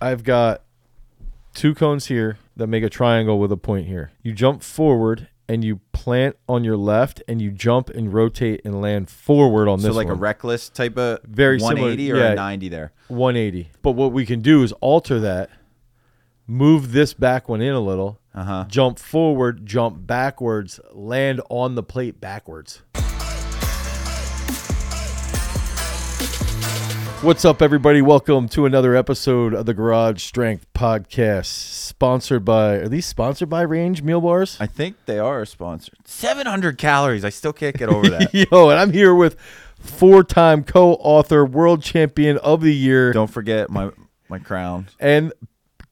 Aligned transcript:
I've 0.00 0.24
got 0.24 0.62
two 1.54 1.74
cones 1.74 2.06
here 2.06 2.38
that 2.56 2.66
make 2.66 2.82
a 2.84 2.90
triangle 2.90 3.38
with 3.38 3.50
a 3.52 3.56
point 3.56 3.86
here. 3.86 4.12
You 4.22 4.32
jump 4.32 4.62
forward 4.62 5.28
and 5.48 5.64
you 5.64 5.80
plant 5.92 6.36
on 6.48 6.64
your 6.64 6.76
left, 6.76 7.22
and 7.28 7.40
you 7.40 7.52
jump 7.52 7.88
and 7.88 8.12
rotate 8.12 8.60
and 8.64 8.80
land 8.80 9.08
forward 9.08 9.68
on 9.68 9.78
So 9.78 9.86
this 9.86 9.94
So 9.94 9.96
like 9.96 10.08
one. 10.08 10.16
a 10.16 10.18
reckless 10.18 10.68
type 10.68 10.98
of 10.98 11.20
Very 11.22 11.60
similar, 11.60 11.82
180 11.82 12.12
or 12.12 12.16
yeah. 12.16 12.32
a 12.32 12.34
90 12.34 12.68
there. 12.68 12.92
180. 13.06 13.70
But 13.80 13.92
what 13.92 14.10
we 14.10 14.26
can 14.26 14.40
do 14.40 14.64
is 14.64 14.72
alter 14.80 15.20
that, 15.20 15.50
move 16.48 16.90
this 16.90 17.14
back 17.14 17.48
one 17.48 17.60
in 17.60 17.72
a 17.72 17.80
little, 17.80 18.18
Uh 18.34 18.42
huh. 18.42 18.64
jump 18.66 18.98
forward, 18.98 19.64
jump 19.64 20.04
backwards, 20.04 20.80
land 20.92 21.40
on 21.48 21.76
the 21.76 21.82
plate 21.84 22.20
backwards. 22.20 22.82
What's 27.26 27.44
up, 27.44 27.60
everybody? 27.60 28.00
Welcome 28.02 28.48
to 28.50 28.66
another 28.66 28.94
episode 28.94 29.52
of 29.52 29.66
the 29.66 29.74
Garage 29.74 30.22
Strength 30.22 30.72
Podcast, 30.74 31.46
sponsored 31.46 32.44
by. 32.44 32.74
Are 32.74 32.88
these 32.88 33.04
sponsored 33.04 33.48
by 33.48 33.62
Range 33.62 34.00
Meal 34.00 34.20
Bars? 34.20 34.56
I 34.60 34.66
think 34.68 34.94
they 35.06 35.18
are 35.18 35.44
sponsored. 35.44 35.98
700 36.04 36.78
calories. 36.78 37.24
I 37.24 37.30
still 37.30 37.52
can't 37.52 37.76
get 37.76 37.88
over 37.88 38.08
that. 38.10 38.32
Yo, 38.52 38.68
and 38.70 38.78
I'm 38.78 38.92
here 38.92 39.12
with 39.12 39.36
four-time 39.80 40.62
co-author, 40.62 41.44
world 41.44 41.82
champion 41.82 42.38
of 42.38 42.60
the 42.60 42.72
year, 42.72 43.12
Don't 43.12 43.30
forget 43.30 43.70
my 43.70 43.90
my 44.28 44.38
crown. 44.38 44.86
and 45.00 45.32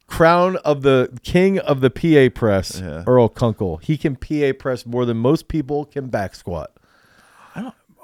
crown 0.07 0.57
of 0.59 0.83
the 0.83 1.19
king 1.25 1.59
of 1.59 1.81
the 1.81 1.91
PA 1.91 2.33
press, 2.33 2.81
Yeah. 2.81 3.03
Earl 3.09 3.29
Kunkel. 3.29 3.79
He 3.79 3.97
can 3.97 4.15
PA 4.15 4.53
press 4.57 4.87
more 4.87 5.05
than 5.05 5.17
most 5.17 5.49
people 5.49 5.85
can 5.85 6.07
back 6.07 6.37
squat. 6.37 6.71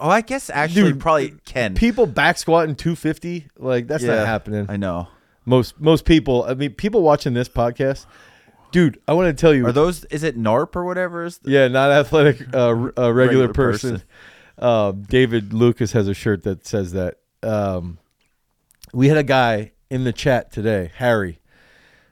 Oh, 0.01 0.09
I 0.09 0.23
guess 0.23 0.49
actually 0.51 0.93
Dude, 0.93 1.01
probably 1.01 1.35
can. 1.45 1.75
People 1.75 2.07
back 2.07 2.39
squatting 2.39 2.75
250, 2.75 3.49
like 3.59 3.87
that's 3.87 4.03
Yeah, 4.03 4.17
not 4.17 4.27
happening. 4.27 4.67
I 4.69 4.77
know. 4.77 5.09
most 5.45 5.81
most 5.81 6.05
people, 6.05 6.45
I 6.45 6.55
mean, 6.55 6.73
people 6.73 7.03
watching 7.03 7.35
this 7.35 7.49
podcast, 7.49 8.07
dude. 8.73 8.99
I 9.07 9.13
want 9.13 9.37
to 9.37 9.41
tell 9.41 9.55
you, 9.55 9.67
Are 9.67 9.73
those? 9.73 10.05
Is 10.07 10.23
it 10.23 10.39
NARP 10.39 10.75
or 10.75 10.85
whatever? 10.85 11.25
Is 11.25 11.39
the, 11.39 11.51
yeah, 11.51 11.69
not 11.69 11.91
athletic, 11.91 12.41
uh, 12.55 12.69
r- 12.69 12.75
uh, 12.99 13.13
regular, 13.13 13.13
Regular 13.15 13.49
person. 13.53 13.91
person. 13.93 14.07
Um, 14.59 15.03
David 15.03 15.53
Lucas 15.53 15.93
has 15.93 16.09
a 16.09 16.15
shirt 16.15 16.43
that 16.45 16.67
says 16.67 16.93
that. 16.93 17.17
Um, 17.43 17.99
we 18.93 19.09
had 19.09 19.17
a 19.17 19.23
guy 19.23 19.73
in 19.89 20.05
the 20.05 20.13
chat 20.13 20.51
today, 20.53 20.91
Harry. 20.97 21.41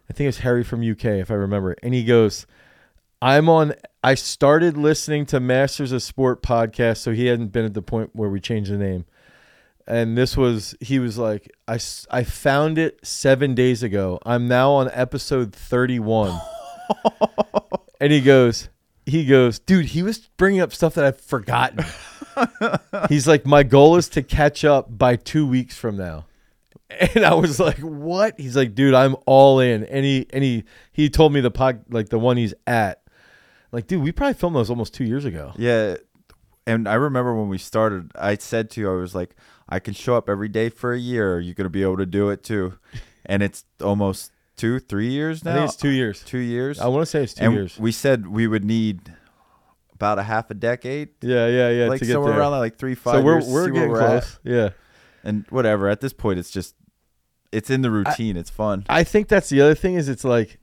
I 0.08 0.14
think 0.14 0.28
it's 0.28 0.38
Harry 0.38 0.64
from 0.64 0.80
UK, 0.80 1.04
if 1.20 1.30
I 1.30 1.34
remember. 1.34 1.76
And 1.82 1.92
he 1.92 2.04
goes, 2.04 2.46
"I'm 3.20 3.48
on. 3.48 3.74
I 4.02 4.14
started 4.14 4.76
listening 4.76 5.26
to 5.26 5.40
Masters 5.40 5.92
of 5.92 6.02
Sport 6.02 6.42
podcast, 6.42 6.98
so 6.98 7.12
he 7.12 7.26
hadn't 7.26 7.48
been 7.48 7.64
at 7.64 7.74
the 7.74 7.82
point 7.82 8.10
where 8.14 8.28
we 8.28 8.40
changed 8.40 8.70
the 8.70 8.76
name. 8.76 9.04
And 9.86 10.18
this 10.18 10.36
was, 10.36 10.74
he 10.80 10.98
was 10.98 11.16
like, 11.16 11.50
I 11.66 11.78
I 12.10 12.22
found 12.22 12.78
it 12.78 13.00
seven 13.02 13.54
days 13.54 13.82
ago. 13.82 14.18
I'm 14.24 14.46
now 14.46 14.72
on 14.72 14.90
episode 14.92 15.54
31. 15.54 16.38
and 18.00 18.12
he 18.12 18.20
goes, 18.20 18.68
he 19.06 19.24
goes, 19.24 19.58
dude, 19.58 19.86
he 19.86 20.02
was 20.02 20.18
bringing 20.36 20.60
up 20.60 20.74
stuff 20.74 20.94
that 20.94 21.04
I've 21.04 21.20
forgotten. 21.20 21.86
He's 23.08 23.26
like, 23.26 23.46
my 23.46 23.62
goal 23.62 23.96
is 23.96 24.08
to 24.10 24.22
catch 24.22 24.64
up 24.64 24.96
by 24.96 25.16
two 25.16 25.46
weeks 25.46 25.76
from 25.76 25.96
now. 25.96 26.26
And 27.14 27.24
I 27.24 27.34
was 27.34 27.60
like, 27.60 27.78
"What?" 27.78 28.40
He's 28.40 28.56
like, 28.56 28.74
"Dude, 28.74 28.94
I'm 28.94 29.14
all 29.26 29.60
in." 29.60 29.84
And 29.84 30.06
he 30.06 30.26
and 30.30 30.42
he 30.42 30.64
he 30.90 31.10
told 31.10 31.34
me 31.34 31.40
the 31.40 31.50
pod 31.50 31.84
like 31.90 32.08
the 32.08 32.18
one 32.18 32.38
he's 32.38 32.54
at. 32.66 33.02
Like, 33.72 33.86
dude, 33.86 34.02
we 34.02 34.12
probably 34.12 34.34
filmed 34.34 34.56
those 34.56 34.70
almost 34.70 34.94
two 34.94 35.04
years 35.04 35.24
ago. 35.24 35.52
Yeah. 35.56 35.96
And 36.66 36.86
I 36.88 36.94
remember 36.94 37.34
when 37.34 37.48
we 37.48 37.58
started, 37.58 38.12
I 38.14 38.36
said 38.36 38.70
to 38.70 38.80
you, 38.80 38.90
I 38.90 38.94
was 38.94 39.14
like, 39.14 39.34
I 39.68 39.78
can 39.78 39.94
show 39.94 40.16
up 40.16 40.28
every 40.28 40.48
day 40.48 40.68
for 40.68 40.92
a 40.92 40.98
year. 40.98 41.32
You're 41.34 41.40
you 41.40 41.54
going 41.54 41.64
to 41.66 41.70
be 41.70 41.82
able 41.82 41.96
to 41.98 42.06
do 42.06 42.30
it 42.30 42.42
too? 42.42 42.74
And 43.30 43.42
it's 43.42 43.66
almost 43.82 44.32
two, 44.56 44.78
three 44.78 45.10
years 45.10 45.46
I 45.46 45.50
now. 45.50 45.56
think 45.56 45.68
it's 45.68 45.76
two 45.76 45.90
years. 45.90 46.22
Two 46.24 46.38
years. 46.38 46.80
I 46.80 46.86
want 46.86 47.02
to 47.02 47.06
say 47.06 47.22
it's 47.24 47.34
two 47.34 47.44
and 47.44 47.52
years. 47.52 47.78
we 47.78 47.92
said 47.92 48.26
we 48.26 48.46
would 48.46 48.64
need 48.64 49.14
about 49.92 50.18
a 50.18 50.22
half 50.22 50.50
a 50.50 50.54
decade, 50.54 51.10
Yeah, 51.20 51.46
yeah, 51.46 51.68
yeah. 51.68 51.88
like 51.88 51.98
to 52.00 52.06
get 52.06 52.12
somewhere 52.14 52.38
around 52.38 52.52
like 52.52 52.78
three, 52.78 52.94
five 52.94 53.16
so 53.16 53.22
we're 53.22 53.40
years. 53.40 53.48
we're 53.48 53.68
getting 53.70 53.90
we're 53.90 54.00
at. 54.00 54.22
close. 54.22 54.38
Yeah. 54.44 54.70
And 55.24 55.44
whatever. 55.50 55.88
At 55.88 56.00
this 56.00 56.14
point, 56.14 56.38
it's 56.38 56.50
just, 56.50 56.74
it's 57.52 57.68
in 57.68 57.82
the 57.82 57.90
routine. 57.90 58.38
it's 58.38 58.48
fun. 58.48 58.86
I 58.88 59.04
think 59.04 59.28
that's 59.28 59.50
the 59.50 59.60
other 59.60 59.74
thing 59.74 59.96
is 59.96 60.08
it's 60.08 60.24
like, 60.24 60.58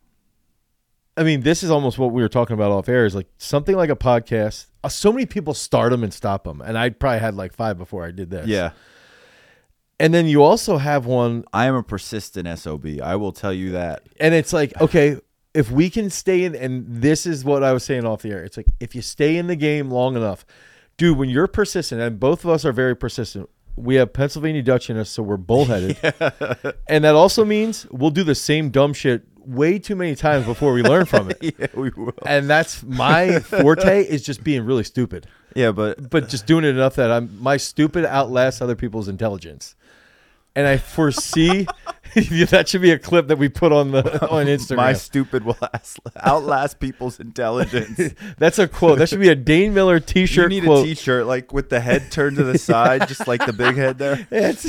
I 1.17 1.23
mean, 1.23 1.41
this 1.41 1.63
is 1.63 1.71
almost 1.71 1.97
what 1.97 2.11
we 2.11 2.21
were 2.21 2.29
talking 2.29 2.53
about 2.53 2.71
off 2.71 2.89
air 2.89 3.05
is 3.05 3.15
like 3.15 3.27
something 3.37 3.75
like 3.75 3.89
a 3.89 3.95
podcast. 3.95 4.65
Uh, 4.83 4.89
so 4.89 5.11
many 5.11 5.25
people 5.25 5.53
start 5.53 5.91
them 5.91 6.03
and 6.03 6.13
stop 6.13 6.43
them, 6.43 6.61
and 6.61 6.77
I 6.77 6.89
probably 6.89 7.19
had 7.19 7.35
like 7.35 7.53
five 7.53 7.77
before 7.77 8.05
I 8.05 8.11
did 8.11 8.29
this. 8.29 8.47
yeah. 8.47 8.71
and 9.99 10.13
then 10.13 10.27
you 10.27 10.43
also 10.43 10.77
have 10.77 11.05
one, 11.05 11.45
I 11.53 11.67
am 11.67 11.75
a 11.75 11.83
persistent 11.83 12.59
SOB. 12.59 12.99
I 13.01 13.15
will 13.15 13.31
tell 13.31 13.53
you 13.53 13.71
that. 13.71 14.03
and 14.19 14.33
it's 14.33 14.51
like 14.51 14.79
okay, 14.81 15.17
if 15.53 15.71
we 15.71 15.89
can 15.89 16.09
stay 16.09 16.43
in, 16.43 16.53
and 16.53 16.85
this 16.87 17.25
is 17.25 17.45
what 17.45 17.63
I 17.63 17.71
was 17.71 17.83
saying 17.85 18.05
off 18.05 18.21
the 18.21 18.31
air. 18.31 18.43
It's 18.43 18.57
like 18.57 18.67
if 18.81 18.93
you 18.93 19.01
stay 19.01 19.37
in 19.37 19.47
the 19.47 19.55
game 19.55 19.89
long 19.89 20.17
enough, 20.17 20.45
dude. 20.97 21.17
When 21.17 21.29
you're 21.29 21.47
persistent, 21.47 22.01
and 22.01 22.19
both 22.19 22.43
of 22.43 22.49
us 22.49 22.65
are 22.65 22.73
very 22.73 22.95
persistent. 22.95 23.49
We 23.77 23.95
have 23.95 24.13
Pennsylvania 24.13 24.63
Dutch 24.63 24.89
in 24.89 24.97
us, 24.97 25.09
so 25.09 25.23
we're 25.23 25.37
bullheaded. 25.37 25.97
And 26.87 27.03
that 27.03 27.15
also 27.15 27.43
means 27.43 27.85
we'll 27.91 28.09
do 28.11 28.23
the 28.23 28.35
same 28.35 28.69
dumb 28.69 28.93
shit 28.93 29.23
way 29.45 29.79
too 29.79 29.95
many 29.95 30.15
times 30.15 30.45
before 30.45 30.73
we 30.73 30.81
learn 30.83 31.05
from 31.05 31.29
it. 31.31 31.37
yeah, 31.59 31.67
we 31.75 31.89
will. 31.91 32.13
and 32.25 32.49
that's 32.49 32.83
my 32.83 33.39
forte 33.39 34.03
is 34.03 34.21
just 34.23 34.43
being 34.43 34.65
really 34.65 34.83
stupid 34.83 35.27
Yeah, 35.55 35.71
but 35.71 36.09
but 36.09 36.29
just 36.29 36.45
doing 36.45 36.65
it 36.65 36.69
enough 36.69 36.95
that 36.95 37.11
i'm 37.11 37.41
my 37.41 37.57
stupid 37.57 38.05
outlasts 38.05 38.61
other 38.61 38.75
people's 38.75 39.07
intelligence 39.07 39.75
and 40.55 40.67
i 40.67 40.77
foresee 40.77 41.67
that 42.49 42.69
should 42.69 42.81
be 42.81 42.91
a 42.91 42.99
clip 42.99 43.27
that 43.27 43.37
we 43.37 43.49
put 43.49 43.73
on 43.73 43.91
the 43.91 44.27
on 44.29 44.45
instagram 44.45 44.77
my 44.77 44.93
stupid 44.93 45.43
will 45.43 45.57
last, 45.61 45.99
outlast 46.21 46.79
people's 46.79 47.19
intelligence. 47.19 48.13
that's 48.37 48.57
a 48.57 48.67
quote 48.69 48.99
that 48.99 49.09
should 49.09 49.19
be 49.19 49.27
a 49.27 49.35
dane 49.35 49.73
miller 49.73 49.99
t-shirt 49.99 50.49
need 50.49 50.63
quote 50.63 50.85
a 50.85 50.89
T-shirt 50.89 51.25
like 51.25 51.51
with 51.51 51.69
the 51.69 51.81
head 51.81 52.11
turned 52.11 52.37
to 52.37 52.43
the 52.43 52.57
side, 52.57 53.07
just 53.09 53.27
like 53.27 53.45
the 53.45 53.51
big 53.51 53.75
head 53.75 53.97
there. 53.97 54.25
it's, 54.31 54.65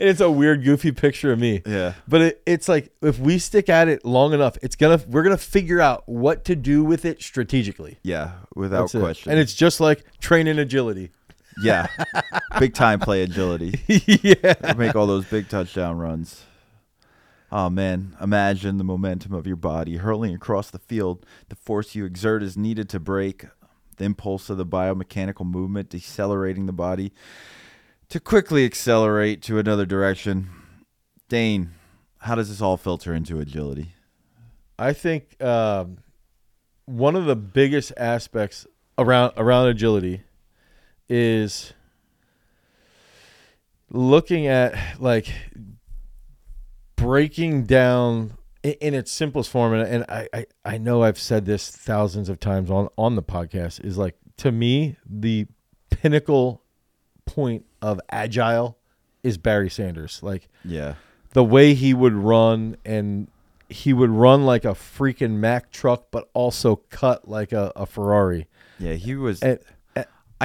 it's 0.00 0.20
a 0.20 0.30
weird 0.30 0.62
goofy 0.62 0.92
picture 0.92 1.32
of 1.32 1.40
me 1.40 1.62
Yeah, 1.66 1.94
but 2.06 2.20
it, 2.20 2.42
it's 2.46 2.68
like 2.68 2.92
if 3.02 3.18
we 3.18 3.38
stick 3.38 3.68
at 3.68 3.88
it 3.88 4.04
long 4.04 4.32
enough 4.32 4.56
it's 4.62 4.76
gonna 4.76 5.00
we're 5.08 5.24
gonna 5.24 5.36
figure 5.36 5.80
out 5.80 6.08
what 6.08 6.44
to 6.44 6.54
do 6.54 6.84
with 6.84 7.04
it 7.04 7.20
strategically 7.20 7.98
yeah, 8.04 8.32
without 8.54 8.82
That's 8.82 8.94
it. 8.94 9.00
question. 9.00 9.32
and 9.32 9.40
it's 9.40 9.54
just 9.54 9.80
like 9.80 10.04
training 10.20 10.60
agility 10.60 11.10
yeah, 11.62 11.86
big 12.58 12.74
time 12.74 13.00
play 13.00 13.22
agility. 13.22 13.80
yeah 13.86 14.74
Make 14.76 14.94
all 14.96 15.06
those 15.06 15.24
big 15.26 15.48
touchdown 15.48 15.98
runs. 15.98 16.44
Oh 17.52 17.70
man, 17.70 18.16
imagine 18.20 18.78
the 18.78 18.84
momentum 18.84 19.32
of 19.32 19.46
your 19.46 19.56
body 19.56 19.96
hurling 19.96 20.34
across 20.34 20.70
the 20.70 20.78
field. 20.78 21.24
The 21.48 21.56
force 21.56 21.94
you 21.94 22.04
exert 22.04 22.42
is 22.42 22.56
needed 22.56 22.88
to 22.90 23.00
break 23.00 23.46
the 23.96 24.04
impulse 24.04 24.50
of 24.50 24.56
the 24.56 24.66
biomechanical 24.66 25.46
movement, 25.46 25.90
decelerating 25.90 26.66
the 26.66 26.72
body 26.72 27.12
to 28.08 28.20
quickly 28.20 28.64
accelerate 28.64 29.42
to 29.42 29.58
another 29.58 29.86
direction. 29.86 30.50
Dane, 31.28 31.74
how 32.18 32.34
does 32.34 32.48
this 32.48 32.60
all 32.60 32.76
filter 32.76 33.14
into 33.14 33.38
agility? 33.38 33.94
I 34.78 34.92
think 34.92 35.40
um, 35.42 35.98
one 36.86 37.16
of 37.16 37.26
the 37.26 37.36
biggest 37.36 37.92
aspects 37.96 38.66
around 38.98 39.32
around 39.36 39.68
agility 39.68 40.22
is 41.08 41.72
looking 43.90 44.46
at 44.46 44.74
like 44.98 45.32
breaking 46.96 47.64
down 47.64 48.32
in 48.62 48.94
its 48.94 49.10
simplest 49.12 49.50
form 49.50 49.74
and, 49.74 49.82
and 49.82 50.04
I, 50.08 50.28
I 50.32 50.46
i 50.64 50.78
know 50.78 51.02
i've 51.02 51.18
said 51.18 51.44
this 51.44 51.68
thousands 51.70 52.28
of 52.28 52.40
times 52.40 52.70
on 52.70 52.88
on 52.96 53.14
the 53.14 53.22
podcast 53.22 53.84
is 53.84 53.98
like 53.98 54.16
to 54.38 54.50
me 54.50 54.96
the 55.04 55.46
pinnacle 55.90 56.62
point 57.26 57.66
of 57.82 58.00
agile 58.10 58.78
is 59.22 59.36
barry 59.38 59.68
sanders 59.70 60.20
like 60.22 60.48
Yeah. 60.64 60.94
the 61.34 61.44
way 61.44 61.74
he 61.74 61.92
would 61.94 62.14
run 62.14 62.76
and 62.84 63.28
he 63.68 63.92
would 63.92 64.10
run 64.10 64.44
like 64.46 64.64
a 64.66 64.68
freaking 64.74 65.32
Mack 65.36 65.70
truck, 65.72 66.08
but 66.10 66.28
also 66.34 66.76
cut 66.90 67.26
like 67.26 67.50
a, 67.50 67.72
a 67.74 67.86
Ferrari. 67.86 68.46
Yeah, 68.78 68.92
he 68.92 69.16
was 69.16 69.42
and- 69.42 69.58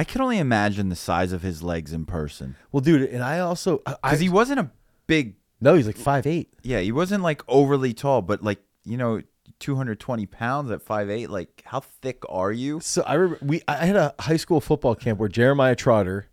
I 0.00 0.04
can 0.04 0.20
only 0.22 0.38
imagine 0.38 0.88
the 0.88 0.96
size 0.96 1.32
of 1.32 1.42
his 1.42 1.62
legs 1.62 1.92
in 1.92 2.04
person. 2.06 2.56
well, 2.72 2.80
dude, 2.80 3.02
and 3.10 3.22
I 3.22 3.40
also 3.40 3.82
I, 3.86 4.10
Cuz 4.10 4.20
he 4.20 4.28
wasn't 4.28 4.60
a 4.60 4.70
big 5.06 5.34
no, 5.60 5.74
he's 5.74 5.86
like 5.86 5.96
five 5.98 6.26
eight. 6.26 6.48
Yeah, 6.62 6.80
he 6.80 6.92
wasn't 6.92 7.22
like 7.22 7.42
overly 7.46 7.92
tall, 7.92 8.22
but 8.22 8.42
like, 8.42 8.60
you 8.84 8.96
know, 8.96 9.20
220 9.58 10.24
pounds 10.26 10.70
at 10.70 10.82
5'8, 10.82 11.28
like 11.28 11.62
how 11.66 11.80
thick 11.80 12.22
are 12.30 12.50
you? 12.50 12.80
So 12.80 13.02
I 13.02 13.14
remember 13.14 13.44
we 13.44 13.60
I 13.68 13.84
had 13.84 13.96
a 13.96 14.14
high 14.18 14.38
school 14.38 14.60
football 14.60 14.94
camp 14.94 15.18
where 15.20 15.28
Jeremiah 15.28 15.76
Trotter 15.76 16.26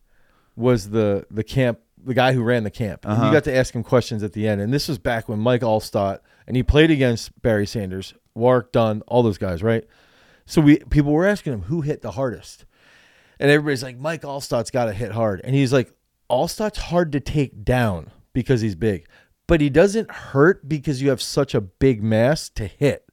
was 0.56 0.92
the 0.92 1.26
the 1.30 1.44
camp 1.44 1.80
the 2.02 2.14
guy 2.14 2.32
who 2.32 2.42
ran 2.44 2.64
the 2.64 2.72
camp. 2.72 3.04
And 3.06 3.18
you 3.18 3.24
Uh-huh. 3.24 3.34
got 3.34 3.44
to 3.46 3.54
ask 3.56 3.76
him 3.76 3.84
questions 3.84 4.24
at 4.24 4.32
the 4.32 4.48
end. 4.48 4.62
And 4.62 4.74
this 4.74 4.88
was 4.88 4.98
back 4.98 5.28
when 5.28 5.40
Mike 5.40 5.62
Alstott 5.62 6.20
and 6.48 6.56
he 6.56 6.64
played 6.64 6.90
against 6.90 7.42
Barry 7.42 7.68
Sanders, 7.68 8.14
Warrick 8.34 8.72
Dunn, 8.72 9.02
all 9.08 9.24
those 9.24 9.38
guys, 9.38 9.62
right? 9.62 9.84
So 10.46 10.62
we 10.62 10.78
people 10.96 11.12
were 11.12 11.26
asking 11.28 11.52
him 11.52 11.62
who 11.64 11.82
hit 11.82 12.02
the 12.02 12.12
hardest. 12.12 12.64
And 13.40 13.52
everybody's 13.52 13.84
like, 13.84 13.98
Mike 14.00 14.26
Alstott's 14.26 14.72
got 14.72 14.86
to 14.86 14.94
hit 14.94 15.12
hard. 15.12 15.42
And 15.44 15.56
he's 15.56 15.72
like, 15.74 15.94
Alstott's 16.30 16.78
hard 16.80 17.12
to 17.14 17.20
take 17.20 17.64
down 17.64 18.12
because 18.34 18.62
he's 18.62 18.76
big. 18.76 19.08
but 19.48 19.62
he 19.62 19.70
doesn't 19.70 20.12
hurt 20.12 20.68
because 20.68 21.02
you 21.02 21.10
have 21.10 21.22
such 21.22 21.56
a 21.56 21.62
big 21.62 22.04
mass 22.04 22.50
to 22.50 22.68
hit. 22.68 23.06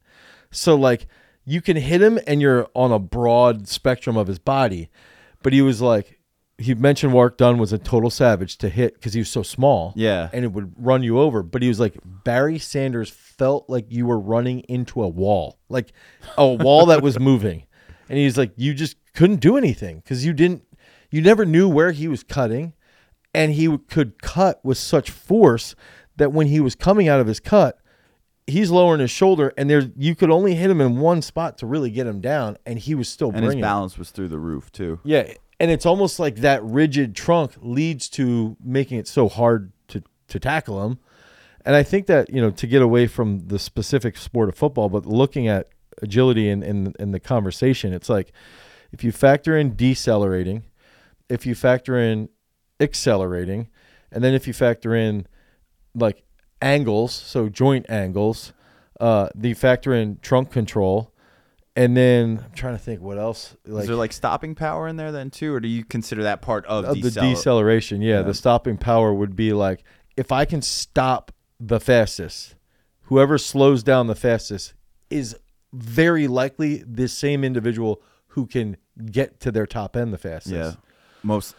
So 0.51 0.75
like 0.75 1.07
you 1.45 1.61
can 1.61 1.77
hit 1.77 2.01
him 2.01 2.19
and 2.27 2.41
you're 2.41 2.67
on 2.73 2.91
a 2.91 2.99
broad 2.99 3.67
spectrum 3.67 4.17
of 4.17 4.27
his 4.27 4.39
body. 4.39 4.89
But 5.43 5.53
he 5.53 5.61
was 5.61 5.81
like 5.81 6.19
he 6.57 6.73
mentioned 6.73 7.11
Warrick 7.13 7.37
Dunn 7.37 7.57
was 7.57 7.73
a 7.73 7.77
total 7.77 8.09
savage 8.09 8.57
to 8.59 8.69
hit 8.69 8.93
because 8.93 9.13
he 9.13 9.19
was 9.19 9.29
so 9.29 9.43
small. 9.43 9.93
Yeah. 9.95 10.29
And 10.31 10.45
it 10.45 10.53
would 10.53 10.73
run 10.77 11.03
you 11.03 11.19
over. 11.19 11.43
But 11.43 11.61
he 11.61 11.67
was 11.67 11.79
like 11.79 11.97
Barry 12.03 12.59
Sanders 12.59 13.09
felt 13.09 13.69
like 13.69 13.85
you 13.89 14.05
were 14.05 14.19
running 14.19 14.61
into 14.61 15.03
a 15.03 15.07
wall. 15.07 15.59
Like 15.69 15.91
a 16.37 16.47
wall 16.47 16.85
that 16.87 17.01
was 17.01 17.19
moving. 17.19 17.63
And 18.09 18.17
he's 18.17 18.37
like, 18.37 18.51
you 18.55 18.73
just 18.73 18.97
couldn't 19.13 19.39
do 19.39 19.57
anything 19.57 19.97
because 19.99 20.25
you 20.25 20.33
didn't 20.33 20.63
you 21.11 21.21
never 21.21 21.45
knew 21.45 21.67
where 21.69 21.91
he 21.91 22.07
was 22.07 22.23
cutting. 22.23 22.73
And 23.33 23.51
he 23.53 23.77
could 23.89 24.21
cut 24.21 24.63
with 24.63 24.77
such 24.77 25.09
force 25.11 25.75
that 26.15 26.31
when 26.31 26.47
he 26.47 26.59
was 26.61 26.73
coming 26.75 27.09
out 27.09 27.19
of 27.19 27.27
his 27.27 27.41
cut, 27.41 27.77
he's 28.47 28.71
lowering 28.71 29.01
his 29.01 29.11
shoulder, 29.11 29.51
and 29.57 29.69
there 29.69 29.91
you 29.97 30.15
could 30.15 30.29
only 30.29 30.55
hit 30.55 30.69
him 30.69 30.79
in 30.79 30.99
one 30.99 31.21
spot 31.21 31.57
to 31.57 31.65
really 31.65 31.89
get 31.89 32.07
him 32.07 32.21
down, 32.21 32.57
and 32.65 32.79
he 32.79 32.95
was 32.95 33.09
still 33.09 33.29
And 33.29 33.37
his 33.37 33.47
bringing. 33.47 33.61
balance 33.61 33.97
was 33.97 34.11
through 34.11 34.29
the 34.29 34.37
roof 34.37 34.71
too. 34.71 34.99
Yeah, 35.03 35.33
and 35.59 35.69
it's 35.69 35.85
almost 35.85 36.17
like 36.19 36.37
that 36.37 36.63
rigid 36.63 37.13
trunk 37.15 37.53
leads 37.61 38.07
to 38.11 38.55
making 38.63 38.99
it 38.99 39.07
so 39.07 39.27
hard 39.27 39.73
to 39.89 40.01
to 40.29 40.39
tackle 40.39 40.85
him. 40.85 40.99
And 41.65 41.75
I 41.75 41.83
think 41.83 42.05
that 42.07 42.29
you 42.29 42.39
know 42.41 42.51
to 42.51 42.67
get 42.67 42.81
away 42.81 43.07
from 43.07 43.47
the 43.47 43.59
specific 43.59 44.15
sport 44.15 44.47
of 44.47 44.55
football, 44.55 44.87
but 44.87 45.05
looking 45.05 45.47
at 45.47 45.67
agility 46.05 46.47
in 46.49 46.63
in, 46.63 46.93
in 46.99 47.11
the 47.11 47.19
conversation, 47.19 47.93
it's 47.93 48.09
like 48.09 48.31
if 48.91 49.03
you 49.03 49.11
factor 49.11 49.57
in 49.57 49.75
decelerating, 49.75 50.63
if 51.29 51.45
you 51.45 51.55
factor 51.55 51.97
in 51.97 52.29
accelerating, 52.79 53.67
and 54.11 54.23
then 54.23 54.33
if 54.33 54.47
you 54.47 54.53
factor 54.53 54.95
in 54.95 55.27
like 55.93 56.23
angles, 56.61 57.13
so 57.13 57.49
joint 57.49 57.85
angles, 57.89 58.53
uh, 58.99 59.29
the 59.35 59.53
factor 59.53 59.93
in 59.93 60.17
trunk 60.21 60.51
control, 60.51 61.13
and 61.75 61.95
then 61.97 62.41
I'm 62.45 62.51
trying 62.51 62.75
to 62.77 62.83
think 62.83 63.01
what 63.01 63.17
else. 63.17 63.55
Like 63.65 63.83
Is 63.83 63.87
there 63.87 63.97
like 63.97 64.13
stopping 64.13 64.55
power 64.55 64.87
in 64.87 64.95
there 64.95 65.11
then 65.11 65.29
too, 65.29 65.53
or 65.53 65.59
do 65.59 65.67
you 65.67 65.83
consider 65.83 66.23
that 66.23 66.41
part 66.41 66.65
of, 66.67 66.85
of 66.85 67.01
the 67.01 67.11
deceleration, 67.11 68.01
yeah, 68.01 68.17
Yeah. 68.17 68.21
the 68.21 68.33
stopping 68.33 68.77
power 68.77 69.13
would 69.13 69.35
be 69.35 69.51
like 69.51 69.83
if 70.15 70.31
I 70.31 70.45
can 70.45 70.61
stop 70.61 71.31
the 71.59 71.79
fastest, 71.79 72.55
whoever 73.03 73.37
slows 73.37 73.83
down 73.83 74.07
the 74.07 74.15
fastest 74.15 74.73
is 75.09 75.35
very 75.75 76.27
likely 76.27 76.83
this 76.87 77.13
same 77.13 77.43
individual 77.43 78.01
who 78.29 78.45
can 78.47 78.77
get 79.11 79.39
to 79.41 79.51
their 79.51 79.65
top 79.65 79.95
end 79.95 80.13
the 80.13 80.17
fastest. 80.17 80.53
Yeah, 80.55 80.71
most. 81.23 81.55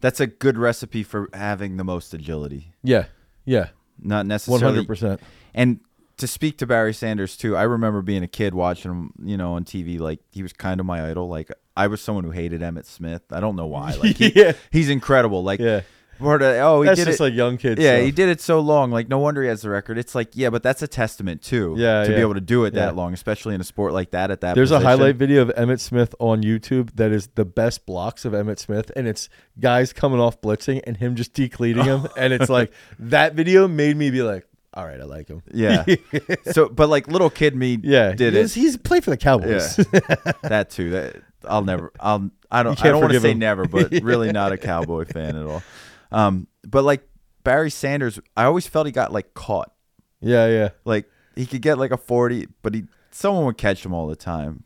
That's 0.00 0.18
a 0.20 0.26
good 0.26 0.58
recipe 0.58 1.02
for 1.04 1.28
having 1.32 1.76
the 1.76 1.84
most 1.84 2.12
agility. 2.12 2.72
yeah, 2.82 3.04
yeah, 3.44 3.68
Not 4.00 4.26
necessarily 4.26 4.64
hundred 4.64 4.86
percent. 4.88 5.20
And 5.54 5.80
to 6.16 6.26
speak 6.26 6.58
to 6.58 6.66
Barry 6.66 6.92
Sanders 6.94 7.36
too, 7.36 7.56
I 7.56 7.62
remember 7.62 8.02
being 8.02 8.22
a 8.22 8.28
kid 8.28 8.52
watching 8.54 8.90
him, 8.90 9.12
you 9.22 9.36
know, 9.36 9.54
on 9.54 9.64
TV. 9.64 9.98
Like 10.00 10.20
he 10.32 10.42
was 10.42 10.52
kind 10.52 10.80
of 10.80 10.86
my 10.86 11.08
idol. 11.08 11.28
Like 11.28 11.50
I 11.76 11.86
was 11.86 12.00
someone 12.00 12.24
who 12.24 12.30
hated 12.30 12.60
Emmitt 12.62 12.86
Smith. 12.86 13.22
I 13.30 13.38
don't 13.40 13.54
know 13.56 13.66
why. 13.66 13.92
Like 13.94 14.16
he, 14.16 14.32
Yeah. 14.36 14.52
he's 14.70 14.88
incredible. 14.88 15.42
Like 15.44 15.60
Yeah, 15.60 15.82
part 16.22 16.42
of- 16.42 16.56
oh, 16.56 16.82
he 16.82 16.86
that's 16.88 16.98
did 17.00 17.06
just 17.06 17.20
it. 17.20 17.22
like 17.24 17.34
young 17.34 17.56
kids. 17.58 17.80
yeah, 17.80 17.96
stuff. 17.96 18.04
he 18.06 18.10
did 18.12 18.28
it 18.30 18.40
so 18.40 18.60
long. 18.60 18.90
Like 18.90 19.08
no 19.08 19.18
wonder 19.18 19.42
he 19.42 19.48
has 19.48 19.62
the 19.62 19.70
record. 19.70 19.98
It's 19.98 20.14
like 20.14 20.30
yeah, 20.32 20.48
but 20.50 20.62
that's 20.62 20.80
a 20.82 20.88
testament 20.88 21.42
too. 21.42 21.74
Yeah, 21.76 22.04
to 22.04 22.08
be 22.08 22.20
able 22.20 22.34
to 22.34 22.40
do 22.40 22.64
it 22.64 22.72
Yeah. 22.74 22.86
that 22.86 22.96
long, 22.96 23.12
especially 23.12 23.54
in 23.54 23.60
a 23.60 23.64
sport 23.64 23.92
like 23.92 24.12
that. 24.12 24.30
At 24.30 24.40
that, 24.40 24.54
There's 24.54 24.70
a 24.70 24.80
highlight 24.80 25.16
video 25.16 25.42
of 25.42 25.48
Emmitt 25.56 25.80
Smith 25.80 26.14
on 26.18 26.42
YouTube 26.42 26.94
that 26.96 27.12
is 27.12 27.28
the 27.34 27.44
best 27.44 27.84
blocks 27.86 28.24
of 28.24 28.32
Emmitt 28.32 28.58
Smith, 28.58 28.90
and 28.96 29.06
it's 29.06 29.28
guys 29.60 29.92
coming 29.92 30.20
off 30.20 30.40
blitzing 30.40 30.80
and 30.86 30.96
him 30.96 31.16
just 31.16 31.34
decleating 31.34 31.84
him, 31.84 32.06
and 32.16 32.32
it's 32.32 32.48
like 32.48 32.72
that 32.98 33.34
video 33.34 33.68
made 33.68 33.96
me 33.96 34.10
be 34.10 34.22
like, 34.22 34.46
all 34.74 34.86
right, 34.86 35.00
I 35.00 35.04
like 35.04 35.28
him. 35.28 35.42
Yeah. 35.52 35.84
so, 36.52 36.68
but 36.68 36.88
like 36.88 37.06
little 37.08 37.28
kid 37.28 37.54
me, 37.54 37.78
Yeah, 37.82 38.12
did 38.12 38.32
he's, 38.34 38.56
it. 38.56 38.60
He's 38.60 38.76
played 38.78 39.04
for 39.04 39.10
the 39.10 39.18
Cowboys. 39.18 39.76
that 40.42 40.68
too. 40.70 40.90
That 40.90 41.16
I'll 41.46 41.64
never. 41.64 41.92
I'll. 42.00 42.30
I 42.50 42.62
don't. 42.62 42.80
I 42.82 42.88
don't 42.88 43.00
want 43.00 43.12
to 43.12 43.20
say 43.20 43.32
him. 43.32 43.38
never, 43.40 43.66
but 43.66 43.90
really 44.02 44.30
not 44.32 44.52
a 44.52 44.56
Cowboy 44.58 45.04
fan 45.04 45.36
at 45.36 45.44
all. 45.44 45.62
Um, 46.12 46.46
but 46.64 46.84
like 46.84 47.08
Barry 47.44 47.70
Sanders, 47.70 48.20
I 48.36 48.44
always 48.44 48.66
felt 48.66 48.86
he 48.86 48.92
got 48.92 49.12
like 49.12 49.34
caught. 49.34 49.72
yeah, 50.20 50.46
yeah. 50.48 50.68
Like 50.84 51.10
he 51.34 51.46
could 51.46 51.62
get 51.62 51.78
like 51.78 51.90
a 51.90 51.96
forty, 51.96 52.48
but 52.62 52.74
he 52.74 52.84
someone 53.10 53.44
would 53.46 53.58
catch 53.58 53.84
him 53.84 53.92
all 53.92 54.06
the 54.06 54.16
time. 54.16 54.64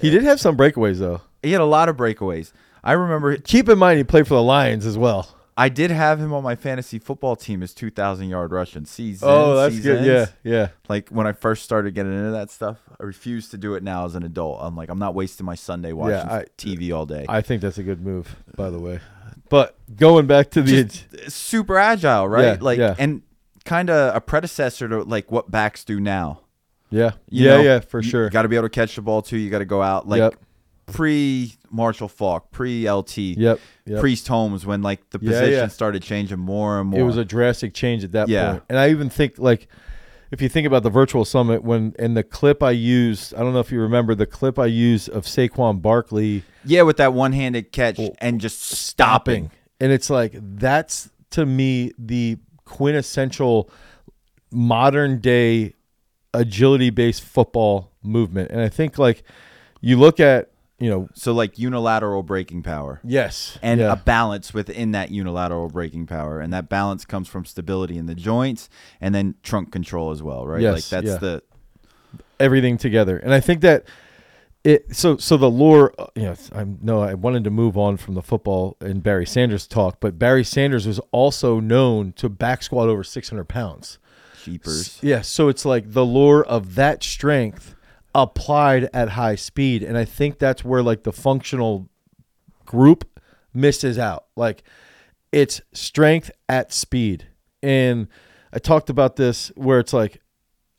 He 0.00 0.10
did 0.10 0.22
have 0.24 0.40
some 0.40 0.56
breakaways 0.56 0.98
though. 0.98 1.20
He 1.42 1.52
had 1.52 1.60
a 1.60 1.66
lot 1.66 1.88
of 1.88 1.96
breakaways. 1.96 2.52
I 2.82 2.92
remember 2.92 3.36
Keep 3.36 3.68
in 3.68 3.78
mind 3.78 3.98
he 3.98 4.04
played 4.04 4.26
for 4.26 4.34
the 4.34 4.42
Lions 4.42 4.86
as 4.86 4.98
well. 4.98 5.32
I 5.58 5.70
did 5.70 5.90
have 5.90 6.20
him 6.20 6.34
on 6.34 6.42
my 6.42 6.54
fantasy 6.54 6.98
football 6.98 7.34
team 7.34 7.62
as 7.62 7.72
two 7.72 7.90
thousand 7.90 8.28
yard 8.28 8.52
rushing 8.52 8.84
season. 8.84 9.26
Oh, 9.30 9.56
that's 9.56 9.78
good. 9.80 10.04
Yeah, 10.04 10.26
yeah. 10.44 10.68
Like 10.88 11.08
when 11.08 11.26
I 11.26 11.32
first 11.32 11.62
started 11.64 11.94
getting 11.94 12.12
into 12.12 12.32
that 12.32 12.50
stuff, 12.50 12.78
I 13.00 13.04
refuse 13.04 13.48
to 13.50 13.56
do 13.58 13.74
it 13.74 13.82
now 13.82 14.04
as 14.04 14.14
an 14.14 14.22
adult. 14.22 14.58
I'm 14.60 14.76
like, 14.76 14.90
I'm 14.90 14.98
not 14.98 15.14
wasting 15.14 15.46
my 15.46 15.54
Sunday 15.54 15.92
watching 15.92 16.28
I- 16.28 16.44
TV 16.58 16.94
all 16.94 17.06
day. 17.06 17.24
I 17.28 17.40
think 17.40 17.62
that's 17.62 17.78
a 17.78 17.82
good 17.82 18.02
move, 18.02 18.36
by 18.54 18.68
the 18.68 18.78
way. 18.78 19.00
But 19.48 19.76
going 19.96 20.26
back 20.26 20.50
to 20.52 20.62
the 20.62 20.84
Just 20.84 21.30
super 21.30 21.78
agile, 21.78 22.28
right? 22.28 22.44
Yeah, 22.44 22.56
like, 22.60 22.78
yeah. 22.78 22.94
and 22.98 23.22
kind 23.64 23.90
of 23.90 24.14
a 24.14 24.20
predecessor 24.20 24.88
to 24.88 25.02
like 25.02 25.30
what 25.30 25.50
backs 25.50 25.84
do 25.84 26.00
now. 26.00 26.40
yeah, 26.90 27.12
You 27.28 27.44
yeah, 27.46 27.56
know, 27.56 27.62
yeah, 27.62 27.80
for 27.80 28.02
sure. 28.02 28.24
you 28.24 28.30
got 28.30 28.42
to 28.42 28.48
be 28.48 28.56
able 28.56 28.66
to 28.66 28.70
catch 28.74 28.94
the 28.96 29.02
ball 29.02 29.22
too. 29.22 29.36
You 29.36 29.50
got 29.50 29.58
to 29.58 29.64
go 29.64 29.82
out 29.82 30.08
like 30.08 30.18
yep, 30.20 30.36
pre 30.86 31.52
Marshall 31.70 32.08
Faulk, 32.08 32.50
pre 32.52 32.88
LT, 32.90 33.18
yep, 33.18 33.60
yep. 33.84 34.00
Priest 34.00 34.28
Holmes, 34.28 34.64
when 34.64 34.82
like 34.82 35.08
the 35.10 35.18
position 35.18 35.50
yeah. 35.52 35.66
started 35.68 36.02
changing 36.02 36.38
more 36.38 36.80
and 36.80 36.90
more. 36.90 37.00
It 37.00 37.02
was 37.02 37.16
a 37.16 37.24
drastic 37.24 37.74
change 37.74 38.04
at 38.04 38.12
that 38.12 38.28
Yeah. 38.28 38.52
point. 38.52 38.62
And 38.68 38.78
I 38.78 38.90
even 38.90 39.10
think 39.10 39.38
like 39.38 39.68
if 40.30 40.42
you 40.42 40.48
think 40.48 40.66
about 40.66 40.82
the 40.82 40.90
virtual 40.90 41.24
summit 41.24 41.62
when 41.62 41.94
and 41.98 42.16
the 42.16 42.22
clip 42.22 42.62
I 42.62 42.72
used, 42.72 43.34
I 43.34 43.38
don't 43.38 43.52
know 43.52 43.60
if 43.60 43.70
you 43.70 43.80
remember 43.80 44.14
the 44.14 44.26
clip 44.26 44.58
I 44.58 44.66
used 44.66 45.08
of 45.08 45.24
Saquon 45.24 45.80
Barkley 45.80 46.42
yeah, 46.64 46.82
with 46.82 46.96
that 46.96 47.14
one 47.14 47.32
handed 47.32 47.72
catch 47.72 47.98
Well, 47.98 48.14
and 48.18 48.40
just 48.40 48.60
stopping. 48.60 49.50
And 49.80 49.92
it's 49.92 50.10
like 50.10 50.34
that's 50.36 51.10
to 51.30 51.46
me 51.46 51.92
the 51.98 52.38
quintessential 52.64 53.70
modern 54.50 55.20
day 55.20 55.74
agility 56.34 56.90
based 56.90 57.22
football 57.22 57.92
movement. 58.02 58.50
And 58.50 58.60
I 58.60 58.68
think 58.68 58.98
like 58.98 59.22
you 59.80 59.96
look 59.96 60.18
at, 60.20 60.50
you 60.78 60.90
know, 60.90 61.08
So 61.14 61.32
like 61.32 61.58
unilateral 61.58 62.22
braking 62.22 62.62
power. 62.62 63.00
yes. 63.02 63.58
and 63.62 63.80
yeah. 63.80 63.92
a 63.92 63.96
balance 63.96 64.52
within 64.52 64.92
that 64.92 65.10
unilateral 65.10 65.68
braking 65.68 66.06
power 66.06 66.40
and 66.40 66.52
that 66.52 66.68
balance 66.68 67.04
comes 67.04 67.28
from 67.28 67.44
stability 67.46 67.96
in 67.96 68.06
the 68.06 68.14
joints 68.14 68.68
and 69.00 69.14
then 69.14 69.34
trunk 69.42 69.72
control 69.72 70.10
as 70.10 70.22
well 70.22 70.46
right 70.46 70.60
Yes, 70.60 70.74
like 70.74 70.84
that's 71.02 71.14
yeah. 71.14 71.18
the 71.18 71.42
everything 72.38 72.76
together. 72.76 73.16
And 73.16 73.32
I 73.32 73.40
think 73.40 73.60
that 73.62 73.84
it 74.64 74.94
so 74.96 75.16
so 75.16 75.36
the 75.36 75.48
lore 75.50 75.94
uh, 75.98 76.06
you 76.16 76.22
know 76.24 76.34
I 76.52 76.64
know 76.82 77.00
I 77.00 77.14
wanted 77.14 77.44
to 77.44 77.50
move 77.50 77.78
on 77.78 77.96
from 77.96 78.14
the 78.14 78.22
football 78.22 78.76
and 78.80 79.00
Barry 79.02 79.24
Sanders 79.26 79.66
talk, 79.66 79.98
but 80.00 80.18
Barry 80.18 80.42
Sanders 80.44 80.86
was 80.86 80.98
also 81.12 81.60
known 81.60 82.12
to 82.14 82.28
back 82.28 82.62
squat 82.64 82.88
over 82.88 83.04
600 83.04 83.44
pounds. 83.44 83.98
cheapers 84.42 84.98
Yeah, 85.02 85.20
so 85.22 85.48
it's 85.48 85.64
like 85.64 85.92
the 85.92 86.04
lore 86.04 86.44
of 86.44 86.74
that 86.74 87.02
strength 87.04 87.75
applied 88.22 88.88
at 88.94 89.10
high 89.10 89.34
speed, 89.34 89.82
and 89.82 89.96
I 89.96 90.04
think 90.04 90.38
that's 90.38 90.64
where 90.64 90.82
like 90.82 91.04
the 91.04 91.12
functional 91.12 91.88
group 92.64 93.20
misses 93.52 93.98
out. 93.98 94.26
Like 94.34 94.62
it's 95.32 95.60
strength 95.72 96.30
at 96.48 96.72
speed, 96.72 97.28
and 97.62 98.08
I 98.52 98.58
talked 98.58 98.90
about 98.90 99.16
this 99.16 99.52
where 99.54 99.78
it's 99.78 99.92
like 99.92 100.20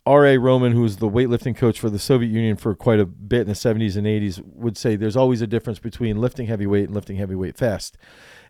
R.A. 0.08 0.38
Roman, 0.38 0.72
who 0.72 0.82
was 0.82 0.98
the 0.98 1.10
weightlifting 1.10 1.56
coach 1.56 1.80
for 1.80 1.90
the 1.90 2.00
Soviet 2.00 2.30
Union 2.30 2.56
for 2.56 2.74
quite 2.74 3.00
a 3.00 3.06
bit 3.06 3.42
in 3.42 3.48
the 3.48 3.54
70s 3.54 3.98
and 3.98 4.08
80s, 4.08 4.42
would 4.56 4.78
say 4.78 4.96
there's 4.96 5.18
always 5.18 5.42
a 5.42 5.48
difference 5.48 5.80
between 5.80 6.22
lifting 6.22 6.48
heavyweight 6.48 6.86
and 6.86 6.96
lifting 6.96 7.18
heavyweight 7.18 7.58
fast. 7.58 7.98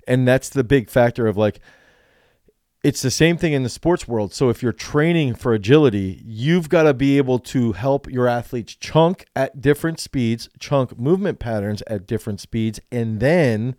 And 0.08 0.27
that's 0.27 0.50
the 0.50 0.63
big 0.63 0.89
factor 0.89 1.25
of 1.25 1.36
like, 1.36 1.60
it's 2.84 3.01
the 3.01 3.12
same 3.12 3.38
thing 3.38 3.53
in 3.53 3.63
the 3.63 3.69
sports 3.69 4.07
world. 4.07 4.34
So 4.34 4.50
if 4.50 4.62
you're 4.62 4.72
training 4.72 5.36
for 5.36 5.53
agility, 5.53 6.22
you've 6.25 6.69
got 6.69 6.84
to 6.84 6.93
be 6.93 7.17
able 7.17 7.39
to 7.39 7.74
help 7.74 8.10
your 8.10 8.27
athletes 8.27 8.75
chunk 8.75 9.25
at 9.36 9.62
different 9.62 10.00
speeds, 10.00 10.48
chunk 10.60 10.98
movement 10.98 11.39
patterns 11.39 11.81
at 11.88 12.05
different 12.05 12.39
speeds, 12.39 12.79
and 12.91 13.19
then 13.19 13.75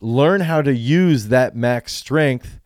learn 0.00 0.42
how 0.42 0.62
to 0.62 0.74
use 0.74 1.28
that 1.28 1.54
max 1.54 1.92
strength 1.92 2.60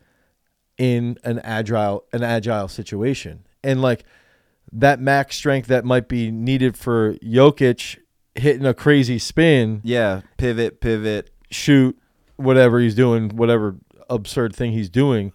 in 0.77 1.17
an 1.23 1.39
agile 1.39 2.05
an 2.13 2.23
agile 2.23 2.67
situation. 2.67 3.45
And 3.63 3.81
like 3.81 4.05
that 4.71 4.99
max 4.99 5.35
strength 5.35 5.67
that 5.67 5.85
might 5.85 6.07
be 6.07 6.31
needed 6.31 6.77
for 6.77 7.13
Jokic 7.15 7.99
hitting 8.35 8.65
a 8.65 8.73
crazy 8.73 9.19
spin, 9.19 9.81
yeah 9.83 10.21
pivot 10.37 10.81
pivot 10.81 11.29
shoot, 11.51 11.97
whatever 12.37 12.79
he's 12.79 12.95
doing, 12.95 13.29
whatever 13.35 13.75
absurd 14.13 14.55
thing 14.55 14.71
he's 14.71 14.89
doing, 14.89 15.33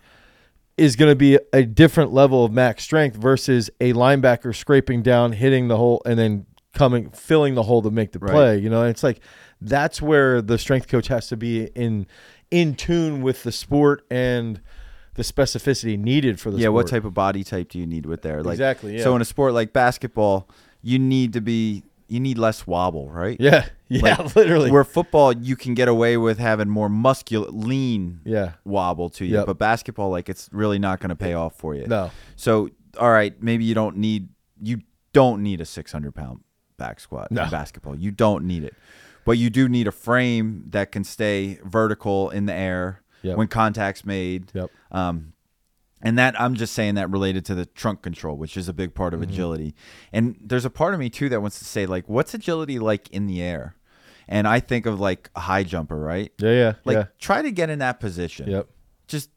is 0.77 0.95
going 0.97 1.11
to 1.11 1.17
be 1.17 1.39
a 1.53 1.65
different 1.65 2.13
level 2.13 2.45
of 2.45 2.53
max 2.53 2.85
strength 2.85 3.17
versus 3.17 3.69
a 3.81 3.93
linebacker 3.93 4.55
scraping 4.55 5.03
down, 5.03 5.33
hitting 5.33 5.69
the 5.69 5.77
hole, 5.77 6.01
and 6.07 6.19
then 6.19 6.47
coming, 6.75 7.11
filling 7.11 7.55
the 7.55 7.65
hole 7.65 7.83
to 7.83 7.91
make 7.91 8.13
the 8.13 8.19
Right. 8.21 8.33
play. 8.33 8.59
You 8.59 8.71
know, 8.71 8.85
it's 8.85 9.03
like 9.03 9.21
that's 9.61 10.01
where 10.01 10.41
the 10.41 10.57
strength 10.59 10.87
coach 10.89 11.09
has 11.09 11.27
to 11.29 11.37
be 11.37 11.65
in 11.75 12.07
in 12.51 12.75
tune 12.75 13.21
with 13.23 13.43
the 13.43 13.53
sport 13.53 14.07
and 14.11 14.61
the 15.15 15.23
specificity 15.25 15.99
needed 15.99 16.39
for 16.41 16.51
the 16.53 16.59
yeah, 16.59 16.67
sport. 16.67 16.75
what 16.75 16.87
type 16.87 17.05
of 17.05 17.13
body 17.13 17.43
type 17.45 17.71
do 17.71 17.79
you 17.79 17.87
need 17.87 18.07
with 18.07 18.23
there? 18.23 18.43
Like 18.43 18.55
exactly. 18.55 18.97
Yeah. 18.97 19.03
so 19.03 19.17
in 19.17 19.21
a 19.23 19.25
sport 19.25 19.53
like 19.53 19.73
basketball, 19.73 20.49
you 20.81 20.99
need 21.01 21.33
to 21.33 21.41
be 21.41 21.83
you 22.09 22.21
need 22.21 22.39
less 22.39 22.67
wobble, 22.67 23.11
right? 23.11 23.37
yeah. 23.41 23.67
Yeah. 23.91 24.17
Like, 24.21 24.37
literally. 24.37 24.71
Where 24.71 24.85
football 24.85 25.33
you 25.33 25.57
can 25.57 25.73
get 25.73 25.89
away 25.89 26.19
with 26.19 26.39
having 26.39 26.69
more 26.69 26.91
muscular 26.91 27.49
lean 27.51 28.21
yeah. 28.23 28.53
wobble 28.67 29.09
to 29.11 29.25
you, 29.25 29.37
Yep. 29.37 29.47
but 29.47 29.59
basketball 29.59 30.11
like 30.11 30.29
it's 30.29 30.51
really 30.53 30.79
not 30.79 31.01
going 31.01 31.09
to 31.09 31.17
pay 31.17 31.33
off 31.33 31.55
for 31.57 31.75
you. 31.75 31.87
No. 31.87 32.11
So 32.37 32.69
all 33.01 33.11
right, 33.11 33.41
maybe 33.43 33.65
you 33.65 33.75
don't 33.75 33.97
need 33.97 34.29
you 34.61 34.83
don't 35.15 35.43
need 35.43 35.63
a 35.63 35.65
600 35.65 36.15
pound 36.15 36.41
back 36.77 37.01
squat 37.01 37.33
No. 37.33 37.45
in 37.45 37.51
basketball. 37.51 37.97
You 37.97 38.11
don't 38.11 38.45
need 38.47 38.63
it, 38.63 38.75
but 39.25 39.39
you 39.39 39.49
do 39.49 39.71
need 39.71 39.87
a 39.89 39.93
frame 39.93 40.65
that 40.69 40.93
can 40.93 41.03
stay 41.03 41.59
vertical 41.65 42.29
in 42.29 42.45
the 42.45 42.53
air 42.55 43.03
Yep. 43.23 43.37
when 43.39 43.49
contact's 43.49 44.05
made. 44.05 44.53
Yep. 44.55 44.71
Um, 44.93 45.33
and 46.03 46.19
that 46.19 46.41
I'm 46.41 46.55
just 46.55 46.75
saying 46.75 46.95
that 46.97 47.11
related 47.11 47.45
to 47.47 47.55
the 47.55 47.67
trunk 47.67 48.03
control, 48.03 48.37
which 48.37 48.57
is 48.57 48.69
a 48.69 48.73
big 48.73 48.95
part 48.95 49.15
of 49.15 49.21
Mhm. 49.21 49.25
agility. 49.25 49.75
And 50.13 50.37
there's 50.41 50.65
a 50.65 50.71
part 50.71 50.95
of 50.95 51.01
me 51.01 51.11
too 51.11 51.29
that 51.31 51.41
wants 51.41 51.59
to 51.59 51.65
say 51.65 51.87
like, 51.87 52.09
what's 52.09 52.35
agility 52.35 52.79
like 52.79 53.09
in 53.11 53.27
the 53.27 53.43
air? 53.43 53.75
And 54.29 54.47
I 54.47 54.61
think 54.61 54.85
of 54.87 55.01
like 55.01 55.31
a 55.35 55.41
high 55.41 55.63
jumper, 55.63 55.99
right? 55.99 56.33
Yeah. 56.39 56.51
Yeah. 56.51 56.73
Like 56.85 56.97
yeah. 56.97 57.05
try 57.19 57.43
to 57.43 57.51
get 57.51 57.71
in 57.71 57.79
that 57.81 57.99
position. 58.01 58.51
Yep. 58.51 58.69
Just 59.07 59.31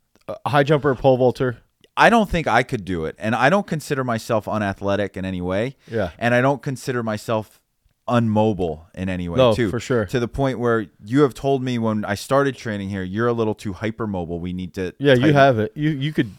A 0.45 0.49
high 0.49 0.63
jumper, 0.63 0.93
pole 0.95 1.17
vaulter. 1.17 1.57
I 1.97 2.09
don't 2.09 2.29
think 2.29 2.47
I 2.47 2.63
could 2.63 2.85
do 2.85 3.03
it, 3.05 3.15
and 3.19 3.35
I 3.35 3.49
don't 3.49 3.67
consider 3.67 4.03
myself 4.03 4.47
unathletic 4.47 5.17
in 5.17 5.25
any 5.25 5.41
way, 5.41 5.75
Yeah. 5.89 6.11
and 6.17 6.33
I 6.33 6.39
don't 6.41 6.61
consider 6.61 7.03
myself 7.03 7.59
unmobile 8.07 8.85
in 8.95 9.09
any 9.09 9.27
way 9.29 9.37
No, 9.37 9.53
too. 9.53 9.69
for 9.69 9.79
sure. 9.79 10.05
To 10.05 10.19
the 10.19 10.27
point 10.27 10.59
where 10.59 10.87
you 11.05 11.21
have 11.21 11.33
told 11.33 11.63
me 11.63 11.77
when 11.77 12.03
I 12.05 12.15
started 12.15 12.55
training 12.55 12.89
here, 12.89 13.03
you're 13.03 13.27
a 13.27 13.33
little 13.33 13.55
too 13.55 13.73
hypermobile. 13.73 14.39
We 14.39 14.53
need 14.53 14.73
to. 14.75 14.93
Yeah, 14.99 15.13
you 15.15 15.33
have 15.33 15.59
it. 15.59 15.71
You 15.75 15.89
you 15.91 16.11
could 16.13 16.31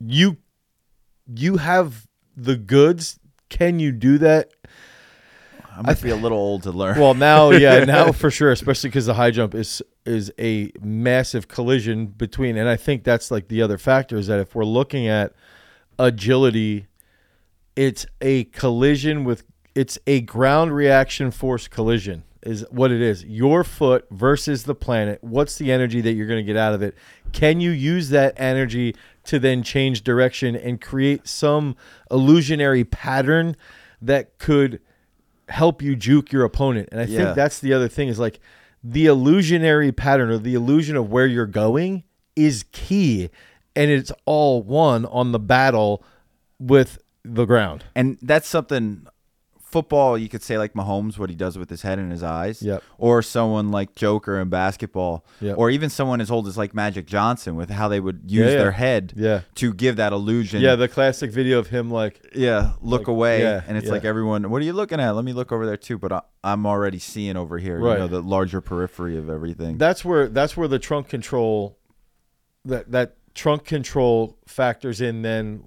you 0.00 0.38
you 1.32 1.56
have 1.56 2.06
the 2.36 2.56
goods. 2.56 3.18
Can 3.48 3.78
you 3.78 3.92
do 3.92 4.18
that? 4.18 4.50
I 5.76 5.82
might 5.82 6.00
be 6.00 6.10
a 6.10 6.16
little 6.16 6.38
old 6.38 6.62
to 6.62 6.72
learn. 6.72 6.98
Well, 6.98 7.14
now, 7.14 7.50
yeah, 7.50 7.84
now 7.84 8.10
for 8.10 8.30
sure, 8.30 8.50
especially 8.50 8.88
because 8.88 9.06
the 9.06 9.14
high 9.14 9.30
jump 9.30 9.54
is 9.54 9.82
is 10.06 10.32
a 10.38 10.70
massive 10.80 11.48
collision 11.48 12.06
between, 12.06 12.56
and 12.56 12.68
I 12.68 12.76
think 12.76 13.04
that's 13.04 13.30
like 13.30 13.48
the 13.48 13.60
other 13.60 13.76
factor 13.76 14.16
is 14.16 14.28
that 14.28 14.38
if 14.38 14.54
we're 14.54 14.64
looking 14.64 15.06
at 15.06 15.34
agility, 15.98 16.86
it's 17.74 18.06
a 18.20 18.44
collision 18.44 19.24
with 19.24 19.44
it's 19.74 19.98
a 20.06 20.22
ground 20.22 20.74
reaction 20.74 21.30
force 21.30 21.68
collision 21.68 22.24
is 22.42 22.64
what 22.70 22.92
it 22.92 23.02
is. 23.02 23.24
Your 23.24 23.64
foot 23.64 24.06
versus 24.10 24.62
the 24.62 24.74
planet. 24.74 25.22
What's 25.22 25.58
the 25.58 25.72
energy 25.72 26.00
that 26.00 26.12
you're 26.12 26.28
going 26.28 26.44
to 26.44 26.46
get 26.46 26.56
out 26.56 26.72
of 26.72 26.82
it? 26.82 26.94
Can 27.32 27.60
you 27.60 27.72
use 27.72 28.08
that 28.10 28.34
energy 28.36 28.94
to 29.26 29.38
then 29.38 29.62
change 29.62 30.02
direction 30.02 30.54
and 30.56 30.80
create 30.80 31.26
some 31.26 31.76
illusionary 32.10 32.84
pattern 32.84 33.56
that 34.02 34.38
could 34.38 34.80
help 35.48 35.82
you 35.82 35.94
juke 35.96 36.32
your 36.32 36.44
opponent? 36.44 36.88
And 36.92 37.00
I 37.00 37.04
Yeah. 37.04 37.16
think 37.24 37.36
that's 37.36 37.58
the 37.60 37.72
other 37.72 37.88
thing 37.88 38.08
is 38.08 38.18
like 38.18 38.40
the 38.82 39.06
illusionary 39.06 39.92
pattern 39.92 40.30
or 40.30 40.38
the 40.38 40.54
illusion 40.54 40.96
of 40.96 41.10
where 41.10 41.26
you're 41.26 41.46
going 41.46 42.04
is 42.36 42.64
key 42.72 43.30
and 43.74 43.90
it's 43.90 44.12
all 44.24 44.62
won 44.62 45.04
on 45.06 45.32
the 45.32 45.38
battle 45.38 46.02
with 46.58 46.98
the 47.24 47.44
ground. 47.44 47.84
and 47.94 48.18
that's 48.22 48.46
something 48.48 49.06
football 49.68 50.16
you 50.16 50.28
could 50.28 50.42
say 50.42 50.56
like 50.58 50.74
Mahomes 50.74 51.18
what 51.18 51.28
he 51.28 51.34
does 51.34 51.58
with 51.58 51.68
his 51.68 51.82
head 51.82 51.98
and 51.98 52.12
his 52.12 52.22
eyes 52.22 52.62
Yep. 52.62 52.82
or 52.98 53.20
someone 53.20 53.72
like 53.72 53.96
Joker 53.96 54.40
in 54.40 54.48
basketball 54.48 55.24
Yep. 55.40 55.58
or 55.58 55.70
even 55.70 55.90
someone 55.90 56.20
as 56.20 56.30
old 56.30 56.46
as 56.46 56.56
like 56.56 56.72
Magic 56.72 57.04
Johnson 57.04 57.56
with 57.56 57.68
how 57.70 57.88
they 57.88 57.98
would 57.98 58.22
use 58.30 58.46
Yeah, 58.46 58.52
yeah. 58.52 58.58
their 58.58 58.70
head 58.70 59.12
Yeah. 59.16 59.40
to 59.56 59.74
give 59.74 59.96
that 59.96 60.12
illusion 60.12 60.62
Yeah, 60.62 60.76
the 60.76 60.86
classic 60.88 61.32
video 61.32 61.58
of 61.58 61.66
him 61.66 61.90
like 61.90 62.24
yeah 62.34 62.74
look 62.80 63.02
Like, 63.02 63.08
away 63.08 63.42
yeah, 63.42 63.62
and 63.66 63.76
it's 63.76 63.86
yeah. 63.86 63.92
like 63.92 64.04
everyone 64.04 64.48
what 64.50 64.62
are 64.62 64.64
you 64.64 64.72
looking 64.72 65.00
at 65.00 65.10
let 65.16 65.24
me 65.24 65.32
look 65.32 65.50
over 65.50 65.66
there 65.66 65.76
too 65.76 65.98
but 65.98 66.12
I, 66.12 66.20
I'm 66.44 66.64
already 66.64 67.00
seeing 67.00 67.36
over 67.36 67.58
here 67.58 67.80
Right. 67.80 67.94
you 67.94 67.98
know 67.98 68.06
the 68.08 68.22
larger 68.22 68.60
periphery 68.60 69.18
of 69.18 69.28
everything 69.28 69.78
that's 69.78 70.04
where 70.04 70.28
that's 70.28 70.56
where 70.56 70.68
the 70.68 70.78
trunk 70.78 71.08
control 71.08 71.76
that 72.64 72.92
that 72.92 73.16
trunk 73.34 73.64
control 73.64 74.38
factors 74.46 75.00
in 75.00 75.22
then 75.22 75.64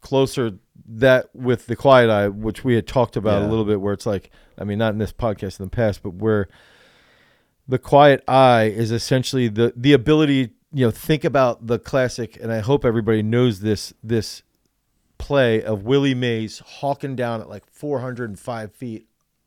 closer 0.00 0.58
that 0.86 1.34
with 1.34 1.66
the 1.66 1.76
quiet 1.76 2.10
eye 2.10 2.28
which 2.28 2.64
we 2.64 2.74
had 2.74 2.86
talked 2.86 3.16
about 3.16 3.42
a 3.42 3.46
little 3.46 3.64
bit 3.64 3.80
where 3.80 3.94
it's 3.94 4.06
like 4.06 4.30
i 4.58 4.64
mean 4.64 4.78
not 4.78 4.92
in 4.92 4.98
this 4.98 5.12
podcast 5.12 5.58
in 5.58 5.66
the 5.66 5.70
past 5.70 6.02
but 6.02 6.14
where 6.14 6.48
the 7.66 7.78
quiet 7.78 8.22
eye 8.28 8.64
is 8.64 8.90
essentially 8.90 9.48
the 9.48 9.72
the 9.76 9.92
ability 9.92 10.50
you 10.72 10.84
know 10.84 10.90
think 10.90 11.24
about 11.24 11.66
the 11.66 11.78
classic 11.78 12.38
and 12.42 12.52
i 12.52 12.60
hope 12.60 12.84
everybody 12.84 13.22
knows 13.22 13.60
this 13.60 13.94
this 14.02 14.42
play 15.16 15.62
of 15.62 15.84
willie 15.84 16.14
mays 16.14 16.58
hawking 16.58 17.16
down 17.16 17.40
at 17.40 17.48
like 17.48 17.64
405 17.70 18.72
feet 18.74 19.06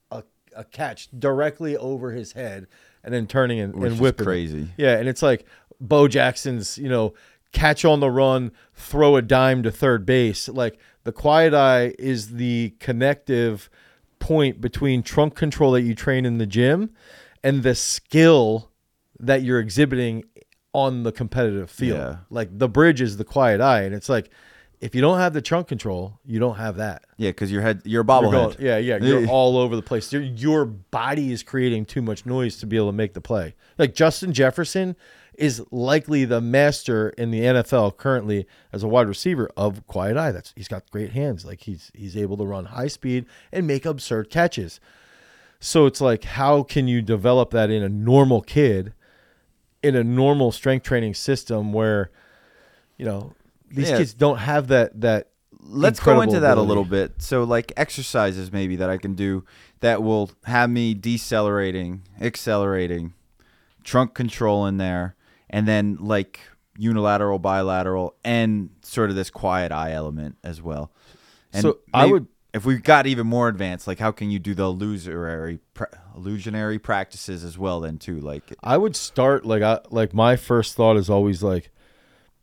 a, 0.10 0.24
a 0.56 0.64
catch 0.64 1.08
directly 1.20 1.78
over 1.78 2.12
his 2.12 2.32
head 2.32 2.68
and 3.08 3.14
then 3.14 3.26
turning 3.26 3.62
and, 3.62 3.74
which 3.74 3.94
and 3.94 4.02
whipping 4.02 4.26
crazy. 4.26 4.68
Yeah, 4.76 4.98
and 4.98 5.08
it's 5.08 5.22
like 5.22 5.46
Bo 5.80 6.10
Jackson's, 6.10 6.78
you 6.78 6.90
know, 6.90 7.14
catch 7.52 7.86
on 7.86 8.00
the 8.00 8.12
run, 8.12 8.52
throw 8.74 9.16
a 9.16 9.22
dime 9.22 9.64
to 9.64 9.72
third 9.72 10.06
base. 10.06 10.48
Like 10.50 10.78
the 11.04 11.12
quiet 11.12 11.54
eye 11.54 11.94
is 12.00 12.34
the 12.34 12.74
connective 12.80 13.70
point 14.20 14.60
between 14.62 15.04
trunk 15.04 15.36
control 15.36 15.72
that 15.74 15.82
you 15.82 15.96
train 15.96 16.26
in 16.26 16.38
the 16.38 16.46
gym 16.48 16.90
and 17.44 17.64
the 17.64 17.76
skill 17.76 18.72
that 19.20 19.44
you're 19.44 19.60
exhibiting 19.60 20.24
on 20.74 21.04
the 21.04 21.12
competitive 21.12 21.70
field. 21.70 21.98
Yeah. 21.98 22.18
Like 22.30 22.58
the 22.58 22.68
bridge 22.70 23.02
is 23.02 23.18
the 23.18 23.24
quiet 23.24 23.62
eye. 23.62 23.82
And 23.84 23.96
it's 23.96 24.10
like, 24.10 24.30
if 24.80 24.94
you 24.94 25.02
don't 25.02 25.18
have 25.18 25.34
the 25.34 25.42
trunk 25.42 25.68
control, 25.68 26.20
you 26.24 26.40
don't 26.40 26.58
have 26.58 26.78
that. 26.78 27.04
yeah 27.18 27.30
because 27.32 27.52
your 27.52 27.64
head 27.64 27.82
you're 27.84 28.04
going- 28.04 28.32
bobblehead 28.32 28.60
yeah, 28.60 28.78
yeah. 28.78 28.98
You're 28.98 29.28
all 29.30 29.58
over 29.58 29.76
the 29.76 29.82
place. 29.82 30.14
Your, 30.14 30.22
your 30.22 30.66
body 30.66 31.32
is 31.32 31.42
creating 31.42 31.86
too 31.86 32.02
much 32.04 32.26
noise 32.28 32.58
to 32.58 32.68
be 32.68 32.76
able 32.76 32.90
to 32.90 32.94
make 32.94 33.14
the 33.16 33.22
play. 33.22 33.56
Like 33.80 33.96
Justin 33.96 34.34
Jefferson 34.34 34.96
is 35.38 35.64
likely 35.72 36.26
the 36.26 36.42
master 36.42 37.10
in 37.10 37.32
the 37.32 37.42
NFL 37.42 37.98
currently 37.98 38.48
as 38.74 38.84
a 38.84 38.88
wide 38.88 39.08
receiver 39.08 39.50
of 39.56 39.86
quiet 39.88 40.18
eye. 40.18 40.32
That's 40.32 40.54
he's 40.56 40.68
got 40.68 40.90
great 40.90 41.12
hands. 41.12 41.46
Like 41.46 41.62
he's 41.62 41.92
he's 41.94 42.18
able 42.18 42.38
to 42.38 42.46
run 42.46 42.66
high 42.66 42.88
speed 42.88 43.26
and 43.52 43.68
make 43.68 43.86
absurd 43.86 44.30
catches. 44.30 44.80
So 45.60 45.86
it's 45.86 46.02
like 46.02 46.24
how 46.24 46.64
can 46.64 46.88
you 46.88 47.02
develop 47.02 47.52
that 47.52 47.70
in 47.70 47.84
a 47.84 47.90
normal 47.90 48.42
kid 48.42 48.94
in 49.84 49.96
a 49.96 50.04
normal 50.04 50.52
strength 50.52 50.84
training 50.84 51.14
system 51.14 51.72
where 51.72 52.10
you 52.98 53.06
know 53.06 53.34
these 53.70 53.90
Yeah. 53.90 53.98
kids 53.98 54.14
don't 54.14 54.38
have 54.40 54.68
that 54.70 55.00
that 55.02 55.30
let's 55.60 56.00
go 56.00 56.22
into 56.22 56.40
that 56.40 56.58
a 56.58 56.62
little 56.62 56.86
bit. 56.86 57.22
So, 57.22 57.44
like 57.44 57.74
exercises 57.78 58.52
maybe 58.52 58.76
that 58.78 58.90
I 58.90 58.98
can 58.98 59.14
do 59.14 59.44
that 59.82 60.02
will 60.02 60.32
have 60.46 60.70
me 60.70 60.94
decelerating, 60.94 62.04
accelerating, 62.22 63.14
trunk 63.84 64.14
control 64.14 64.66
in 64.66 64.78
there, 64.78 65.16
and 65.50 65.68
then 65.68 65.98
like 66.00 66.40
unilateral, 66.78 67.40
bilateral, 67.40 68.16
and 68.24 68.70
sort 68.84 69.10
of 69.10 69.16
this 69.16 69.30
quiet 69.30 69.72
eye 69.72 69.92
element 69.94 70.38
as 70.44 70.62
well. 70.62 70.92
And 71.54 71.62
So, 71.62 71.80
I 71.94 72.06
would- 72.06 72.28
if 72.54 72.66
we 72.66 72.78
got 72.78 73.06
even 73.08 73.28
more 73.28 73.48
advanced, 73.50 73.88
like 73.88 74.00
how 74.00 74.12
can 74.12 74.32
you 74.32 74.40
do 74.40 74.54
the 74.56 74.64
illusionary, 74.64 75.60
pra- 75.74 75.90
illusionary 76.16 76.80
practices 76.80 77.44
as 77.44 77.58
well? 77.58 77.82
Then 77.82 77.98
too, 77.98 78.20
like 78.20 78.44
I 78.64 78.78
would 78.78 78.96
start 78.96 79.46
like 79.46 79.62
I 79.62 79.80
like 79.92 80.14
my 80.14 80.36
first 80.36 80.76
thought 80.76 80.98
is 80.98 81.10
always 81.10 81.44
like 81.44 81.72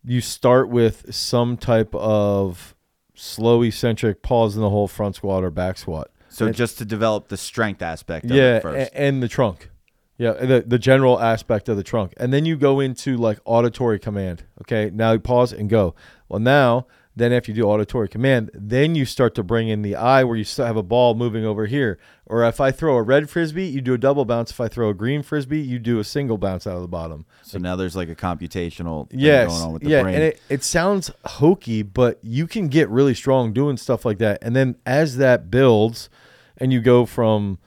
you 0.05 0.21
start 0.21 0.69
with 0.69 1.13
some 1.15 1.57
type 1.57 1.95
of 1.95 2.75
slow 3.15 3.63
eccentric 3.63 4.23
pause 4.23 4.55
in 4.57 4.63
the 4.63 4.71
whole 4.71 4.87
front 4.89 5.17
squat 5.17 5.43
or 5.45 5.51
back 5.51 5.79
squat. 5.79 6.11
so 6.29 6.47
And- 6.47 6.55
just 6.55 6.79
to 6.79 6.85
develop 6.85 7.29
the 7.29 7.37
strength 7.37 7.81
aspect. 7.83 8.25
Of 8.27 8.33
yeah, 8.33 8.57
it 8.57 8.63
first. 8.63 8.91
and 8.95 9.23
the 9.23 9.29
trunk. 9.29 9.71
Yeah, 10.17 10.33
the 10.33 10.65
the 10.67 10.79
general 10.79 11.21
aspect 11.21 11.69
of 11.69 11.77
the 11.77 11.83
trunk. 11.83 12.15
And 12.17 12.33
then 12.33 12.45
you 12.45 12.57
go 12.57 12.81
into 12.81 13.17
like 13.17 13.39
auditory 13.45 13.99
command. 13.99 14.45
Okay, 14.63 14.91
now 14.95 15.13
you 15.13 15.19
pause 15.19 15.53
and 15.53 15.69
go. 15.69 15.95
Well, 16.29 16.41
now 16.41 16.87
then 17.17 17.33
after 17.33 17.53
you 17.53 17.57
do 17.57 17.65
auditory 17.65 18.09
command, 18.09 18.51
then 18.53 18.95
you 18.95 19.05
start 19.05 19.35
to 19.37 19.45
bring 19.45 19.69
in 19.69 19.83
the 19.83 19.95
eye 19.95 20.25
where 20.25 20.37
you 20.37 20.43
still 20.43 20.67
have 20.67 20.77
a 20.77 20.83
ball 20.83 21.15
moving 21.15 21.45
over 21.45 21.67
here. 21.67 21.99
Or 22.27 22.45
if 22.45 22.61
I 22.61 22.73
throw 22.73 22.97
a 22.97 23.03
red 23.03 23.31
frisbee, 23.31 23.67
you 23.67 23.81
do 23.81 23.95
a 23.95 23.99
double 23.99 24.25
bounce. 24.25 24.51
If 24.51 24.61
I 24.61 24.67
throw 24.67 24.89
a 24.89 24.95
green 24.95 25.23
frisbee, 25.23 25.61
you 25.61 25.79
do 25.79 26.01
a 26.01 26.05
single 26.05 26.39
bounce 26.39 26.67
out 26.67 26.75
of 26.75 26.83
the 26.83 26.89
bottom. 26.89 27.25
So 27.43 27.59
now 27.59 27.77
there's 27.77 27.95
like 27.95 28.09
a 28.09 28.17
computational 28.17 29.09
thing 29.09 29.21
yes, 29.21 29.49
going 29.49 29.63
on 29.63 29.73
with 29.73 29.83
the 29.83 29.91
yeah, 29.91 30.03
brain. 30.03 30.15
and 30.17 30.25
it, 30.25 30.41
it 30.49 30.65
sounds 30.65 31.11
hokey, 31.25 31.83
but 31.83 32.19
you 32.23 32.49
can 32.49 32.69
get 32.69 32.89
really 32.89 33.15
strong 33.15 33.53
doing 33.53 33.77
stuff 33.77 34.05
like 34.05 34.19
that. 34.19 34.39
And 34.43 34.57
then 34.57 34.77
as 34.85 35.17
that 35.19 35.51
builds, 35.51 36.09
and 36.57 36.73
you 36.73 36.81
go 36.81 37.07
from 37.07 37.59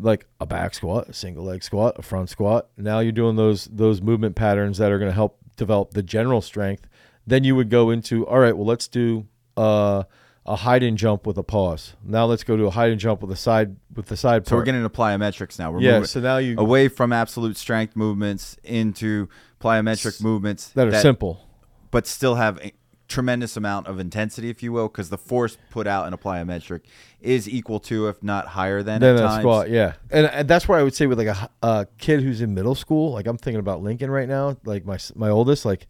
like 0.00 0.26
a 0.40 0.46
back 0.46 0.74
squat, 0.74 1.08
a 1.08 1.12
single 1.12 1.44
leg 1.44 1.62
squat, 1.62 1.94
a 1.98 2.02
front 2.02 2.30
squat, 2.30 2.68
now 2.76 3.00
you're 3.00 3.12
doing 3.12 3.36
those 3.36 3.66
those 3.66 4.00
movement 4.00 4.36
patterns 4.36 4.78
that 4.78 4.90
are 4.90 4.98
going 4.98 5.10
to 5.10 5.14
help 5.14 5.38
develop 5.56 5.92
the 5.92 6.02
general 6.02 6.40
strength. 6.40 6.88
Then 7.26 7.44
you 7.44 7.54
would 7.56 7.70
go 7.70 7.90
into 7.90 8.26
all 8.26 8.38
right, 8.38 8.56
well, 8.56 8.66
let's 8.66 8.88
do 8.88 9.26
uh, 9.56 10.04
a 10.46 10.56
hide 10.56 10.82
and 10.82 10.96
jump 10.96 11.26
with 11.26 11.36
a 11.38 11.42
pause. 11.42 11.94
Now 12.02 12.26
let's 12.26 12.44
go 12.44 12.56
to 12.56 12.64
a 12.64 12.70
hide 12.70 12.90
and 12.90 13.00
jump 13.00 13.20
with 13.20 13.30
a 13.30 13.36
side 13.36 13.76
with 13.94 14.06
the 14.06 14.16
side. 14.16 14.46
so 14.46 14.56
we're 14.56 14.60
part. 14.60 14.66
getting 14.66 14.82
into 14.82 14.96
plyometrics 14.96 15.58
now. 15.58 15.70
We're 15.70 15.80
yeah. 15.80 15.92
moving 15.92 16.06
So 16.06 16.20
now 16.20 16.38
you 16.38 16.56
away 16.58 16.88
from 16.88 17.12
absolute 17.12 17.56
strength 17.56 17.94
movements 17.94 18.56
into 18.64 19.28
plyometric 19.60 20.22
movements 20.22 20.68
that 20.70 20.88
are 20.88 21.00
simple. 21.00 21.46
but 21.90 22.06
still 22.06 22.36
have 22.36 22.58
a 22.58 22.72
tremendous 23.10 23.56
amount 23.56 23.86
of 23.88 23.98
intensity, 23.98 24.48
if 24.48 24.62
you 24.62 24.72
will, 24.72 24.88
because 24.88 25.10
the 25.10 25.18
force 25.18 25.58
put 25.68 25.86
out 25.86 26.06
in 26.06 26.12
a 26.14 26.18
plyometric 26.18 26.82
is 27.20 27.48
equal 27.48 27.80
to, 27.80 28.08
if 28.08 28.22
not 28.22 28.46
higher 28.46 28.82
than, 28.82 29.00
Then 29.02 29.16
at 29.16 29.20
a 29.24 29.26
times. 29.26 29.42
squat, 29.42 29.68
yeah, 29.68 29.94
and, 30.10 30.26
and 30.26 30.48
that's 30.48 30.66
where 30.68 30.78
I 30.78 30.82
would 30.82 30.94
say 30.94 31.06
with 31.06 31.18
like 31.18 31.36
a 31.62 31.86
kid 31.98 32.22
who's 32.22 32.40
in 32.40 32.54
middle 32.54 32.74
school, 32.74 33.12
like 33.12 33.26
I'm 33.26 33.36
thinking 33.36 33.60
about 33.60 33.82
Lincoln 33.82 34.10
right 34.10 34.28
now, 34.28 34.56
like 34.64 34.86
my 34.86 34.98
my 35.14 35.28
oldest, 35.28 35.64
like 35.64 35.86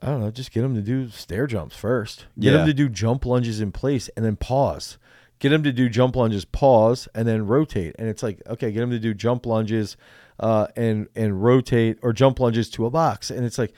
I 0.00 0.06
don't 0.06 0.20
know, 0.20 0.30
just 0.30 0.52
get 0.52 0.62
him 0.64 0.74
to 0.76 0.80
do 0.80 1.08
stair 1.10 1.46
jumps 1.46 1.76
first, 1.76 2.26
get 2.38 2.52
Yeah. 2.52 2.60
him 2.60 2.66
to 2.66 2.74
do 2.74 2.88
jump 2.88 3.26
lunges 3.26 3.60
in 3.60 3.72
place, 3.72 4.08
and 4.16 4.24
then 4.24 4.36
pause. 4.36 4.96
Get 5.40 5.52
him 5.52 5.62
to 5.64 5.72
do 5.72 5.88
jump 5.88 6.16
lunges, 6.16 6.44
pause, 6.44 7.06
and 7.14 7.26
then 7.28 7.46
rotate. 7.46 7.94
And 7.98 8.08
it's 8.08 8.24
like, 8.24 8.42
okay, 8.48 8.72
get 8.72 8.82
him 8.82 8.90
to 8.90 8.98
do 8.98 9.14
jump 9.14 9.46
lunges, 9.46 9.96
uh, 10.40 10.66
and 10.76 11.08
and 11.14 11.42
rotate 11.44 11.98
or 12.02 12.12
jump 12.12 12.40
lunges 12.40 12.68
to 12.70 12.86
a 12.86 12.90
box. 12.90 13.30
And 13.30 13.44
it's 13.44 13.58
like, 13.58 13.72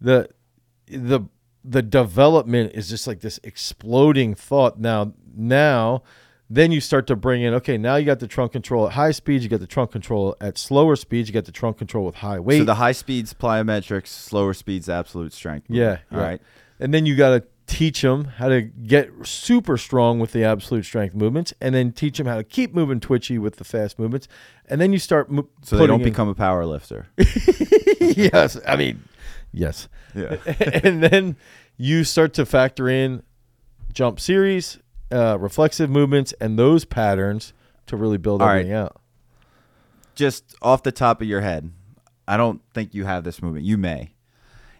the 0.00 0.28
the 0.86 1.20
the 1.70 1.82
development 1.82 2.72
is 2.74 2.88
just 2.88 3.06
like 3.06 3.20
this 3.20 3.38
exploding 3.42 4.34
thought 4.34 4.78
now 4.78 5.12
now 5.36 6.02
then 6.50 6.72
you 6.72 6.80
start 6.80 7.06
to 7.06 7.14
bring 7.14 7.42
in 7.42 7.52
okay 7.52 7.76
now 7.76 7.96
you 7.96 8.06
got 8.06 8.20
the 8.20 8.26
trunk 8.26 8.52
control 8.52 8.86
at 8.86 8.92
high 8.94 9.10
speeds 9.10 9.44
you 9.44 9.50
got 9.50 9.60
the 9.60 9.66
trunk 9.66 9.90
control 9.90 10.34
at 10.40 10.56
slower 10.56 10.96
speeds 10.96 11.28
you 11.28 11.32
got 11.34 11.44
the 11.44 11.52
trunk 11.52 11.76
control 11.76 12.06
with 12.06 12.14
high 12.16 12.38
weight 12.38 12.58
So 12.60 12.64
the 12.64 12.76
high 12.76 12.92
speeds 12.92 13.34
plyometrics, 13.34 14.06
slower 14.08 14.54
speeds 14.54 14.88
absolute 14.88 15.32
strength. 15.34 15.66
yeah 15.68 15.98
All 16.10 16.18
yeah. 16.18 16.24
right. 16.24 16.42
and 16.80 16.94
then 16.94 17.04
you 17.04 17.16
got 17.16 17.30
to 17.30 17.44
teach 17.66 18.00
them 18.00 18.24
how 18.24 18.48
to 18.48 18.62
get 18.62 19.10
super 19.24 19.76
strong 19.76 20.18
with 20.20 20.32
the 20.32 20.42
absolute 20.42 20.86
strength 20.86 21.14
movements 21.14 21.52
and 21.60 21.74
then 21.74 21.92
teach 21.92 22.16
them 22.16 22.26
how 22.26 22.36
to 22.36 22.44
keep 22.44 22.74
moving 22.74 22.98
twitchy 22.98 23.36
with 23.36 23.56
the 23.56 23.64
fast 23.64 23.98
movements 23.98 24.26
and 24.70 24.80
then 24.80 24.90
you 24.90 24.98
start 24.98 25.30
mo- 25.30 25.48
So 25.62 25.76
they 25.76 25.86
don't 25.86 26.00
in- 26.00 26.04
become 26.04 26.28
a 26.28 26.34
power 26.34 26.64
lifter. 26.64 27.08
yes 28.00 28.56
i 28.66 28.76
mean 28.76 29.02
yes 29.52 29.88
Yeah. 30.14 30.36
and 30.84 31.02
then 31.02 31.36
you 31.76 32.04
start 32.04 32.34
to 32.34 32.44
factor 32.46 32.88
in 32.88 33.22
jump 33.92 34.20
series, 34.20 34.78
uh, 35.10 35.38
reflexive 35.38 35.88
movements, 35.90 36.32
and 36.40 36.58
those 36.58 36.84
patterns 36.84 37.52
to 37.86 37.96
really 37.96 38.18
build 38.18 38.42
All 38.42 38.48
right. 38.48 38.56
everything 38.58 38.72
out. 38.74 39.00
Just 40.14 40.54
off 40.60 40.82
the 40.82 40.92
top 40.92 41.22
of 41.22 41.28
your 41.28 41.40
head, 41.40 41.70
I 42.26 42.36
don't 42.36 42.60
think 42.74 42.94
you 42.94 43.04
have 43.04 43.24
this 43.24 43.40
movement. 43.42 43.64
You 43.64 43.78
may. 43.78 44.12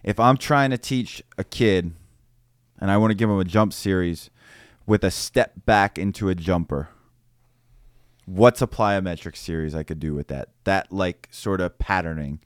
If 0.03 0.19
I'm 0.19 0.37
trying 0.37 0.69
to 0.71 0.77
teach 0.77 1.23
a 1.37 1.43
kid 1.43 1.93
and 2.79 2.91
I 2.91 2.97
want 2.97 3.11
to 3.11 3.15
give 3.15 3.29
him 3.29 3.39
a 3.39 3.45
jump 3.45 3.73
series 3.73 4.29
with 4.85 5.03
a 5.03 5.11
step 5.11 5.53
back 5.65 5.97
into 5.97 6.29
a 6.29 6.35
jumper, 6.35 6.89
what's 8.25 8.61
a 8.61 8.67
plyometric 8.67 9.35
series 9.35 9.73
I 9.73 9.83
could 9.83 9.99
do 9.99 10.13
with 10.13 10.27
that? 10.27 10.49
That 10.65 10.91
like 10.91 11.27
sort 11.31 11.61
of 11.61 11.77
patterning 11.79 12.39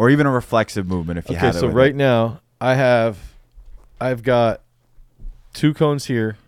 or 0.00 0.08
even 0.08 0.24
a 0.26 0.30
reflexive 0.30 0.86
movement 0.86 1.18
if 1.18 1.28
you 1.28 1.36
Okay, 1.36 1.44
have 1.46 1.54
it. 1.54 1.58
Okay, 1.58 1.66
so 1.68 1.72
right 1.72 1.90
it. 1.90 1.96
now 1.96 2.40
I 2.58 2.74
have, 2.74 3.18
I've 4.00 4.22
got 4.22 4.62
two 5.52 5.74
cones 5.74 6.06
here 6.06 6.38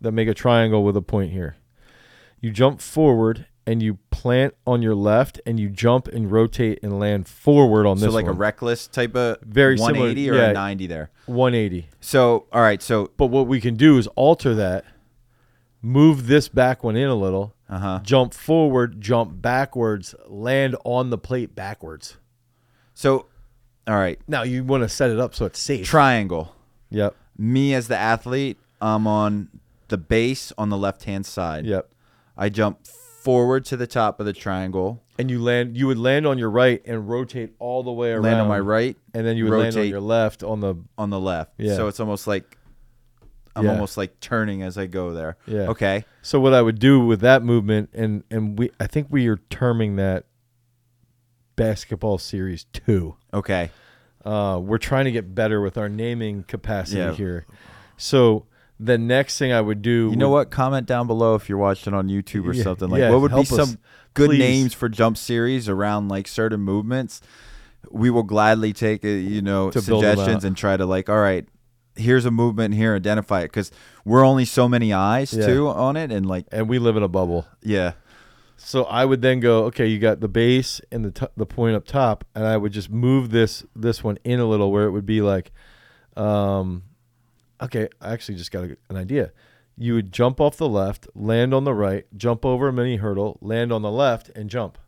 that 0.00 0.12
make 0.12 0.28
a 0.28 0.34
triangle 0.34 0.84
with 0.84 0.96
a 0.96 1.02
point 1.02 1.32
here. 1.32 1.56
You 2.40 2.52
jump 2.52 2.80
forward 2.80 3.46
and 3.66 3.82
you 3.82 3.98
plant 4.10 4.54
on 4.66 4.82
your 4.82 4.94
left, 4.94 5.40
and 5.46 5.58
you 5.60 5.68
jump 5.68 6.06
and 6.08 6.30
rotate 6.32 6.78
and 6.82 6.98
land 6.98 7.26
forward 7.28 7.86
on 7.86 7.96
So 7.96 8.06
this 8.06 8.12
So 8.12 8.16
like 8.16 8.26
a 8.26 8.32
reckless 8.32 8.86
type 8.88 9.14
of 9.16 9.38
Very 9.42 9.78
similar- 9.78 9.94
180 10.00 10.30
or 10.30 10.34
yeah. 10.34 10.50
a 10.50 10.52
90 10.52 10.86
there. 10.88 11.10
180. 11.26 11.88
So 12.00 12.46
all 12.52 12.60
right, 12.62 12.80
so 12.82 13.10
But 13.16 13.26
what 13.28 13.46
we 13.48 13.60
can 13.60 13.74
do 13.76 13.98
is 13.98 14.06
alter 14.16 14.54
that, 14.56 14.84
move 15.80 16.26
this 16.28 16.48
back 16.48 16.82
one 16.84 16.94
in 16.96 17.08
a 17.08 17.14
little, 17.16 17.54
uh 17.68 17.78
huh. 17.78 18.00
jump 18.02 18.34
forward, 18.34 19.00
jump 19.00 19.40
backwards, 19.42 20.14
land 20.26 20.76
on 20.84 21.10
the 21.10 21.18
plate 21.18 21.54
backwards. 21.54 22.16
So 22.94 23.26
all 23.86 23.96
right, 23.96 24.20
Now 24.28 24.42
you 24.44 24.62
want 24.64 24.82
to 24.84 24.88
set 24.88 25.10
it 25.10 25.18
up 25.18 25.34
so 25.34 25.44
it's 25.46 25.58
safe. 25.58 25.84
triangle. 25.86 26.54
yep. 26.90 27.16
Me 27.36 27.74
as 27.74 27.88
the 27.88 27.96
athlete, 27.96 28.58
I'm 28.80 29.06
on 29.06 29.48
the 29.88 29.98
base 29.98 30.52
on 30.56 30.68
the 30.68 30.76
left 30.76 31.04
hand 31.04 31.26
side. 31.26 31.66
Yep. 31.66 31.90
I 32.36 32.48
jump 32.48 32.86
forward 32.86 33.64
to 33.66 33.76
the 33.76 33.86
top 33.86 34.20
of 34.20 34.26
the 34.26 34.32
triangle, 34.32 35.02
And 35.18 35.30
you 35.30 35.40
land 35.42 35.76
you 35.76 35.86
would 35.88 35.98
land 35.98 36.26
on 36.26 36.38
your 36.38 36.50
right 36.50 36.80
and 36.84 37.08
rotate 37.08 37.54
all 37.58 37.82
the 37.82 37.92
way 37.92 38.10
around. 38.12 38.22
land 38.22 38.40
on 38.40 38.48
my 38.48 38.58
right, 38.60 38.96
And 39.14 39.26
then 39.26 39.36
you 39.36 39.44
would 39.44 39.52
land 39.52 39.74
on 39.74 39.80
rotate. 39.80 39.90
your 39.90 40.00
left 40.00 40.42
on 40.44 40.60
the 40.60 40.74
on 40.98 41.10
the 41.10 41.20
left. 41.20 41.52
Yeah. 41.58 41.74
So 41.76 41.88
it's 41.88 41.98
almost 42.00 42.26
like 42.26 42.58
I'm 43.54 43.64
Yeah. 43.66 43.72
almost 43.72 43.96
like 43.96 44.18
turning 44.20 44.62
as 44.62 44.78
I 44.78 44.86
go 44.86 45.12
there. 45.12 45.36
Yeah. 45.46 45.68
Okay. 45.70 46.04
So 46.22 46.40
what 46.40 46.54
I 46.54 46.62
would 46.62 46.78
do 46.78 47.04
with 47.04 47.20
that 47.20 47.42
movement 47.42 47.90
and 47.92 48.22
and 48.30 48.58
we 48.58 48.70
I 48.80 48.86
think 48.86 49.08
we 49.10 49.26
are 49.28 49.36
terming 49.50 49.96
that 49.96 50.24
basketball 51.56 52.18
series 52.18 52.64
2. 52.72 53.14
Okay. 53.34 53.70
Uh, 54.24 54.60
we're 54.62 54.78
trying 54.78 55.04
to 55.06 55.10
get 55.12 55.34
better 55.34 55.60
with 55.60 55.76
our 55.76 55.88
naming 55.88 56.44
capacity 56.44 56.98
Yeah. 56.98 57.12
here. 57.12 57.46
So 57.96 58.46
the 58.78 58.98
next 58.98 59.38
thing 59.38 59.52
I 59.52 59.60
would 59.60 59.82
do, 59.82 60.08
You 60.10 60.16
know 60.16 60.30
what? 60.30 60.50
Comment 60.50 60.86
down 60.86 61.06
below 61.06 61.34
if 61.34 61.48
you're 61.48 61.58
watching 61.58 61.94
on 61.94 62.08
YouTube 62.08 62.46
or 62.46 62.52
Yeah, 62.52 62.62
something. 62.64 62.88
Like 62.88 63.00
yeah, 63.00 63.10
what 63.10 63.20
would 63.20 63.30
be 63.30 63.34
help 63.44 63.52
us, 63.52 63.68
some 63.68 63.78
good 64.14 64.30
please. 64.30 64.38
names 64.38 64.74
for 64.74 64.88
jump 64.88 65.16
series 65.16 65.68
around 65.68 66.08
like 66.08 66.26
certain 66.28 66.60
movements? 66.60 67.20
We 67.90 68.10
will 68.10 68.22
gladly 68.22 68.72
take 68.72 69.04
uh, 69.04 69.08
you 69.08 69.42
know 69.42 69.70
To 69.70 69.82
build 69.82 70.04
'em 70.04 70.10
suggestions 70.16 70.44
out. 70.44 70.48
and 70.48 70.56
try 70.56 70.76
to 70.76 70.86
like, 70.86 71.08
all 71.08 71.20
right, 71.20 71.46
here's 71.96 72.24
a 72.24 72.30
movement 72.30 72.74
here, 72.74 72.94
identify 72.94 73.40
it 73.40 73.44
because 73.48 73.70
we're 74.04 74.24
only 74.24 74.44
so 74.44 74.68
many 74.68 74.92
eyes 74.92 75.32
Yeah. 75.34 75.46
too 75.46 75.68
on 75.68 75.96
it, 75.96 76.10
and 76.12 76.26
like, 76.26 76.46
And 76.52 76.68
we 76.68 76.78
live 76.78 76.96
in 76.96 77.02
a 77.02 77.08
bubble. 77.08 77.46
yeah, 77.62 77.92
So 78.64 78.84
I 78.84 79.04
would 79.04 79.22
then 79.22 79.40
go, 79.40 79.64
okay, 79.64 79.86
you 79.86 79.98
got 79.98 80.20
the 80.20 80.28
base 80.28 80.80
and 80.92 81.04
the 81.04 81.10
t- 81.10 81.32
the 81.36 81.46
point 81.46 81.74
up 81.74 81.84
top, 81.84 82.24
and 82.34 82.46
I 82.46 82.56
would 82.56 82.72
just 82.72 82.90
move 82.90 83.30
this 83.30 83.64
this 83.74 84.04
one 84.04 84.18
in 84.24 84.38
a 84.38 84.46
little 84.46 84.70
where 84.70 84.84
it 84.84 84.92
would 84.92 85.04
be 85.04 85.20
like, 85.20 85.50
um, 86.16 86.84
okay, 87.60 87.88
I 88.00 88.12
actually 88.12 88.36
just 88.36 88.52
got 88.52 88.64
a, 88.64 88.76
an 88.88 88.96
idea. 88.96 89.32
You 89.76 89.94
would 89.94 90.12
jump 90.12 90.40
off 90.40 90.56
the 90.56 90.68
left, 90.68 91.08
land 91.14 91.52
on 91.52 91.64
the 91.64 91.74
right, 91.74 92.06
jump 92.16 92.44
over 92.46 92.68
a 92.68 92.72
mini 92.72 92.96
hurdle, 92.96 93.36
land 93.40 93.72
on 93.72 93.82
the 93.82 93.90
left, 93.90 94.30
and 94.36 94.48
jump. 94.48 94.78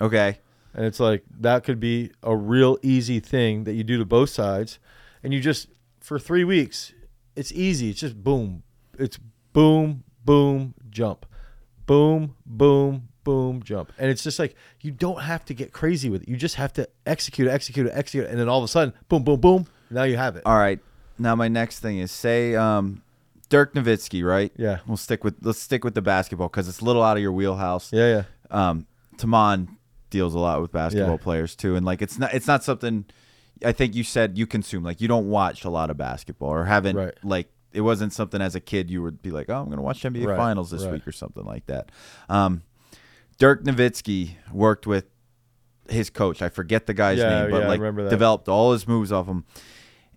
okay, 0.00 0.38
And 0.74 0.84
it's 0.84 0.98
like 0.98 1.22
that 1.38 1.62
could 1.62 1.78
be 1.78 2.10
a 2.22 2.36
real 2.36 2.78
easy 2.82 3.20
thing 3.20 3.62
that 3.64 3.74
you 3.74 3.84
do 3.84 3.96
to 3.98 4.04
both 4.04 4.30
sides, 4.30 4.80
and 5.22 5.32
you 5.32 5.40
just 5.40 5.68
for 6.00 6.18
three 6.18 6.44
weeks, 6.44 6.92
it's 7.36 7.52
easy. 7.52 7.90
It's 7.90 8.00
just 8.00 8.22
boom, 8.24 8.64
it's 8.98 9.18
boom, 9.52 10.02
boom, 10.24 10.74
jump, 10.90 11.26
boom, 11.86 12.34
boom, 12.44 13.08
boom, 13.24 13.62
jump, 13.62 13.92
and 13.98 14.10
it's 14.10 14.22
just 14.22 14.38
like 14.38 14.54
you 14.80 14.90
don't 14.90 15.22
have 15.22 15.44
to 15.46 15.54
get 15.54 15.72
crazy 15.72 16.08
with 16.10 16.22
it. 16.22 16.28
You 16.28 16.36
just 16.36 16.54
have 16.56 16.72
to 16.74 16.88
execute, 17.06 17.48
execute, 17.48 17.86
it, 17.86 17.92
execute, 17.94 18.26
and 18.26 18.38
then 18.38 18.48
all 18.48 18.58
of 18.58 18.64
a 18.64 18.68
sudden, 18.68 18.94
boom, 19.08 19.22
boom, 19.24 19.40
boom, 19.40 19.66
now 19.90 20.04
you 20.04 20.16
have 20.16 20.36
it. 20.36 20.42
all 20.46 20.58
right. 20.58 20.78
Now 21.18 21.34
my 21.34 21.48
next 21.48 21.80
thing 21.80 21.98
is 21.98 22.10
say 22.10 22.54
um, 22.56 23.02
Dirk 23.50 23.74
Nowitzki, 23.74 24.24
right? 24.24 24.50
Yeah, 24.56 24.78
We'll 24.86 24.96
stick 24.96 25.22
with 25.24 25.34
let's 25.42 25.58
stick 25.60 25.84
with 25.84 25.94
the 25.94 26.02
basketball 26.02 26.48
because 26.48 26.68
it's 26.68 26.80
a 26.80 26.84
little 26.84 27.02
out 27.02 27.16
of 27.16 27.22
your 27.22 27.32
wheelhouse. 27.32 27.92
yeah, 27.92 28.22
yeah. 28.50 28.68
um 28.68 28.86
Taman 29.18 29.76
deals 30.08 30.34
a 30.34 30.38
lot 30.38 30.60
with 30.62 30.72
basketball 30.72 31.12
Yeah. 31.18 31.22
players 31.22 31.54
too 31.54 31.76
and 31.76 31.84
like 31.86 32.00
it's 32.02 32.18
not 32.18 32.32
it's 32.34 32.46
not 32.46 32.64
something 32.64 33.04
I 33.64 33.72
think 33.72 33.94
you 33.94 34.02
said 34.02 34.38
you 34.38 34.46
consume 34.46 34.82
like 34.82 35.00
you 35.02 35.08
don't 35.08 35.28
watch 35.28 35.64
a 35.64 35.70
lot 35.70 35.90
of 35.90 35.96
basketball 35.98 36.48
or 36.48 36.64
haven't 36.64 36.96
Right. 36.96 37.14
like 37.22 37.48
it 37.72 37.82
wasn't 37.82 38.12
something 38.14 38.40
as 38.40 38.54
a 38.54 38.60
kid 38.60 38.90
you 38.90 39.02
would 39.02 39.20
be 39.22 39.30
like 39.30 39.50
oh 39.50 39.58
I'm 39.60 39.66
going 39.66 39.76
to 39.76 39.82
watch 39.82 40.02
NBA 40.02 40.26
Right, 40.26 40.36
finals 40.38 40.70
this 40.70 40.84
right. 40.84 40.94
week 40.94 41.06
or 41.06 41.12
something 41.12 41.44
like 41.44 41.66
that. 41.66 41.90
Um 42.30 42.62
Dirk 43.40 43.64
Nowitzki 43.64 44.36
worked 44.52 44.86
with 44.86 45.06
his 45.88 46.08
coach. 46.10 46.40
I 46.42 46.48
forget 46.48 46.86
the 46.86 46.94
guy's 46.94 47.18
Yeah, 47.18 47.42
name, 47.42 47.50
but 47.50 47.62
yeah, 47.62 47.68
like 47.68 48.08
developed 48.10 48.48
all 48.48 48.72
his 48.72 48.86
moves 48.86 49.10
off 49.10 49.26
him. 49.26 49.44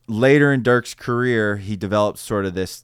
Later 0.07 0.53
in 0.53 0.61
Dirk's 0.61 0.93
career, 0.93 1.57
he 1.57 1.75
developed 1.75 2.19
sort 2.19 2.45
of 2.45 2.53
this 2.53 2.83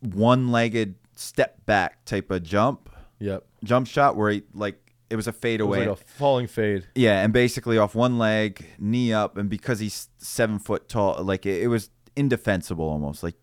one-legged 0.00 0.94
step 1.16 1.64
back 1.66 2.04
type 2.04 2.30
of 2.30 2.42
jump 2.42 2.88
Yep. 3.18 3.44
jump 3.64 3.86
shot 3.86 4.16
where 4.16 4.30
he 4.30 4.42
like 4.54 4.78
it 5.10 5.16
was 5.16 5.26
a 5.26 5.30
It 5.30 5.32
was 5.34 5.40
fadeaway. 5.40 5.86
like 5.86 5.88
a 5.88 5.96
falling 5.96 6.46
fade. 6.46 6.86
yeah, 6.94 7.22
and 7.22 7.32
basically 7.32 7.78
off 7.78 7.94
one 7.94 8.18
leg, 8.18 8.64
knee 8.78 9.12
up, 9.12 9.36
and 9.36 9.48
because 9.48 9.78
he's 9.78 10.08
seven 10.18 10.58
foot 10.58 10.88
tall, 10.88 11.22
like 11.22 11.44
it, 11.46 11.62
it 11.62 11.68
was 11.68 11.90
indefensible 12.16 12.84
almost. 12.88 13.22
Like 13.22 13.34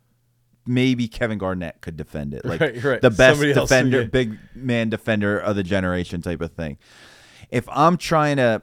maybe 0.69 1.07
Kevin 1.07 1.39
Garnett 1.39 1.81
could 1.81 1.97
defend 1.97 2.33
it, 2.35 2.45
like 2.45 2.61
right, 2.61 2.83
right. 2.83 3.01
the 3.01 3.09
best 3.09 3.39
Somebody 3.39 3.59
else, 3.59 3.69
defender, 3.69 4.01
yeah. 4.01 4.07
big 4.07 4.37
man 4.53 4.89
defender 4.89 5.39
of 5.39 5.55
the 5.55 5.63
generation 5.63 6.21
type 6.21 6.41
of 6.41 6.51
thing. 6.51 6.77
If 7.49 7.67
I'm 7.69 7.97
trying 7.97 8.37
to, 8.37 8.61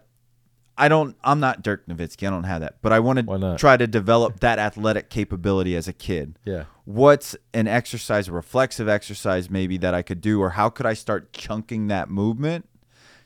I 0.78 0.88
don't, 0.88 1.16
I'm 1.24 1.40
not 1.40 1.62
Dirk 1.62 1.86
Nowitzki. 1.88 2.26
I 2.26 2.30
don't 2.30 2.44
have 2.44 2.60
that, 2.60 2.76
but 2.80 2.92
I 2.92 3.00
want 3.00 3.26
to 3.26 3.56
try 3.58 3.76
to 3.76 3.86
develop 3.88 4.40
that 4.40 4.60
athletic 4.60 5.10
capability 5.10 5.74
as 5.74 5.88
a 5.88 5.92
kid 5.92 6.38
Yeah. 6.44 6.64
what's 6.84 7.34
an 7.52 7.66
exercise, 7.66 8.28
a 8.28 8.32
reflexive 8.32 8.88
exercise 8.88 9.50
maybe 9.50 9.76
that 9.78 9.92
I 9.92 10.02
could 10.02 10.20
do, 10.20 10.40
or 10.40 10.50
how 10.50 10.68
could 10.70 10.86
I 10.86 10.94
start 10.94 11.32
chunking 11.32 11.88
that 11.88 12.08
movement 12.08 12.68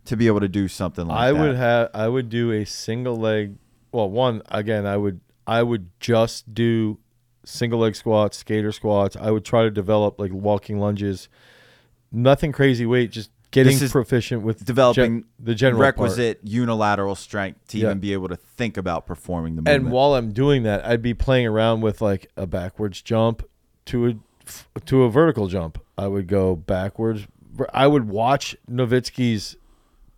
to 0.07 0.17
be 0.17 0.27
able 0.27 0.41
to 0.41 0.49
do 0.49 0.69
something 0.69 1.07
like 1.07 1.19
I 1.19 1.33
that? 1.33 1.39
I 1.39 1.43
would 1.43 1.57
have 1.57 1.91
I 1.93 2.09
would 2.09 2.31
do 2.31 2.51
a 2.53 2.65
single 2.65 3.17
leg 3.17 3.57
well 3.93 4.09
one 4.09 4.41
again 4.49 4.87
I 4.87 4.97
would 4.97 5.21
I 5.47 5.63
would 5.63 5.91
just 6.01 6.55
do 6.55 6.99
single 7.45 7.79
leg 7.81 7.95
squats, 7.97 8.39
skater 8.39 8.73
squats. 8.73 9.17
I 9.17 9.31
would 9.31 9.45
try 9.45 9.63
to 9.63 9.71
develop 9.71 10.19
like 10.19 10.33
walking 10.33 10.79
lunges. 10.79 11.29
Nothing 12.13 12.53
crazy 12.53 12.87
weight, 12.87 13.11
just 13.13 13.31
getting 13.53 13.79
proficient 13.89 14.43
with 14.43 14.65
developing 14.65 15.21
gen- 15.23 15.25
the 15.39 15.55
general 15.55 15.81
part. 15.83 15.97
requisite 15.97 16.39
unilateral 16.43 17.15
strength 17.15 17.67
to 17.69 17.79
Yeah. 17.79 17.87
even 17.87 17.99
be 18.01 18.13
able 18.13 18.29
to 18.29 18.37
think 18.37 18.77
about 18.77 19.07
performing 19.07 19.57
the 19.57 19.63
movement. 19.63 19.85
And 19.85 19.93
while 19.93 20.15
I'm 20.15 20.33
doing 20.33 20.63
that, 20.65 20.85
I'd 20.87 21.03
be 21.03 21.15
playing 21.15 21.47
around 21.47 21.81
with 21.81 22.01
like 22.01 22.31
a 22.37 22.47
backwards 22.47 23.03
jump 23.03 23.43
to 23.87 24.07
a 24.09 24.15
to 24.85 25.05
a 25.05 25.11
vertical 25.11 25.47
jump. 25.47 25.79
I 25.97 26.09
would 26.09 26.27
go 26.27 26.57
backwards. 26.57 27.27
I 27.73 27.87
would 27.87 28.09
watch 28.09 28.57
Nowitzki's 28.69 29.57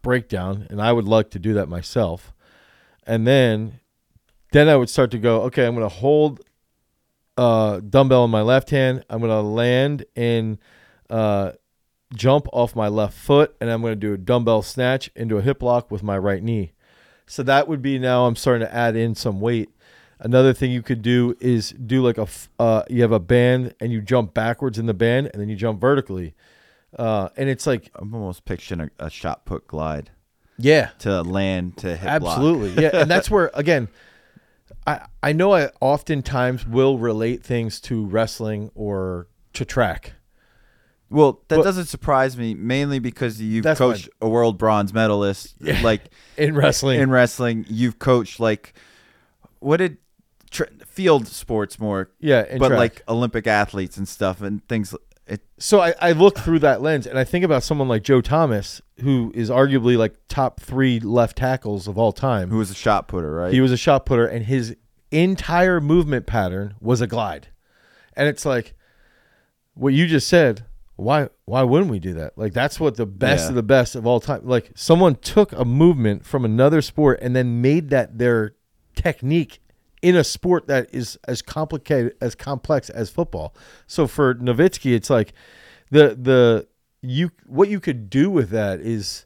breakdown, 0.01 0.67
and 0.71 0.81
I 0.81 0.93
would 0.93 1.07
like 1.07 1.31
to 1.31 1.39
do 1.39 1.53
that 1.55 1.69
myself. 1.69 2.33
And 3.07 3.27
then, 3.27 3.81
then 4.53 4.69
I 4.69 4.77
would 4.77 4.89
start 4.89 5.11
to 5.11 5.19
go. 5.19 5.43
Okay, 5.43 5.67
I'm 5.67 5.75
going 5.75 5.89
to 5.89 5.95
hold 5.95 6.41
uh, 7.37 7.81
dumbbell 7.81 8.25
in 8.25 8.31
my 8.31 8.43
left 8.43 8.71
hand. 8.71 9.05
I'm 9.09 9.21
going 9.21 9.31
to 9.31 9.41
land 9.41 10.05
and 10.17 10.59
uh, 11.11 11.53
jump 12.15 12.47
off 12.53 12.77
my 12.77 12.89
left 12.89 13.15
foot, 13.15 13.55
and 13.61 13.71
I'm 13.71 13.81
going 13.81 13.93
to 13.93 13.97
do 13.97 14.13
a 14.15 14.19
dumbbell 14.19 14.63
snatch 14.63 15.11
into 15.15 15.37
a 15.37 15.43
hip 15.43 15.63
lock 15.63 15.91
with 15.91 16.03
my 16.03 16.19
right 16.19 16.43
knee. 16.43 16.73
So 17.27 17.43
that 17.45 17.69
would 17.69 17.83
be 17.83 17.99
now 17.99 18.27
I'm 18.27 18.37
starting 18.37 18.67
to 18.67 18.75
add 18.75 18.97
in 18.97 19.15
some 19.15 19.41
weight. 19.41 19.71
Another 20.19 20.53
thing 20.53 20.71
you 20.71 20.83
could 20.83 21.03
do 21.03 21.37
is 21.41 21.71
do 21.71 22.03
like 22.03 22.19
a 22.19 22.29
uh, 22.59 22.83
you 22.89 23.03
have 23.03 23.11
a 23.13 23.19
band 23.19 23.75
and 23.81 23.91
you 23.91 24.01
jump 24.01 24.35
backwards 24.35 24.79
in 24.79 24.87
the 24.87 24.95
band 24.95 25.31
and 25.33 25.41
then 25.41 25.49
you 25.49 25.57
jump 25.57 25.81
vertically, 25.81 26.35
uh, 26.97 27.31
and 27.37 27.49
it's 27.49 27.67
like 27.67 27.91
I'm 27.97 28.15
almost 28.15 28.45
picturing 28.45 28.81
a, 28.83 28.91
a 29.07 29.11
shot 29.11 29.45
put 29.45 29.67
glide 29.67 30.11
yeah, 30.59 30.91
to 31.01 31.23
land 31.23 31.77
to 31.79 31.97
block. 31.97 32.39
absolutely 32.39 32.71
yeah, 32.83 32.91
and 32.95 33.11
that's 33.11 33.31
where 33.31 33.51
again, 33.55 33.89
I 34.87 35.07
I 35.23 35.33
know 35.33 35.55
I 35.55 35.71
oftentimes 35.81 36.67
will 36.67 36.99
relate 36.99 37.43
things 37.45 37.81
to 37.83 38.05
wrestling 38.05 38.71
or 38.75 39.29
to 39.55 39.65
track. 39.65 40.15
Well, 41.11 41.43
that 41.49 41.57
But- 41.57 41.63
doesn't 41.65 41.87
surprise 41.87 42.37
me, 42.39 42.55
mainly 42.55 42.99
because 42.99 43.41
you've 43.41 43.65
coached 43.77 44.09
a 44.23 44.29
world 44.29 44.57
bronze 44.59 44.93
medalist. 44.95 45.55
Yeah. 45.61 45.81
Like 45.83 46.05
In 46.37 46.55
wrestling, 46.55 47.01
in 47.01 47.11
wrestling, 47.11 47.67
you've 47.69 47.99
coached 47.99 48.41
like 48.41 48.73
what 49.61 49.77
did 49.77 49.99
tr- 50.51 50.65
field 50.87 51.29
sports 51.29 51.79
more, 51.79 52.11
yeah, 52.19 52.45
in 52.49 52.59
but 52.59 52.69
track. 52.69 52.79
like 52.79 53.03
Olympic 53.09 53.47
athletes 53.47 53.97
and 53.99 54.09
stuff 54.09 54.41
and 54.41 54.67
things. 54.69 54.95
It, 55.33 55.41
so 55.59 55.81
I, 55.81 55.95
I 56.01 56.13
look 56.13 56.39
through 56.39 56.59
that 56.59 56.83
lens 56.83 57.07
and 57.07 57.19
I 57.19 57.25
think 57.25 57.43
about 57.43 57.63
someone 57.63 57.89
like 57.89 58.03
Joe 58.03 58.21
Thomas, 58.21 58.83
who 59.01 59.33
is 59.35 59.49
arguably 59.49 59.97
like 59.97 60.15
top 60.29 60.61
three 60.61 61.01
left 61.01 61.39
tackles 61.39 61.89
of 61.89 61.97
all 61.97 62.13
time. 62.13 62.51
who 62.51 62.59
was 62.59 62.71
a 62.71 62.75
shot 62.75 63.09
putter, 63.09 63.33
right? 63.35 63.53
He 63.53 63.63
was 63.63 63.73
a 63.73 63.77
shot 63.79 64.05
putter, 64.05 64.27
and 64.27 64.45
his 64.45 64.77
entire 65.11 65.81
movement 65.81 66.27
pattern 66.27 66.75
was 66.81 67.01
a 67.01 67.07
glide. 67.07 67.49
And 68.15 68.29
it's 68.29 68.45
like 68.45 68.75
what 69.75 69.95
you 69.95 70.07
just 70.07 70.29
said. 70.29 70.67
Why? 70.97 71.29
Why 71.47 71.63
wouldn't 71.63 71.91
we 71.91 71.99
do 71.99 72.13
that? 72.15 72.37
Like 72.37 72.53
that's 72.53 72.79
what 72.79 72.97
the 72.97 73.07
best 73.07 73.45
Yeah. 73.45 73.49
of 73.49 73.55
the 73.55 73.63
best 73.63 73.95
of 73.95 74.07
all 74.07 74.21
time. 74.21 74.43
Like 74.45 74.73
someone 74.75 75.15
took 75.15 75.51
a 75.53 75.65
movement 75.65 76.27
from 76.27 76.45
another 76.45 76.83
sport 76.83 77.19
and 77.23 77.35
then 77.35 77.63
made 77.63 77.89
that 77.89 78.19
their 78.19 78.55
technique 78.95 79.62
in 80.03 80.17
a 80.17 80.25
sport 80.25 80.67
that 80.67 80.89
is 80.93 81.19
as 81.27 81.41
complicated 81.41 82.15
as 82.21 82.35
complex 82.35 82.91
as 82.91 83.09
football. 83.09 83.55
So 83.87 84.07
for 84.07 84.35
Nowitzki, 84.35 84.95
it's 84.95 85.09
like 85.09 85.33
the 85.91 86.17
the 86.21 86.67
you 87.01 87.31
what 87.47 87.69
you 87.69 87.81
could 87.81 88.11
do 88.11 88.29
with 88.29 88.51
that 88.51 88.81
is 88.81 89.25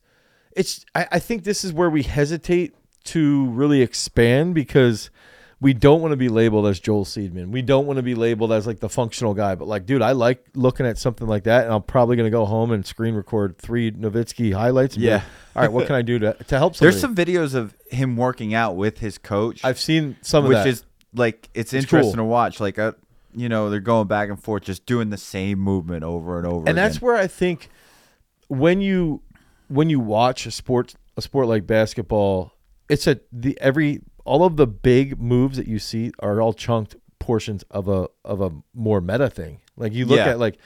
it's 0.52 0.84
I, 0.94 1.08
I 1.12 1.18
think 1.18 1.44
this 1.44 1.64
is 1.64 1.72
where 1.72 1.90
we 1.90 2.02
hesitate 2.02 2.74
to 3.04 3.46
really 3.50 3.82
expand 3.82 4.54
because 4.54 5.10
we 5.58 5.72
don't 5.72 6.02
want 6.02 6.12
to 6.12 6.16
be 6.16 6.28
labeled 6.28 6.66
as 6.66 6.78
Joel 6.80 7.04
Seedman. 7.06 7.50
We 7.50 7.62
don't 7.62 7.86
want 7.86 7.96
to 7.96 8.02
be 8.02 8.14
labeled 8.14 8.52
as 8.52 8.66
like 8.66 8.80
the 8.80 8.90
functional 8.90 9.32
guy. 9.32 9.54
But 9.54 9.66
like, 9.68 9.86
dude, 9.86 10.02
I 10.02 10.12
like 10.12 10.44
looking 10.54 10.84
at 10.84 10.98
something 10.98 11.26
like 11.26 11.44
that, 11.44 11.64
and 11.64 11.72
I'm 11.72 11.82
probably 11.82 12.16
gonna 12.16 12.30
go 12.30 12.44
home 12.44 12.72
and 12.72 12.84
screen 12.84 13.14
record 13.14 13.56
three 13.56 13.90
Nowitzki 13.90 14.52
highlights. 14.52 14.96
Yeah. 14.98 15.14
like, 15.14 15.22
All 15.56 15.62
right, 15.62 15.72
what 15.72 15.86
can 15.86 15.96
I 15.96 16.02
do 16.02 16.18
to 16.18 16.34
to 16.34 16.58
help 16.58 16.76
somebody? 16.76 16.92
There's 16.92 17.00
some 17.00 17.14
videos 17.14 17.54
of 17.54 17.74
him 17.90 18.16
working 18.16 18.52
out 18.52 18.76
with 18.76 18.98
his 18.98 19.16
coach, 19.18 19.64
I've 19.64 19.80
seen 19.80 20.16
some 20.20 20.44
of 20.44 20.48
which 20.48 20.56
that. 20.56 20.66
is 20.66 20.84
like 21.14 21.48
it's, 21.54 21.72
It's 21.72 21.84
interesting 21.84 22.16
cool. 22.16 22.24
to 22.24 22.24
watch. 22.24 22.60
Like, 22.60 22.78
uh, 22.78 22.92
you 23.34 23.48
know, 23.48 23.70
they're 23.70 23.80
going 23.80 24.08
back 24.08 24.28
and 24.28 24.42
forth, 24.42 24.64
just 24.64 24.84
doing 24.84 25.08
the 25.08 25.16
same 25.16 25.58
movement 25.58 26.04
over 26.04 26.36
and 26.38 26.46
over. 26.46 26.68
and 26.68 26.76
that's 26.76 27.00
where 27.00 27.16
I 27.16 27.26
think 27.26 27.70
when 28.48 28.80
you 28.82 29.22
when 29.68 29.88
you 29.88 30.00
watch 30.00 30.44
a 30.46 30.50
sport 30.50 30.94
a 31.16 31.22
sport 31.22 31.46
like 31.48 31.66
basketball, 31.66 32.52
it's 32.90 33.06
a 33.06 33.20
the 33.32 33.58
every 33.60 34.02
all 34.26 34.44
of 34.44 34.56
the 34.56 34.66
big 34.66 35.20
moves 35.20 35.56
that 35.56 35.66
you 35.66 35.78
see 35.78 36.12
are 36.18 36.40
all 36.40 36.52
chunked 36.52 36.96
portions 37.18 37.64
of 37.70 37.88
a 37.88 38.08
of 38.24 38.40
a 38.40 38.50
more 38.74 39.00
meta 39.00 39.30
thing. 39.30 39.60
Like 39.76 39.92
you 39.92 40.04
look 40.06 40.18
Yeah. 40.18 40.28
at 40.30 40.38
like 40.38 40.58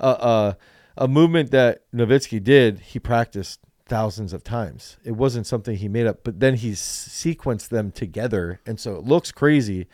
uh, 0.00 0.04
uh, 0.04 0.52
a 0.96 1.08
movement 1.08 1.50
that 1.50 1.82
Nowitzki 1.92 2.42
did, 2.42 2.78
he 2.80 2.98
practiced 2.98 3.60
thousands 3.86 4.32
of 4.32 4.44
times. 4.44 4.96
It 5.04 5.12
wasn't 5.12 5.46
something 5.46 5.76
he 5.76 5.88
made 5.88 6.06
up, 6.06 6.20
but 6.24 6.40
then 6.40 6.54
he 6.56 6.72
sequenced 6.72 7.68
them 7.68 7.90
together, 7.90 8.60
and 8.66 8.78
so 8.78 8.96
it 8.96 9.04
looks 9.04 9.32
crazy. 9.32 9.86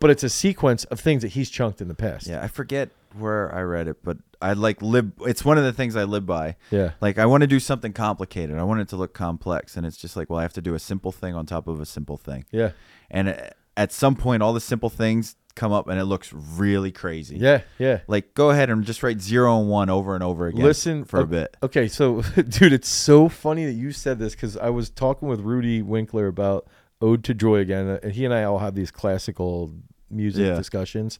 But 0.00 0.10
it's 0.10 0.24
a 0.24 0.28
sequence 0.28 0.84
of 0.86 0.98
things 0.98 1.22
that 1.22 1.28
he's 1.28 1.48
chunked 1.50 1.80
in 1.80 1.86
the 1.88 1.94
past. 1.94 2.26
Yeah, 2.26 2.42
I 2.42 2.48
forget 2.48 2.88
where 3.16 3.54
I 3.54 3.60
read 3.62 3.86
it, 3.88 3.98
but 4.02 4.16
I 4.42 4.52
like 4.54 4.82
live. 4.82 5.12
It's 5.22 5.44
one 5.44 5.56
of 5.58 5.64
the 5.64 5.72
things 5.72 5.96
I 5.96 6.04
live 6.04 6.26
by. 6.26 6.56
Yeah. 6.70 6.92
Like 7.00 7.18
I 7.18 7.26
want 7.26 7.42
to 7.42 7.46
do 7.46 7.60
something 7.60 7.92
complicated. 7.92 8.58
I 8.58 8.64
want 8.64 8.80
it 8.80 8.88
to 8.88 8.96
look 8.96 9.14
complex, 9.14 9.76
and 9.76 9.86
it's 9.86 9.96
just 9.96 10.16
like, 10.16 10.28
well, 10.28 10.38
I 10.38 10.42
have 10.42 10.52
to 10.54 10.62
do 10.62 10.74
a 10.74 10.78
simple 10.78 11.12
thing 11.12 11.34
on 11.34 11.46
top 11.46 11.68
of 11.68 11.80
a 11.80 11.86
simple 11.86 12.16
thing. 12.16 12.44
Yeah. 12.50 12.72
And 13.10 13.28
uh, 13.30 13.36
at 13.76 13.92
some 13.92 14.16
point, 14.16 14.42
all 14.42 14.52
the 14.52 14.60
simple 14.60 14.90
things 14.90 15.36
come 15.54 15.70
up, 15.70 15.86
and 15.86 16.00
it 16.00 16.04
looks 16.06 16.32
really 16.32 16.90
crazy. 16.90 17.36
Yeah. 17.36 17.60
Yeah. 17.78 18.00
Like 18.06 18.34
go 18.34 18.50
ahead 18.50 18.70
and 18.70 18.84
just 18.84 19.02
write 19.02 19.20
zero 19.20 19.60
and 19.60 19.68
one 19.68 19.90
over 19.90 20.14
and 20.14 20.24
over 20.24 20.46
again. 20.46 20.62
Listen 20.64 21.04
for 21.04 21.20
a 21.20 21.26
bit. 21.26 21.56
Okay, 21.62 21.88
so 21.88 22.22
dude, 22.48 22.72
it's 22.72 22.88
so 22.88 23.28
funny 23.28 23.64
that 23.66 23.72
you 23.72 23.92
said 23.92 24.18
this 24.18 24.34
because 24.34 24.56
I 24.56 24.70
was 24.70 24.88
talking 24.90 25.28
with 25.28 25.40
Rudy 25.40 25.82
Winkler 25.82 26.26
about 26.26 26.66
Ode 27.02 27.22
to 27.24 27.34
Joy 27.34 27.56
again, 27.56 27.98
and 28.02 28.12
he 28.12 28.24
and 28.24 28.32
I 28.32 28.44
all 28.44 28.60
have 28.60 28.74
these 28.74 28.90
classical 28.90 29.72
music 30.10 30.46
Yeah. 30.46 30.54
discussions. 30.54 31.18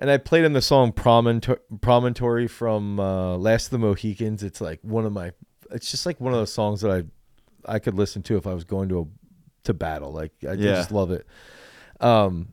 And 0.00 0.10
I 0.10 0.16
played 0.16 0.44
him 0.44 0.54
the 0.54 0.62
song 0.62 0.92
Promonto- 0.92 1.58
Promontory 1.80 2.48
from 2.48 2.98
uh, 2.98 3.36
Last 3.36 3.66
of 3.66 3.70
the 3.72 3.78
Mohicans. 3.78 4.42
It's 4.42 4.60
like 4.60 4.80
one 4.82 5.04
of 5.04 5.12
my. 5.12 5.32
It's 5.70 5.90
just 5.90 6.06
like 6.06 6.18
one 6.20 6.32
of 6.32 6.38
those 6.38 6.52
songs 6.52 6.80
that 6.80 6.90
I 6.90 7.04
I 7.74 7.78
could 7.78 7.94
listen 7.94 8.22
to 8.24 8.36
if 8.38 8.46
I 8.46 8.54
was 8.54 8.64
going 8.64 8.88
to 8.88 9.00
a 9.00 9.04
to 9.64 9.74
battle. 9.74 10.10
Like 10.10 10.32
I 10.42 10.54
Yeah. 10.54 10.74
just 10.76 10.90
love 10.90 11.10
it. 11.10 11.26
Um, 12.00 12.48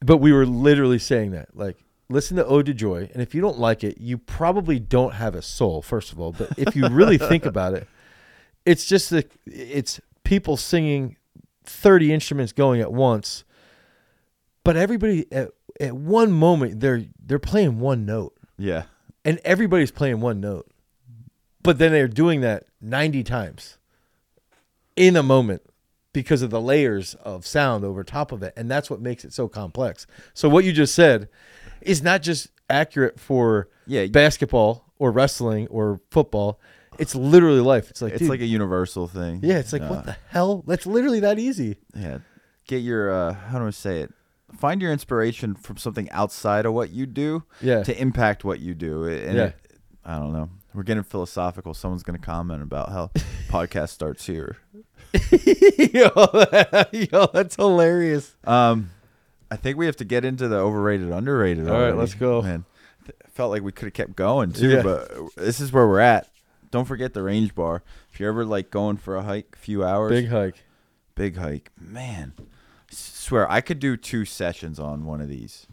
but 0.00 0.18
we 0.18 0.32
were 0.32 0.46
literally 0.46 1.00
saying 1.00 1.32
that 1.32 1.56
like 1.56 1.76
listen 2.08 2.36
to 2.36 2.46
ode 2.46 2.66
to 2.66 2.72
joy 2.72 3.10
and 3.12 3.20
if 3.20 3.34
you 3.34 3.40
don't 3.40 3.58
like 3.58 3.82
it 3.84 3.98
you 3.98 4.16
probably 4.16 4.78
don't 4.78 5.12
have 5.14 5.34
a 5.34 5.42
soul 5.42 5.82
first 5.82 6.12
of 6.12 6.20
all 6.20 6.30
but 6.32 6.48
if 6.56 6.74
you 6.76 6.86
really 6.88 7.18
think 7.18 7.44
about 7.52 7.74
it 7.74 7.86
it's 8.64 8.86
just 8.86 9.10
the 9.10 9.26
it's 9.44 10.00
people 10.24 10.56
singing 10.56 11.16
30 11.64 12.12
instruments 12.14 12.52
going 12.52 12.80
at 12.80 12.92
once 12.92 13.44
but 14.64 14.76
everybody 14.76 15.26
at, 15.32 15.50
at 15.80 15.94
one 15.96 16.32
moment 16.32 16.80
they're 16.80 17.04
they're 17.24 17.38
playing 17.38 17.78
one 17.80 18.04
note 18.06 18.34
Yeah. 18.56 18.84
and 19.24 19.38
everybody's 19.44 19.90
playing 19.90 20.20
one 20.20 20.40
note 20.40 20.66
but 21.62 21.78
then 21.78 21.92
they're 21.92 22.08
doing 22.08 22.40
that 22.42 22.64
90 22.80 23.22
times 23.24 23.78
in 24.96 25.16
a 25.16 25.22
moment 25.22 25.62
because 26.12 26.42
of 26.42 26.50
the 26.50 26.60
layers 26.60 27.14
of 27.16 27.46
sound 27.46 27.84
over 27.84 28.02
top 28.02 28.32
of 28.32 28.42
it 28.42 28.52
and 28.56 28.70
that's 28.70 28.90
what 28.90 29.00
makes 29.00 29.24
it 29.24 29.32
so 29.32 29.48
complex 29.48 30.06
so 30.34 30.48
what 30.48 30.64
you 30.64 30.72
just 30.72 30.94
said 30.94 31.28
is 31.82 32.02
not 32.02 32.22
just 32.22 32.48
accurate 32.70 33.18
for 33.20 33.68
Yeah. 33.86 34.06
basketball 34.06 34.84
or 34.98 35.10
wrestling 35.12 35.66
or 35.68 36.00
football 36.10 36.60
it's 36.98 37.14
literally 37.14 37.60
life 37.60 37.90
it's 37.90 38.02
like 38.02 38.12
it's 38.14 38.20
dude, 38.22 38.30
like 38.30 38.40
a 38.40 38.46
universal 38.46 39.06
thing. 39.06 39.40
yeah 39.42 39.58
it's 39.58 39.72
like 39.72 39.82
Uh, 39.82 39.88
what 39.88 40.06
the 40.06 40.16
hell 40.30 40.64
that's 40.66 40.86
literally 40.86 41.20
that 41.20 41.38
easy 41.38 41.76
Yeah. 41.94 42.18
Get 42.66 42.78
your 42.78 43.10
uh 43.10 43.32
how 43.32 43.58
do 43.58 43.66
I 43.66 43.70
say 43.70 44.00
it? 44.00 44.12
Find 44.56 44.80
your 44.80 44.92
inspiration 44.92 45.54
from 45.54 45.76
something 45.76 46.10
outside 46.10 46.64
of 46.66 46.72
what 46.72 46.90
you 46.90 47.06
do 47.06 47.44
yeah 47.60 47.82
to 47.82 48.00
impact 48.00 48.44
what 48.44 48.60
you 48.60 48.74
do. 48.74 49.04
And 49.04 49.36
Yeah. 49.36 49.44
it- 49.46 49.56
I 50.04 50.18
don't 50.18 50.32
know. 50.32 50.48
We're 50.72 50.84
getting 50.84 51.02
philosophical. 51.02 51.74
Someone's 51.74 52.02
going 52.02 52.18
to 52.18 52.24
comment 52.24 52.62
about 52.62 52.88
how 52.90 53.08
podcast 53.50 53.90
starts 53.90 54.24
here. 54.26 54.56
yo, 55.32 56.10
yo 56.92 57.26
that's 57.32 57.56
hilarious 57.56 58.36
Um 58.44 58.90
I 59.50 59.56
think 59.56 59.78
we 59.78 59.86
have 59.86 59.96
to 59.96 60.04
get 60.04 60.24
into 60.26 60.46
the 60.48 60.56
overrated 60.58 61.10
underrated. 61.10 61.66
All 61.68 61.72
right, 61.74 61.80
already. 61.84 61.98
let's 61.98 62.14
go. 62.14 62.42
Man, 62.42 62.64
felt 63.30 63.50
like 63.50 63.62
we 63.62 63.72
could 63.72 63.86
have 63.86 63.94
kept 63.94 64.14
going 64.16 64.52
too, 64.52 64.68
Yeah. 64.68 64.82
but 64.82 65.10
this 65.36 65.58
is 65.60 65.72
where 65.72 65.86
we're 65.88 66.00
at. 66.00 66.28
Don't 66.70 66.84
forget 66.84 67.14
the 67.14 67.22
range 67.22 67.54
bar. 67.54 67.82
If 68.12 68.20
you're 68.20 68.28
ever 68.28 68.44
like 68.44 68.70
going 68.70 68.98
for 68.98 69.16
a 69.16 69.22
hike, 69.22 69.48
a 69.54 69.58
few 69.58 69.82
hours, 69.84 70.10
big 70.10 70.28
hike 70.28 70.64
big 71.14 71.36
hike, 71.36 71.70
man. 71.80 72.32
Swear 73.28 73.50
I 73.50 73.60
could 73.60 73.78
do 73.78 73.98
two 73.98 74.24
sessions 74.24 74.80
on 74.80 75.04
one 75.04 75.20
of 75.20 75.28
these. 75.28 75.66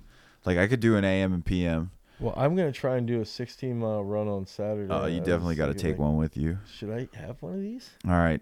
Like 0.44 0.58
I 0.58 0.68
could 0.68 0.82
do 0.82 0.98
an 0.98 1.06
AM 1.06 1.32
and 1.34 1.46
PM. 1.46 1.92
well 2.20 2.34
i'm 2.36 2.54
gonna 2.54 2.72
try 2.72 2.98
and 2.98 3.08
do 3.08 3.22
a 3.22 3.26
16 3.26 3.80
mile 3.80 4.04
run 4.04 4.28
on 4.28 4.46
saturday 4.46 4.92
Oh, 4.94 5.06
you 5.06 5.20
uh, 5.20 5.22
I 5.22 5.26
definitely 5.26 5.56
got 5.56 5.68
to 5.68 5.74
take 5.74 5.94
like, 5.94 6.00
one 6.00 6.18
with 6.18 6.36
you. 6.38 6.60
should 6.70 6.90
i 6.92 7.08
have 7.18 7.42
one 7.42 7.54
of 7.54 7.62
these 7.62 7.90
All 8.06 8.12
right. 8.14 8.42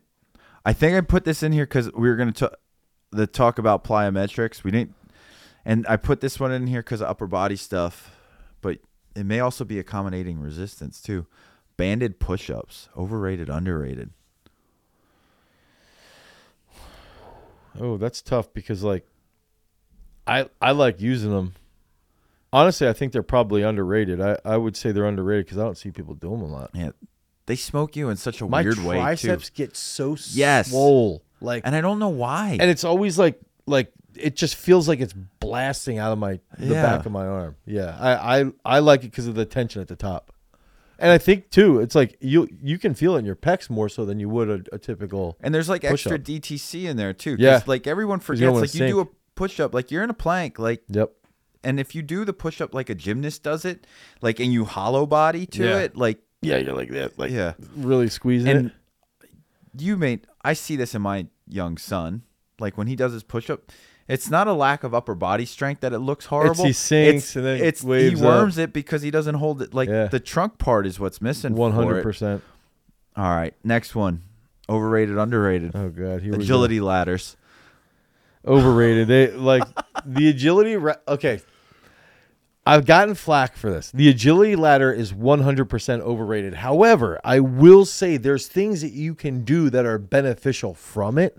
I 0.66 0.74
think 0.74 0.96
I 0.98 1.02
put 1.02 1.26
this 1.26 1.44
in 1.44 1.52
here 1.52 1.66
because 1.66 1.92
we 1.94 2.10
were 2.10 2.16
going 2.16 2.34
to 2.34 2.52
the 3.12 3.28
talk 3.28 3.60
about 3.60 3.84
plyometrics. 3.84 4.64
We 4.64 4.72
didn't, 4.72 4.96
and 5.64 5.86
I 5.88 5.98
put 5.98 6.22
this 6.22 6.40
one 6.40 6.52
in 6.52 6.66
here 6.68 6.82
because 6.82 7.02
of 7.02 7.08
upper 7.08 7.28
body 7.28 7.56
stuff, 7.56 8.16
but 8.62 8.80
it 9.16 9.26
may 9.26 9.40
also 9.42 9.64
be 9.64 9.78
accommodating 9.78 10.40
resistance 10.40 11.02
too. 11.02 11.28
Banded 11.78 12.20
push-ups, 12.20 12.90
overrated, 12.98 13.50
underrated. 13.50 14.12
Oh, 17.80 17.98
that's 17.98 18.22
tough 18.22 18.54
because 18.54 18.84
like 18.84 19.06
I 20.28 20.50
I 20.62 20.72
like 20.72 21.02
using 21.02 21.32
them. 21.32 21.54
Honestly, 22.52 22.88
I 22.88 22.94
think 22.94 23.14
they're 23.14 23.24
probably 23.24 23.64
underrated. 23.64 24.22
I, 24.22 24.38
I 24.46 24.58
would 24.58 24.78
say 24.78 24.92
they're 24.92 25.08
underrated 25.08 25.46
because 25.48 25.58
I 25.58 25.64
don't 25.64 25.78
see 25.78 25.90
people 25.92 26.14
do 26.14 26.30
them 26.30 26.42
a 26.42 26.48
lot. 26.48 26.70
Yeah, 26.74 26.92
they 27.48 27.56
smoke 27.56 27.96
you 27.96 28.10
in 28.10 28.18
such 28.18 28.42
a 28.42 28.48
My 28.48 28.62
weird 28.62 28.78
way 28.80 28.96
too, 28.98 29.00
triceps 29.02 29.50
get 29.50 29.76
so 29.76 30.16
Yes. 30.32 30.70
swole, 30.70 31.24
like, 31.42 31.64
and 31.66 31.76
I 31.76 31.82
don't 31.82 32.00
know 32.00 32.10
why. 32.10 32.58
and 32.60 32.70
it's 32.70 32.84
always 32.84 33.18
like 33.18 33.40
like 33.66 33.92
it 34.16 34.36
just 34.36 34.56
feels 34.56 34.88
like 34.88 35.00
it's 35.00 35.14
blasting 35.14 35.98
out 35.98 36.12
of 36.12 36.20
my 36.20 36.40
the 36.60 36.76
Yeah. 36.76 36.82
back 36.84 37.06
of 37.08 37.12
my 37.12 37.26
arm. 37.26 37.56
Yeah, 37.66 37.98
I 38.00 38.42
I, 38.42 38.46
I 38.64 38.80
like 38.80 39.02
it 39.04 39.08
because 39.12 39.28
of 39.28 39.36
the 39.36 39.46
tension 39.46 39.82
at 39.82 39.88
the 39.88 39.96
top, 39.96 40.32
and 41.00 41.12
I 41.12 41.18
think 41.18 41.50
too, 41.50 41.80
it's 41.80 41.96
like 41.96 42.18
you 42.22 42.48
you 42.62 42.78
can 42.78 42.94
feel 42.94 43.16
it 43.16 43.20
in 43.20 43.26
your 43.26 43.36
pecs 43.36 43.70
more 43.70 43.90
so 43.90 44.06
than 44.06 44.20
you 44.20 44.30
would 44.30 44.50
a, 44.72 44.76
a 44.76 44.80
typical. 44.80 45.38
And 45.42 45.54
there's 45.54 45.70
like 45.70 45.84
extra 45.84 46.18
Push-up. 46.20 46.42
DTC 46.42 46.86
in 46.86 46.98
there 46.98 47.14
too. 47.14 47.36
'cause, 47.38 47.44
Yeah. 47.44 47.62
Like 47.66 47.88
everyone 47.88 48.20
forgets, 48.20 48.52
wanna 48.52 48.62
like 48.62 48.74
you 48.76 48.88
do 48.88 49.00
a 49.00 49.04
sink. 49.06 49.16
push 49.36 49.60
up, 49.60 49.74
like 49.74 49.92
you're 49.92 50.04
in 50.04 50.10
a 50.10 50.14
plank, 50.14 50.60
like, 50.60 50.84
Yep. 50.90 51.12
and 51.64 51.80
if 51.80 51.96
you 51.96 52.02
do 52.04 52.24
the 52.26 52.34
push 52.34 52.62
up 52.62 52.74
like 52.74 52.90
a 52.90 52.96
gymnast 52.96 53.42
does 53.44 53.66
it, 53.66 53.86
like, 54.22 54.40
and 54.40 54.52
you 54.54 54.66
hollow 54.66 55.06
body 55.06 55.46
to 55.48 55.64
Yeah. 55.64 55.80
it, 55.80 55.98
like, 55.98 56.20
Yeah, 56.42 56.58
you're 56.58 56.76
like 56.76 56.90
that, 56.92 57.18
like 57.18 57.32
yeah. 57.32 57.54
really 57.76 58.10
squeezing 58.10 58.50
And 58.50 58.66
it. 58.68 59.30
you 59.78 59.98
made, 59.98 60.28
I 60.44 60.54
see 60.54 60.76
this 60.76 60.94
in 60.94 61.02
my 61.02 61.28
young 61.48 61.78
son, 61.78 62.24
like 62.60 62.78
when 62.78 62.88
he 62.88 62.96
does 62.96 63.14
his 63.14 63.24
push 63.24 63.50
up. 63.50 63.72
It's 64.06 64.30
not 64.30 64.48
a 64.50 64.54
lack 64.54 64.84
of 64.84 64.94
upper 64.94 65.16
body 65.16 65.46
strength 65.46 65.80
that 65.82 65.94
it 65.94 66.00
looks 66.00 66.26
horrible. 66.26 66.66
he 66.66 66.74
sinks 66.74 67.24
it's, 67.24 67.36
and 67.38 67.46
then 67.46 67.62
it's 67.62 67.82
he 67.82 67.88
waves 67.88 68.22
up. 68.22 68.28
worms 68.28 68.58
it 68.58 68.74
because 68.74 69.02
he 69.02 69.10
doesn't 69.12 69.36
hold 69.36 69.62
it. 69.62 69.74
Like 69.74 69.88
Yeah. 69.88 70.08
the 70.08 70.20
trunk 70.20 70.58
part 70.58 70.86
is 70.86 71.00
what's 71.00 71.22
missing. 71.22 71.56
One 71.56 71.72
hundred 71.72 72.04
percent. 72.04 72.44
All 73.16 73.34
right, 73.34 73.54
next 73.64 73.96
one, 73.96 74.24
overrated, 74.70 75.18
underrated, 75.18 75.72
Oh 75.76 75.88
god, 75.90 76.22
here 76.22 76.34
agility 76.34 76.82
ladders. 76.82 77.38
overrated. 78.46 79.08
They 79.08 79.32
like 79.32 79.64
the 80.06 80.30
agility. 80.30 80.76
Ra- 80.76 80.96
okay, 81.08 81.40
I've 82.66 82.86
gotten 82.86 83.16
flack 83.16 83.56
for 83.56 83.70
this. 83.72 83.92
The 83.92 84.10
agility 84.10 84.56
ladder 84.56 84.92
is 84.92 85.14
100% 85.14 86.00
overrated. 86.02 86.56
However, 86.56 87.20
I 87.24 87.40
will 87.40 87.86
say 87.86 88.18
there's 88.18 88.48
things 88.48 88.82
that 88.82 88.92
you 88.94 89.16
can 89.16 89.44
do 89.44 89.70
that 89.70 89.86
are 89.86 89.98
beneficial 89.98 90.74
from 90.74 91.18
it. 91.18 91.38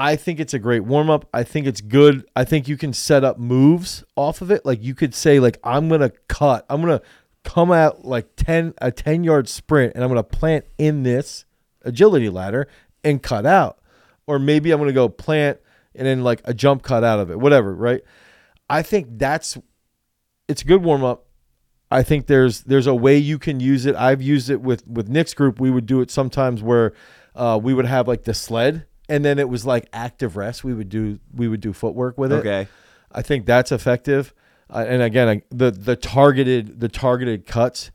I 0.00 0.14
think 0.14 0.38
it's 0.38 0.54
a 0.54 0.60
great 0.60 0.84
warm 0.84 1.10
up. 1.10 1.28
I 1.34 1.42
think 1.42 1.66
it's 1.66 1.80
good. 1.80 2.24
I 2.36 2.44
think 2.44 2.68
you 2.68 2.76
can 2.76 2.92
set 2.92 3.24
up 3.24 3.36
moves 3.36 4.04
off 4.14 4.40
of 4.40 4.52
it. 4.52 4.64
Like 4.64 4.80
you 4.80 4.94
could 4.94 5.12
say 5.12 5.40
like 5.40 5.58
I'm 5.64 5.88
to 5.88 6.12
cut. 6.28 6.64
I'm 6.70 6.82
to 6.82 7.02
come 7.42 7.72
out 7.72 8.04
like 8.04 8.36
10 8.36 8.74
a 8.78 8.92
10 8.92 9.24
yard 9.24 9.48
sprint 9.48 9.94
and 9.96 10.04
I'm 10.04 10.14
to 10.14 10.22
plant 10.22 10.66
in 10.78 11.02
this 11.02 11.44
agility 11.82 12.28
ladder 12.28 12.68
and 13.02 13.20
cut 13.20 13.44
out. 13.44 13.80
Or 14.28 14.38
maybe 14.38 14.70
I'm 14.70 14.78
to 14.84 14.92
go 14.92 15.08
plant 15.08 15.58
and 15.96 16.06
then 16.06 16.22
like 16.22 16.42
a 16.44 16.54
jump 16.54 16.84
cut 16.84 17.02
out 17.02 17.18
of 17.18 17.32
it. 17.32 17.40
Whatever, 17.40 17.74
right? 17.74 18.02
I 18.70 18.82
think 18.82 19.18
that's 19.18 19.58
it's 20.46 20.62
a 20.62 20.64
good 20.64 20.84
warm 20.84 21.02
up. 21.02 21.26
I 21.90 22.04
think 22.04 22.28
there's 22.28 22.60
there's 22.62 22.86
a 22.86 22.94
way 22.94 23.16
you 23.16 23.36
can 23.36 23.58
use 23.58 23.84
it. 23.84 23.96
I've 23.96 24.22
used 24.22 24.48
it 24.48 24.60
with 24.60 24.86
with 24.86 25.08
Nick's 25.08 25.34
group. 25.34 25.58
We 25.58 25.72
would 25.72 25.86
do 25.86 26.00
it 26.02 26.12
sometimes 26.12 26.62
where 26.62 26.92
uh, 27.34 27.58
we 27.60 27.74
would 27.74 27.86
have 27.86 28.06
like 28.06 28.22
the 28.22 28.34
sled, 28.34 28.86
and 29.08 29.24
then 29.24 29.38
it 29.38 29.48
was 29.48 29.64
like 29.66 29.88
active 29.92 30.36
rest. 30.36 30.64
We 30.64 30.74
would 30.74 30.88
do 30.88 31.18
we 31.34 31.48
would 31.48 31.60
do 31.60 31.72
footwork 31.72 32.18
with 32.18 32.32
it. 32.32 32.36
Okay. 32.36 32.68
I 33.12 33.22
think 33.22 33.46
that's 33.46 33.72
effective. 33.72 34.34
Uh, 34.70 34.84
and 34.86 35.02
again, 35.02 35.28
I, 35.28 35.42
the 35.50 35.70
the 35.70 35.96
targeted 35.96 36.80
the 36.80 36.88
targeted 36.88 37.46
cuts, 37.46 37.90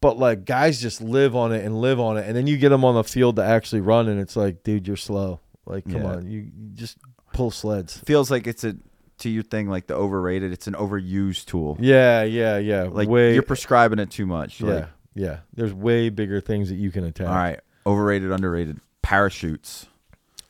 but 0.00 0.18
like 0.18 0.44
guys 0.44 0.80
just 0.80 1.00
live 1.00 1.34
on 1.34 1.52
it 1.52 1.64
and 1.64 1.80
live 1.80 1.98
on 1.98 2.16
it, 2.16 2.26
and 2.26 2.36
then 2.36 2.46
you 2.46 2.56
get 2.56 2.68
them 2.68 2.84
on 2.84 2.94
the 2.94 3.04
field 3.04 3.36
to 3.36 3.44
actually 3.44 3.80
run, 3.80 4.08
and 4.08 4.20
it's 4.20 4.36
like, 4.36 4.62
dude, 4.62 4.86
you're 4.86 4.96
slow. 4.96 5.40
Like, 5.66 5.84
come 5.84 6.02
Yeah. 6.02 6.08
on, 6.14 6.30
you, 6.30 6.40
you 6.40 6.70
just 6.74 6.98
pull 7.32 7.50
sleds. 7.50 7.98
feels 7.98 8.30
like 8.30 8.46
it's 8.46 8.62
a 8.64 8.76
to 9.18 9.28
your 9.30 9.42
thing 9.44 9.68
like 9.68 9.86
the 9.86 9.94
overrated 9.94 10.50
it's 10.52 10.66
an 10.66 10.74
overused 10.74 11.44
tool 11.44 11.76
Yeah, 11.78 12.24
yeah, 12.24 12.58
yeah. 12.58 12.82
like 12.84 13.08
way, 13.08 13.34
you're 13.34 13.42
prescribing 13.44 14.00
it 14.00 14.10
too 14.10 14.26
much 14.26 14.60
yeah, 14.60 14.66
like, 14.74 14.88
yeah. 15.14 15.38
There's 15.54 15.72
way 15.72 16.08
bigger 16.08 16.40
things 16.40 16.68
that 16.70 16.74
you 16.74 16.90
can 16.90 17.04
attack. 17.04 17.28
all 17.28 17.34
right 17.34 17.60
overrated 17.86 18.32
underrated 18.32 18.80
parachutes 19.00 19.86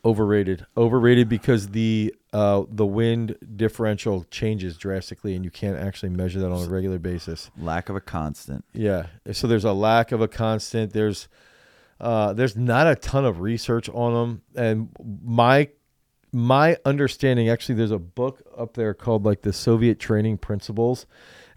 Overrated. 0.05 0.67
Overrated 0.77 1.29
because 1.29 1.69
the 1.69 2.15
uh 2.33 2.65
the 2.69 2.87
wind 2.87 3.37
differential 3.57 4.25
changes 4.31 4.77
drastically 4.77 5.37
and 5.37 5.45
you 5.45 5.51
can't 5.51 5.77
actually 5.77 6.09
measure 6.09 6.41
that 6.41 6.51
on 6.51 6.67
a 6.67 6.69
regular 6.69 6.99
basis. 6.99 7.51
lack 7.57 7.89
of 7.89 7.95
a 7.95 8.01
constant 8.01 8.65
Yeah. 8.73 9.07
So 9.33 9.47
there's 9.47 9.65
a 9.65 9.73
lack 9.73 10.11
of 10.11 10.21
a 10.21 10.29
constant. 10.29 10.93
There's 10.93 11.29
uh 12.01 12.33
there's 12.33 12.57
not 12.57 12.89
a 12.89 12.97
ton 12.97 13.25
of 13.25 13.41
research 13.41 13.89
on 13.91 14.13
them 14.15 14.43
and 14.57 14.89
my 15.25 15.69
my 16.33 16.77
understanding 16.85 17.49
actually 17.49 17.77
there's 17.77 17.91
a 17.93 17.99
book 17.99 18.43
up 18.57 18.75
there 18.75 18.95
called 18.95 19.25
like 19.25 19.43
the 19.43 19.53
Soviet 19.53 20.01
training 20.01 20.39
principles 20.39 21.07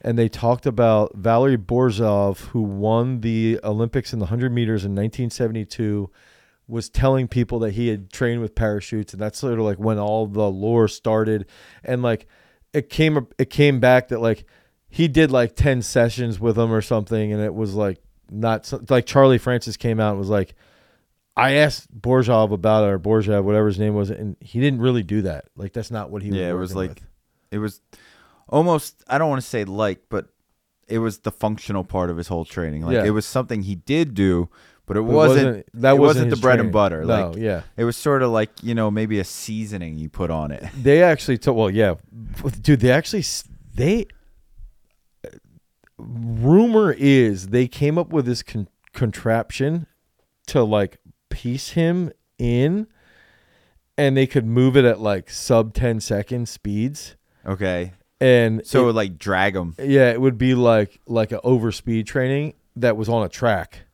and 0.01 0.19
they 0.19 0.29
talked 0.29 0.67
about 0.67 1.15
Valery 1.15 1.57
Borzov 1.57 2.39
who 2.49 2.61
won 2.61 3.21
the 3.21 3.59
Olympics 3.63 4.13
in 4.13 4.19
the 4.19 4.25
100 4.25 4.51
meters 4.51 4.85
in 4.85 4.91
1972 4.91 6.11
was 6.67 6.89
telling 6.89 7.27
people 7.27 7.59
that 7.59 7.71
he 7.73 7.87
had 7.89 8.11
trained 8.11 8.41
with 8.41 8.55
parachutes 8.55 9.13
and 9.13 9.21
that's 9.21 9.37
sort 9.37 9.53
of 9.53 9.59
like 9.65 9.77
when 9.77 9.99
all 9.99 10.25
the 10.25 10.49
lore 10.49 10.87
started 10.87 11.45
and 11.83 12.01
like 12.01 12.27
it 12.73 12.89
came 12.89 13.27
it 13.37 13.49
came 13.49 13.79
back 13.79 14.07
that 14.07 14.19
like 14.19 14.45
he 14.89 15.07
did 15.07 15.29
like 15.31 15.55
10 15.55 15.81
sessions 15.81 16.39
with 16.39 16.55
them 16.55 16.71
or 16.71 16.81
something 16.81 17.31
and 17.31 17.41
it 17.41 17.53
was 17.53 17.75
like 17.75 17.99
not 18.31 18.71
like 18.89 19.05
Charlie 19.05 19.37
Francis 19.37 19.77
came 19.77 19.99
out 19.99 20.11
and 20.11 20.19
was 20.19 20.29
like 20.29 20.55
I 21.37 21.51
asked 21.55 21.93
Borzov 22.01 22.51
about 22.51 22.85
it 22.85 22.91
or 22.91 22.97
Borzev 22.99 23.43
whatever 23.43 23.67
his 23.67 23.77
name 23.77 23.93
was 23.93 24.09
and 24.09 24.35
he 24.39 24.59
didn't 24.59 24.79
really 24.81 25.03
do 25.03 25.21
that 25.23 25.45
like 25.55 25.73
that's 25.73 25.91
not 25.91 26.09
what 26.09 26.23
he 26.23 26.29
was 26.31 26.39
yeah 26.39 26.49
it 26.49 26.53
was 26.53 26.75
like 26.75 26.89
with. 26.89 27.03
it 27.51 27.57
was 27.59 27.81
almost 28.47 29.03
i 29.07 29.17
don't 29.17 29.29
want 29.29 29.41
to 29.41 29.47
say 29.47 29.63
like 29.65 30.03
but 30.09 30.27
it 30.87 30.99
was 30.99 31.19
the 31.19 31.31
functional 31.31 31.83
part 31.83 32.09
of 32.11 32.17
his 32.17 32.27
whole 32.27 32.45
training 32.45 32.83
like 32.83 32.93
Yeah. 32.93 33.03
it 33.05 33.09
was 33.09 33.25
something 33.25 33.63
he 33.63 33.75
did 33.75 34.13
do 34.13 34.49
but 34.85 34.97
it 34.97 35.01
it 35.01 35.03
wasn't, 35.03 35.65
that 35.73 35.93
it 35.93 35.97
wasn't, 35.97 35.99
wasn't 35.99 36.29
the 36.29 36.35
bread 36.37 36.53
training. 36.57 36.65
and 36.67 36.73
butter. 36.73 37.03
No 37.05 37.29
like 37.29 37.37
yeah. 37.37 37.61
it 37.77 37.83
was 37.83 37.97
sort 37.97 38.21
of 38.21 38.31
like 38.31 38.51
you 38.63 38.75
know 38.75 38.89
maybe 38.91 39.19
a 39.19 39.23
seasoning 39.23 39.97
you 39.97 40.09
put 40.09 40.29
on 40.29 40.51
it. 40.51 40.63
They 40.81 41.01
actually 41.03 41.37
told 41.37 41.57
well 41.57 41.69
yeah. 41.69 41.95
Dude 42.61 42.79
they 42.81 42.91
actually 42.91 43.23
they 43.73 44.07
rumor 45.97 46.91
is 46.97 47.47
they 47.47 47.67
came 47.67 47.97
up 47.97 48.09
with 48.09 48.25
this 48.25 48.43
con- 48.43 48.67
contraption 48.93 49.87
to 50.47 50.63
like 50.63 50.97
piece 51.29 51.71
him 51.71 52.11
in 52.37 52.87
and 53.97 54.15
they 54.17 54.27
could 54.27 54.45
move 54.45 54.75
it 54.75 54.83
at 54.85 54.99
like 54.99 55.29
sub 55.29 55.73
10 55.73 56.01
second 56.01 56.49
speeds. 56.49 57.15
Okay. 57.45 57.93
And 58.19 58.65
so 58.65 58.81
it- 58.81 58.85
would 58.87 58.95
like 58.95 59.17
drag 59.17 59.55
him. 59.55 59.75
yeah 59.79 60.11
it 60.11 60.19
would 60.21 60.37
be 60.37 60.53
like 60.53 60.99
like 61.07 61.31
an 61.31 61.39
overspeed 61.43 62.05
training 62.05 62.53
that 62.75 62.97
was 62.97 63.07
on 63.07 63.23
a 63.25 63.29
track 63.29 63.84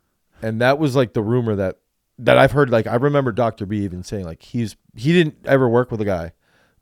and 0.42 0.62
that 0.62 0.78
was 0.80 0.96
like 0.96 1.14
the 1.14 1.22
rumor 1.22 1.56
that 1.56 1.78
that 2.20 2.38
i've 2.38 2.52
heard 2.52 2.70
like 2.70 2.88
i 2.88 2.96
remember 2.96 3.32
dr 3.32 3.66
b 3.66 3.84
even 3.84 4.04
saying 4.04 4.26
like 4.26 4.42
he's 4.42 4.76
he 4.96 5.14
didn't 5.14 5.36
ever 5.46 5.68
work 5.70 5.92
with 5.92 6.02
a 6.02 6.06
guy 6.06 6.32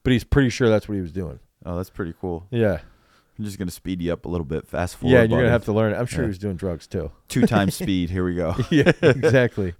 but 0.03 0.11
he's 0.13 0.23
pretty 0.23 0.49
sure 0.49 0.69
that's 0.69 0.87
what 0.87 0.95
he 0.95 1.01
was 1.01 1.11
doing 1.11 1.39
oh 1.65 1.75
that's 1.77 1.89
pretty 1.89 2.13
cool 2.19 2.45
yeah 2.51 2.79
i'm 3.37 3.45
just 3.45 3.57
gonna 3.57 3.71
speed 3.71 4.01
you 4.01 4.11
up 4.11 4.25
a 4.25 4.29
little 4.29 4.45
bit 4.45 4.67
fast 4.67 4.95
forward 4.97 5.13
yeah, 5.15 5.21
and 5.21 5.31
you're 5.31 5.39
gonna 5.41 5.51
have 5.51 5.63
to 5.65 5.71
learn 5.71 5.93
it. 5.93 5.97
I'm 5.97 6.05
sure 6.07 6.21
Yeah. 6.21 6.25
he 6.25 6.29
was 6.29 6.37
doing 6.39 6.55
drugs 6.57 6.87
too. 6.87 7.11
two 7.29 7.45
times 7.47 7.75
speed 7.81 8.09
here 8.09 8.25
we 8.25 8.35
go 8.35 8.55
yeah, 8.69 8.91
exactly. 9.01 9.73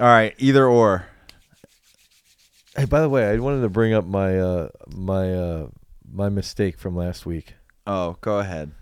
All 0.00 0.06
right, 0.06 0.34
either 0.38 0.66
or. 0.66 1.06
Hey, 2.76 2.84
by 2.86 3.00
the 3.00 3.08
way, 3.08 3.28
I 3.30 3.36
wanted 3.38 3.60
to 3.62 3.68
bring 3.68 3.92
up 3.94 4.04
my 4.04 4.36
uh 4.38 4.68
my 4.92 5.32
uh 5.32 5.68
my 6.10 6.28
mistake 6.28 6.78
from 6.78 6.96
last 6.96 7.24
week. 7.24 7.54
Oh, 7.86 8.16
go 8.20 8.40
ahead. 8.40 8.72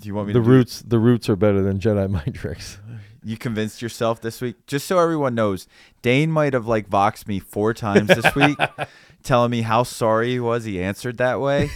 Do 0.00 0.08
you 0.08 0.14
want 0.14 0.28
me 0.28 0.32
The 0.32 0.40
roots, 0.40 0.80
the 0.82 0.98
roots 0.98 1.28
are 1.28 1.36
better 1.36 1.60
than 1.62 1.78
Jedi 1.78 2.08
mind 2.10 2.34
tricks. 2.34 2.78
You 3.24 3.36
convinced 3.36 3.82
yourself 3.82 4.20
this 4.20 4.40
week? 4.40 4.64
Just 4.66 4.86
so 4.86 4.98
everyone 4.98 5.34
knows, 5.34 5.66
Dane 6.02 6.30
might 6.30 6.52
have 6.54 6.66
like 6.66 6.88
voxed 6.88 7.26
me 7.26 7.40
four 7.40 7.74
times 7.74 8.06
this 8.08 8.32
week, 8.34 8.56
telling 9.24 9.50
me 9.50 9.62
how 9.62 9.82
sorry 9.82 10.30
he 10.30 10.40
was 10.40 10.64
he 10.64 10.80
answered 10.80 11.18
that 11.18 11.40
way. 11.40 11.68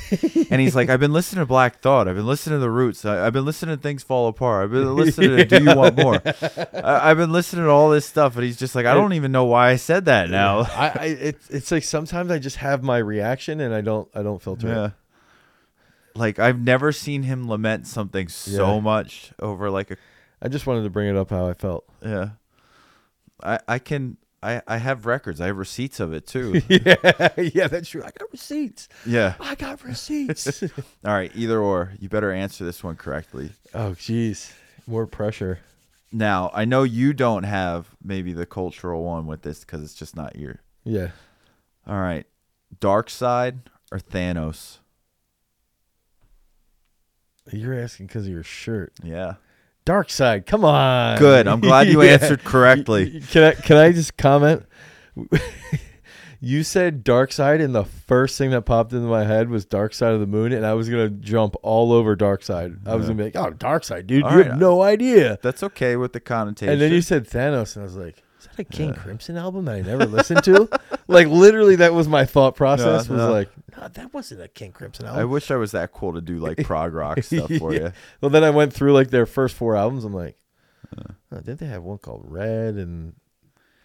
and 0.51 0.61
he's 0.61 0.77
like, 0.77 0.89
I've 0.89 1.01
been 1.01 1.13
listening 1.13 1.43
to 1.43 1.47
Black 1.47 1.81
Thought. 1.81 2.07
I've 2.07 2.15
been 2.15 2.27
listening 2.29 2.57
to 2.57 2.61
The 2.61 2.71
Roots. 2.71 3.05
I, 3.05 3.27
I've 3.27 3.33
been 3.33 3.45
listening 3.45 3.77
to 3.77 3.83
Things 3.83 4.05
Fall 4.05 4.29
Apart. 4.29 4.65
I've 4.65 4.71
been 4.71 4.95
listening 4.95 5.37
to 5.37 5.45
Do 5.45 5.65
You 5.65 5.77
Want 5.77 5.97
More? 5.97 6.23
I, 6.25 7.11
I've 7.11 7.17
been 7.19 7.33
listening 7.33 7.65
to 7.65 7.71
all 7.71 7.91
this 7.91 8.07
stuff. 8.07 8.37
And 8.37 8.45
he's 8.45 8.57
just 8.57 8.75
like, 8.77 8.87
I 8.87 8.95
don't 8.95 9.13
even 9.13 9.33
know 9.33 9.45
why 9.45 9.71
I 9.71 9.77
said 9.77 10.05
that 10.05 10.31
now. 10.31 10.61
I, 10.61 10.93
I 10.95 11.05
it's 11.21 11.51
it's 11.51 11.71
like 11.73 11.83
sometimes 11.83 12.31
I 12.31 12.39
just 12.39 12.57
have 12.59 12.83
my 12.85 12.99
reaction 12.99 13.61
and 13.61 13.75
I 13.75 13.81
don't 13.81 14.09
I 14.15 14.23
don't 14.23 14.41
filter 14.41 14.69
Yeah. 14.69 14.87
it. 14.87 14.93
Like 16.15 16.39
I've 16.39 16.61
never 16.61 16.93
seen 16.93 17.23
him 17.23 17.49
lament 17.49 17.87
something 17.87 18.29
so 18.29 18.75
Yeah. 18.75 18.81
much 18.81 19.33
over 19.39 19.71
like 19.71 19.91
a 19.93 19.97
I 20.41 20.49
just 20.49 20.67
wanted 20.67 20.83
to 20.85 20.91
bring 20.91 21.09
it 21.09 21.17
up 21.17 21.31
how 21.31 21.47
I 21.49 21.55
felt. 21.55 21.85
Yeah. 22.05 22.31
I 23.43 23.59
I 23.69 23.79
can 23.79 24.17
I 24.43 24.61
I 24.67 24.79
have 24.79 25.07
records. 25.07 25.41
I 25.41 25.47
have 25.47 25.57
receipts 25.57 26.01
of 26.01 26.13
it 26.13 26.27
too. 26.27 26.61
yeah, 26.69 27.29
yeah, 27.37 27.69
that's 27.69 27.89
true. 27.89 28.03
I 28.03 28.11
got 28.11 28.31
receipts. 28.33 28.89
yeah. 29.07 29.35
I 29.41 29.55
got 29.55 29.83
receipts. 29.85 30.63
All 31.05 31.13
right. 31.13 31.31
Either 31.35 31.61
or. 31.61 31.93
You 31.99 32.09
better 32.09 32.33
answer 32.33 32.65
this 32.65 32.83
one 32.83 32.97
correctly. 32.97 33.53
oh, 33.75 33.93
jeez, 33.93 34.53
more 34.87 35.07
pressure. 35.07 35.61
Now 36.13 36.51
I 36.53 36.65
know 36.67 36.83
you 36.83 37.13
don't 37.15 37.45
have 37.45 37.89
maybe 38.05 38.33
the 38.33 38.45
cultural 38.47 39.03
one 39.05 39.27
with 39.27 39.43
this 39.43 39.61
because 39.61 39.83
it's 39.83 39.95
just 39.95 40.15
not 40.17 40.37
your. 40.37 40.61
Yeah, 40.85 41.11
All 41.87 42.01
right. 42.01 42.27
Darkseid 42.81 43.61
or 43.93 43.99
Thanos? 43.99 44.79
You're 47.51 47.79
asking 47.79 48.07
because 48.07 48.27
of 48.27 48.33
your 48.33 48.43
shirt. 48.45 48.93
Yeah. 49.03 49.35
Darkseid, 49.85 50.47
come 50.47 50.65
on. 50.65 51.19
Good. 51.19 51.49
I'm 51.49 51.61
glad 51.61 51.89
you 51.89 52.03
Yeah. 52.05 52.13
answered 52.13 52.45
correctly. 52.45 53.21
Can 53.31 53.43
I 53.43 53.53
can 53.55 53.77
I 53.77 53.91
just 53.91 54.17
comment? 54.17 54.65
you 56.41 56.63
said 56.63 57.05
dark 57.05 57.33
side, 57.33 57.61
and 57.61 57.75
the 57.75 57.85
first 57.85 58.39
thing 58.39 58.51
that 58.51 58.63
popped 58.63 58.93
into 58.93 59.07
my 59.09 59.25
head 59.25 59.49
was 59.49 59.65
Dark 59.65 59.93
Side 59.95 60.13
of 60.13 60.21
the 60.21 60.27
Moon, 60.27 60.53
and 60.53 60.65
I 60.67 60.75
was 60.75 60.89
gonna 60.89 61.09
jump 61.11 61.55
all 61.63 61.93
over 61.93 62.17
Dark 62.17 62.43
Side. 62.43 62.77
I 62.87 62.95
was 62.95 63.05
Yeah. 63.05 63.15
gonna 63.15 63.19
be 63.19 63.25
like, 63.25 63.37
"Oh, 63.37 63.51
Dark 63.51 63.85
Side, 63.85 64.07
dude, 64.07 64.23
All 64.23 64.33
you 64.33 64.39
right. 64.39 64.47
have 64.49 64.59
no 64.59 64.83
idea." 64.83 65.39
That's 65.43 65.63
okay 65.65 65.97
with 65.97 66.13
the 66.13 66.21
connotation. 66.21 66.73
And 66.73 66.81
then 66.81 66.93
you 66.93 67.01
said 67.03 67.29
Thanos, 67.29 67.77
and 67.77 67.83
I 67.83 67.85
was 67.85 67.97
like, 67.97 68.23
"Is 68.41 68.47
that 68.49 68.59
a 68.61 68.65
King 68.65 68.95
Crimson 68.95 69.37
album 69.37 69.65
that 69.67 69.75
I 69.77 69.81
never 69.83 70.07
listened 70.07 70.43
to?" 70.45 70.69
like 71.09 71.27
literally, 71.29 71.77
that 71.77 71.93
was 71.95 72.09
my 72.09 72.25
thought 72.25 72.55
process. 72.57 73.09
No, 73.09 73.15
was 73.17 73.25
no. 73.25 73.31
like, 73.33 73.51
"No, 73.77 73.89
that 73.89 74.13
wasn't 74.13 74.43
a 74.43 74.49
King 74.49 74.73
Crimson 74.73 75.07
album. 75.07 75.21
I 75.21 75.25
wish 75.25 75.51
I 75.51 75.57
was 75.57 75.73
that 75.73 75.93
cool 75.93 76.13
to 76.15 76.21
do 76.21 76.39
like 76.39 76.59
prog 76.65 76.95
rock 76.95 77.23
stuff 77.23 77.51
for 77.59 77.75
you. 77.75 77.93
Well, 78.21 78.31
then 78.31 78.45
I 78.45 78.51
went 78.51 78.73
through 78.73 78.93
like 78.93 79.11
their 79.11 79.27
first 79.27 79.55
four 79.57 79.77
albums. 79.77 80.05
I'm 80.05 80.13
like, 80.15 80.37
oh, 80.97 81.15
didn't 81.37 81.61
they 81.61 81.67
have 81.67 81.83
one 81.83 81.99
called 81.99 82.25
Red 82.27 82.75
and 82.75 83.15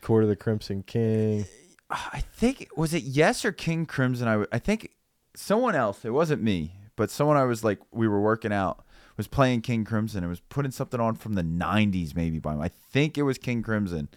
Court 0.02 0.24
of 0.24 0.30
the 0.30 0.36
Crimson 0.36 0.84
King? 0.84 1.46
I 1.90 2.22
think 2.34 2.68
was 2.76 2.94
it 2.94 3.04
Yes 3.04 3.46
or 3.46 3.52
King 3.52 3.86
Crimson. 3.86 4.28
I 4.28 4.32
w- 4.32 4.48
I 4.52 4.60
think 4.60 4.92
someone 5.36 5.76
else. 5.76 6.04
It 6.04 6.10
wasn't 6.10 6.44
me, 6.44 6.74
but 6.96 7.10
someone 7.10 7.38
I 7.38 7.46
was 7.46 7.64
like 7.64 7.80
we 7.92 8.08
were 8.08 8.20
working 8.22 8.52
out 8.52 8.84
was 9.16 9.28
playing 9.28 9.62
King 9.62 9.86
Crimson 9.86 10.20
and 10.20 10.30
was 10.30 10.42
putting 10.42 10.72
something 10.72 11.00
on 11.00 11.16
from 11.16 11.34
the 11.34 11.44
'90s 11.44 12.16
maybe 12.16 12.40
by 12.40 12.54
him. 12.54 12.62
I 12.62 12.68
think 12.92 13.18
it 13.18 13.24
was 13.24 13.38
King 13.38 13.64
Crimson. 13.64 14.10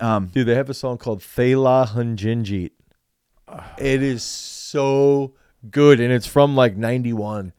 Um, 0.00 0.28
Dude, 0.28 0.46
they 0.46 0.54
have 0.54 0.70
a 0.70 0.74
song 0.74 0.96
called 0.96 1.20
Thela 1.20 1.86
Hun 1.88 2.16
Ginjeet. 2.16 2.70
It 3.78 4.02
is 4.02 4.22
so 4.70 5.34
good, 5.70 6.00
and 6.00 6.12
it's 6.12 6.26
from 6.26 6.54
like 6.56 6.76
'91. 6.76 7.52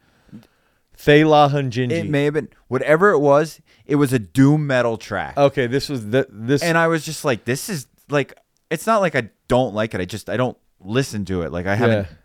Thela 0.98 1.50
Hun 1.50 1.72
Ginjeet. 1.72 1.92
it 1.92 2.10
may 2.10 2.26
have 2.26 2.36
been 2.36 2.50
whatever 2.68 3.10
it 3.12 3.20
was. 3.20 3.60
It 3.86 3.96
was 3.96 4.14
a 4.14 4.20
doom 4.20 4.68
metal 4.68 4.98
track, 4.98 5.36
okay, 5.38 5.68
this 5.68 5.90
was 5.90 6.10
the, 6.12 6.28
this. 6.30 6.62
and 6.62 6.78
I 6.78 6.88
was 6.88 7.04
just 7.06 7.26
like, 7.26 7.46
this 7.46 7.70
is 7.70 7.88
like. 8.10 8.34
It's 8.70 8.88
not 8.88 9.02
like 9.02 9.16
I 9.16 9.30
don't 9.50 9.74
like 9.74 9.94
it. 9.94 10.00
I 10.00 10.06
just 10.06 10.30
I 10.30 10.38
don't 10.38 10.58
listen 10.80 11.26
to 11.26 11.42
it. 11.42 11.52
Like 11.52 11.66
I 11.66 11.76
haven't 11.76 12.06
yeah, 12.06 12.16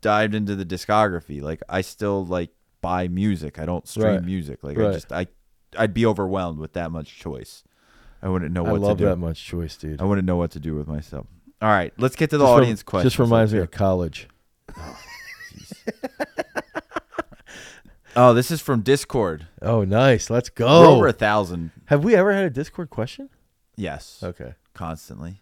dived 0.00 0.32
into 0.32 0.54
the 0.54 0.64
discography. 0.64 1.42
Like 1.42 1.60
I 1.68 1.80
still 1.80 2.24
like 2.24 2.50
buy 2.80 3.08
music. 3.08 3.58
I 3.58 3.66
don't 3.66 3.88
stream 3.88 4.06
Right. 4.06 4.22
music. 4.24 4.62
Like 4.62 4.78
I 4.78 4.82
Right. 4.82 4.92
just 4.92 5.10
I 5.12 5.26
I'd 5.76 5.92
be 5.92 6.06
overwhelmed 6.06 6.60
with 6.60 6.74
that 6.74 6.92
much 6.92 7.18
choice. 7.18 7.64
I 8.22 8.28
wouldn't 8.28 8.52
know 8.52 8.64
I 8.64 8.70
what 8.72 8.80
love 8.80 8.98
to 8.98 9.02
do. 9.04 9.08
that 9.08 9.16
much 9.16 9.44
choice, 9.44 9.76
dude. 9.76 10.00
I 10.00 10.04
wouldn't 10.04 10.24
know 10.26 10.36
what 10.36 10.52
to 10.52 10.60
do 10.60 10.76
with 10.76 10.86
myself. 10.86 11.26
All 11.60 11.68
right, 11.68 11.92
let's 11.98 12.14
get 12.16 12.30
to 12.30 12.38
the 12.38 12.44
Just 12.44 12.52
rem- 12.52 12.62
audience 12.62 12.82
questions. 12.82 13.12
Just 13.12 13.18
reminds 13.18 13.52
me 13.52 13.60
of 13.60 13.70
college. 13.70 14.28
Oh, 18.16 18.34
this 18.34 18.50
is 18.50 18.60
from 18.60 18.80
Discord. 18.80 19.46
Oh, 19.62 19.84
nice. 19.84 20.28
Let's 20.28 20.50
We're 20.58 20.66
go. 20.66 20.96
over 20.96 21.06
a 21.06 21.12
thousand. 21.12 21.70
Have 21.86 22.02
we 22.02 22.16
ever 22.16 22.32
had 22.32 22.44
a 22.44 22.50
Discord 22.50 22.90
question? 22.90 23.28
Yes, 23.76 24.18
Okay. 24.24 24.54
constantly. 24.74 25.40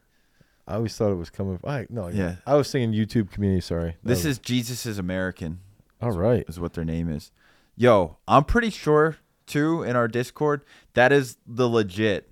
I 0.68 0.74
always 0.74 0.94
thought 0.94 1.11
it 1.11 1.14
was 1.16 1.31
coming. 1.31 1.59
I 1.64 1.87
no, 1.88 2.09
yeah. 2.09 2.37
I 2.44 2.55
was 2.57 2.70
thinking 2.70 2.92
YouTube 2.92 3.31
community. 3.31 3.62
Sorry. 3.62 3.96
This 4.02 4.26
is 4.26 4.38
Jesus 4.38 4.85
is 4.85 4.98
American. 4.98 5.61
was- 6.02 6.16
all 6.16 6.20
right. 6.20 6.44
Is 6.48 6.61
what 6.61 6.74
their 6.74 6.85
name 6.85 7.09
is. 7.09 7.31
Yo, 7.76 8.18
I'm 8.29 8.44
pretty 8.44 8.68
sure 8.70 9.16
too 9.46 9.83
in 9.83 9.96
our 9.96 10.09
Discord 10.09 10.62
that 10.92 11.12
is 11.12 11.38
the 11.46 11.68
legit. 11.68 12.29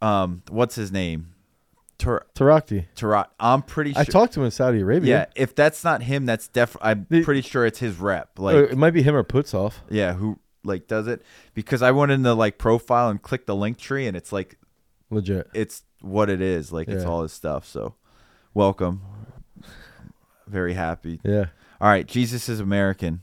Um, 0.00 0.42
what's 0.50 0.76
his 0.76 0.92
name? 0.92 1.34
Tur- 2.00 2.26
Tarakti. 2.34 2.86
Tarat. 2.96 3.26
I'm 3.38 3.62
pretty 3.62 3.92
sure. 3.92 4.00
I 4.00 4.04
talked 4.04 4.32
to 4.34 4.40
him 4.40 4.46
in 4.46 4.50
Saudi 4.50 4.80
Arabia. 4.80 5.10
Yeah, 5.10 5.26
if 5.42 5.54
that's 5.54 5.84
not 5.84 6.02
him, 6.02 6.26
that's 6.26 6.48
def. 6.48 6.76
I'm 6.80 7.06
The- 7.10 7.22
pretty 7.22 7.42
sure 7.42 7.64
it's 7.66 7.78
his 7.78 7.98
rep. 7.98 8.30
Uh, 8.38 8.42
Like, 8.42 8.56
it 8.72 8.78
might 8.78 8.92
be 8.92 9.02
him 9.02 9.14
or 9.14 9.22
Putzhoff. 9.22 9.74
yeah, 9.90 10.14
who 10.14 10.38
like 10.64 10.86
does 10.88 11.06
it? 11.06 11.22
Because 11.54 11.82
I 11.82 11.90
went 11.90 12.10
in 12.12 12.22
the 12.22 12.34
like 12.34 12.58
profile 12.58 13.08
and 13.10 13.20
clicked 13.22 13.46
the 13.46 13.54
link 13.56 13.78
tree, 13.78 14.06
and 14.06 14.16
it's 14.16 14.32
like 14.32 14.58
Legit. 15.10 15.48
it's 15.54 15.82
what 16.00 16.28
it 16.30 16.40
is. 16.40 16.72
Like 16.72 16.88
it's 16.88 17.04
Yeah. 17.04 17.08
all 17.10 17.22
his 17.22 17.32
stuff. 17.32 17.66
So, 17.66 17.94
welcome. 18.54 19.02
Very 20.46 20.74
happy. 20.74 21.20
Yeah. 21.24 21.46
All 21.80 21.88
right, 21.88 22.06
Jesus 22.06 22.48
is 22.48 22.60
American. 22.60 23.22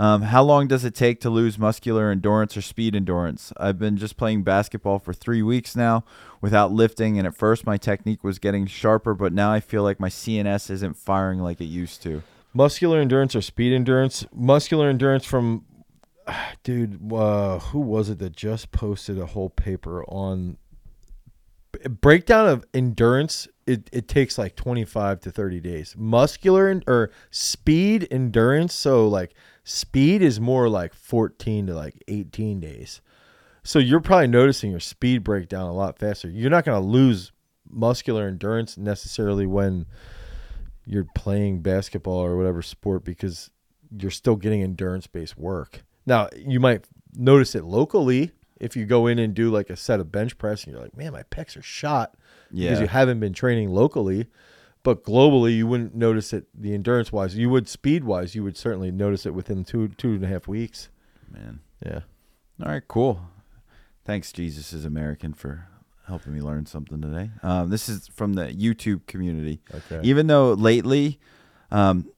Um, 0.00 0.22
how 0.22 0.42
long 0.42 0.66
does 0.66 0.82
it 0.86 0.94
take 0.94 1.20
to 1.20 1.28
lose 1.28 1.58
muscular 1.58 2.10
endurance 2.10 2.56
or 2.56 2.62
speed 2.62 2.96
endurance? 2.96 3.52
I've 3.58 3.78
been 3.78 3.98
just 3.98 4.16
playing 4.16 4.44
basketball 4.44 4.98
for 4.98 5.12
three 5.12 5.42
weeks 5.42 5.76
now 5.76 6.04
without 6.40 6.72
lifting, 6.72 7.18
and 7.18 7.26
at 7.26 7.36
first 7.36 7.66
my 7.66 7.76
technique 7.76 8.24
was 8.24 8.38
getting 8.38 8.66
sharper, 8.66 9.12
but 9.12 9.34
now 9.34 9.52
I 9.52 9.60
feel 9.60 9.82
like 9.82 10.00
my 10.00 10.08
CNS 10.08 10.70
isn't 10.70 10.96
firing 10.96 11.40
like 11.40 11.60
it 11.60 11.66
used 11.66 12.02
to. 12.04 12.22
Muscular 12.54 12.98
endurance 12.98 13.36
or 13.36 13.42
speed 13.42 13.74
endurance? 13.74 14.24
Muscular 14.32 14.88
endurance 14.88 15.26
from, 15.26 15.66
dude, 16.62 17.12
uh, 17.12 17.58
who 17.58 17.80
was 17.80 18.08
it 18.08 18.20
that 18.20 18.34
just 18.34 18.72
posted 18.72 19.18
a 19.18 19.26
whole 19.26 19.50
paper 19.50 20.02
on 20.04 20.56
breakdown 21.72 22.48
of 22.48 22.64
endurance? 22.74 23.48
It, 23.66 23.88
it 23.92 24.08
takes 24.08 24.38
like 24.38 24.56
25 24.56 25.20
to 25.20 25.30
30 25.30 25.60
days. 25.60 25.94
Muscular 25.96 26.80
or 26.86 27.10
speed 27.30 28.08
endurance. 28.10 28.74
So, 28.74 29.06
like, 29.06 29.34
speed 29.64 30.22
is 30.22 30.40
more 30.40 30.68
like 30.68 30.94
14 30.94 31.68
to 31.68 31.74
like 31.74 32.02
18 32.08 32.60
days. 32.60 33.00
So, 33.62 33.78
you're 33.78 34.00
probably 34.00 34.26
noticing 34.26 34.70
your 34.70 34.80
speed 34.80 35.22
breakdown 35.22 35.68
a 35.68 35.72
lot 35.72 35.98
faster. 35.98 36.28
You're 36.28 36.50
not 36.50 36.64
going 36.64 36.80
to 36.80 36.86
lose 36.86 37.32
muscular 37.68 38.26
endurance 38.26 38.76
necessarily 38.76 39.46
when 39.46 39.86
you're 40.84 41.06
playing 41.14 41.62
basketball 41.62 42.18
or 42.18 42.36
whatever 42.36 42.62
sport 42.62 43.04
because 43.04 43.50
you're 43.96 44.10
still 44.10 44.36
getting 44.36 44.62
endurance 44.62 45.06
based 45.06 45.38
work. 45.38 45.84
Now, 46.06 46.28
you 46.34 46.58
might 46.60 46.86
notice 47.14 47.54
it 47.54 47.64
locally 47.64 48.32
if 48.60 48.76
you 48.76 48.84
go 48.84 49.06
in 49.06 49.18
and 49.18 49.34
do 49.34 49.50
like 49.50 49.70
a 49.70 49.76
set 49.76 49.98
of 49.98 50.12
bench 50.12 50.38
press 50.38 50.64
and 50.64 50.72
you're 50.72 50.82
like, 50.82 50.96
man, 50.96 51.12
my 51.12 51.24
pecs 51.24 51.56
are 51.56 51.62
shot 51.62 52.14
yeah. 52.52 52.68
because 52.68 52.80
you 52.80 52.88
haven't 52.88 53.18
been 53.18 53.32
training 53.32 53.70
locally. 53.70 54.26
But 54.82 55.04
globally, 55.04 55.56
you 55.56 55.66
wouldn't 55.66 55.94
notice 55.94 56.32
it 56.32 56.46
the 56.54 56.72
endurance 56.72 57.12
wise. 57.12 57.36
You 57.36 57.50
would 57.50 57.68
speed 57.68 58.04
wise, 58.04 58.34
you 58.34 58.42
would 58.42 58.56
certainly 58.56 58.90
notice 58.90 59.26
it 59.26 59.34
within 59.34 59.64
two 59.64 59.88
two 59.88 60.12
and 60.12 60.24
a 60.24 60.26
half 60.26 60.48
weeks. 60.48 60.88
Man. 61.30 61.60
Yeah. 61.84 62.00
All 62.62 62.70
right, 62.70 62.86
cool. 62.88 63.20
Thanks, 64.04 64.32
Jesus 64.32 64.72
is 64.72 64.84
American, 64.84 65.34
for 65.34 65.68
helping 66.06 66.34
me 66.34 66.40
learn 66.40 66.66
something 66.66 67.00
today. 67.00 67.30
Um, 67.42 67.70
this 67.70 67.88
is 67.88 68.08
from 68.08 68.34
the 68.34 68.46
YouTube 68.46 69.06
community. 69.06 69.60
Okay. 69.72 70.00
Even 70.02 70.26
though 70.26 70.54
lately, 70.54 71.20
um, 71.70 72.10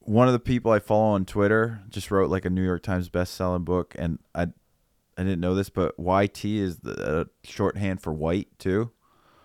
one 0.00 0.26
of 0.28 0.32
the 0.32 0.38
people 0.38 0.70
I 0.70 0.78
follow 0.78 1.14
on 1.14 1.24
Twitter 1.24 1.80
just 1.88 2.10
wrote 2.10 2.30
like 2.30 2.44
a 2.44 2.50
New 2.50 2.62
York 2.62 2.82
Times 2.82 3.08
best-selling 3.08 3.64
book, 3.64 3.94
and 3.98 4.18
I, 4.34 4.48
I 5.18 5.22
didn't 5.24 5.40
know 5.40 5.54
this, 5.54 5.68
but 5.70 5.94
YT 5.98 6.44
is 6.44 6.78
the 6.78 7.20
uh, 7.20 7.24
shorthand 7.44 8.00
for 8.00 8.12
white 8.12 8.48
too. 8.58 8.90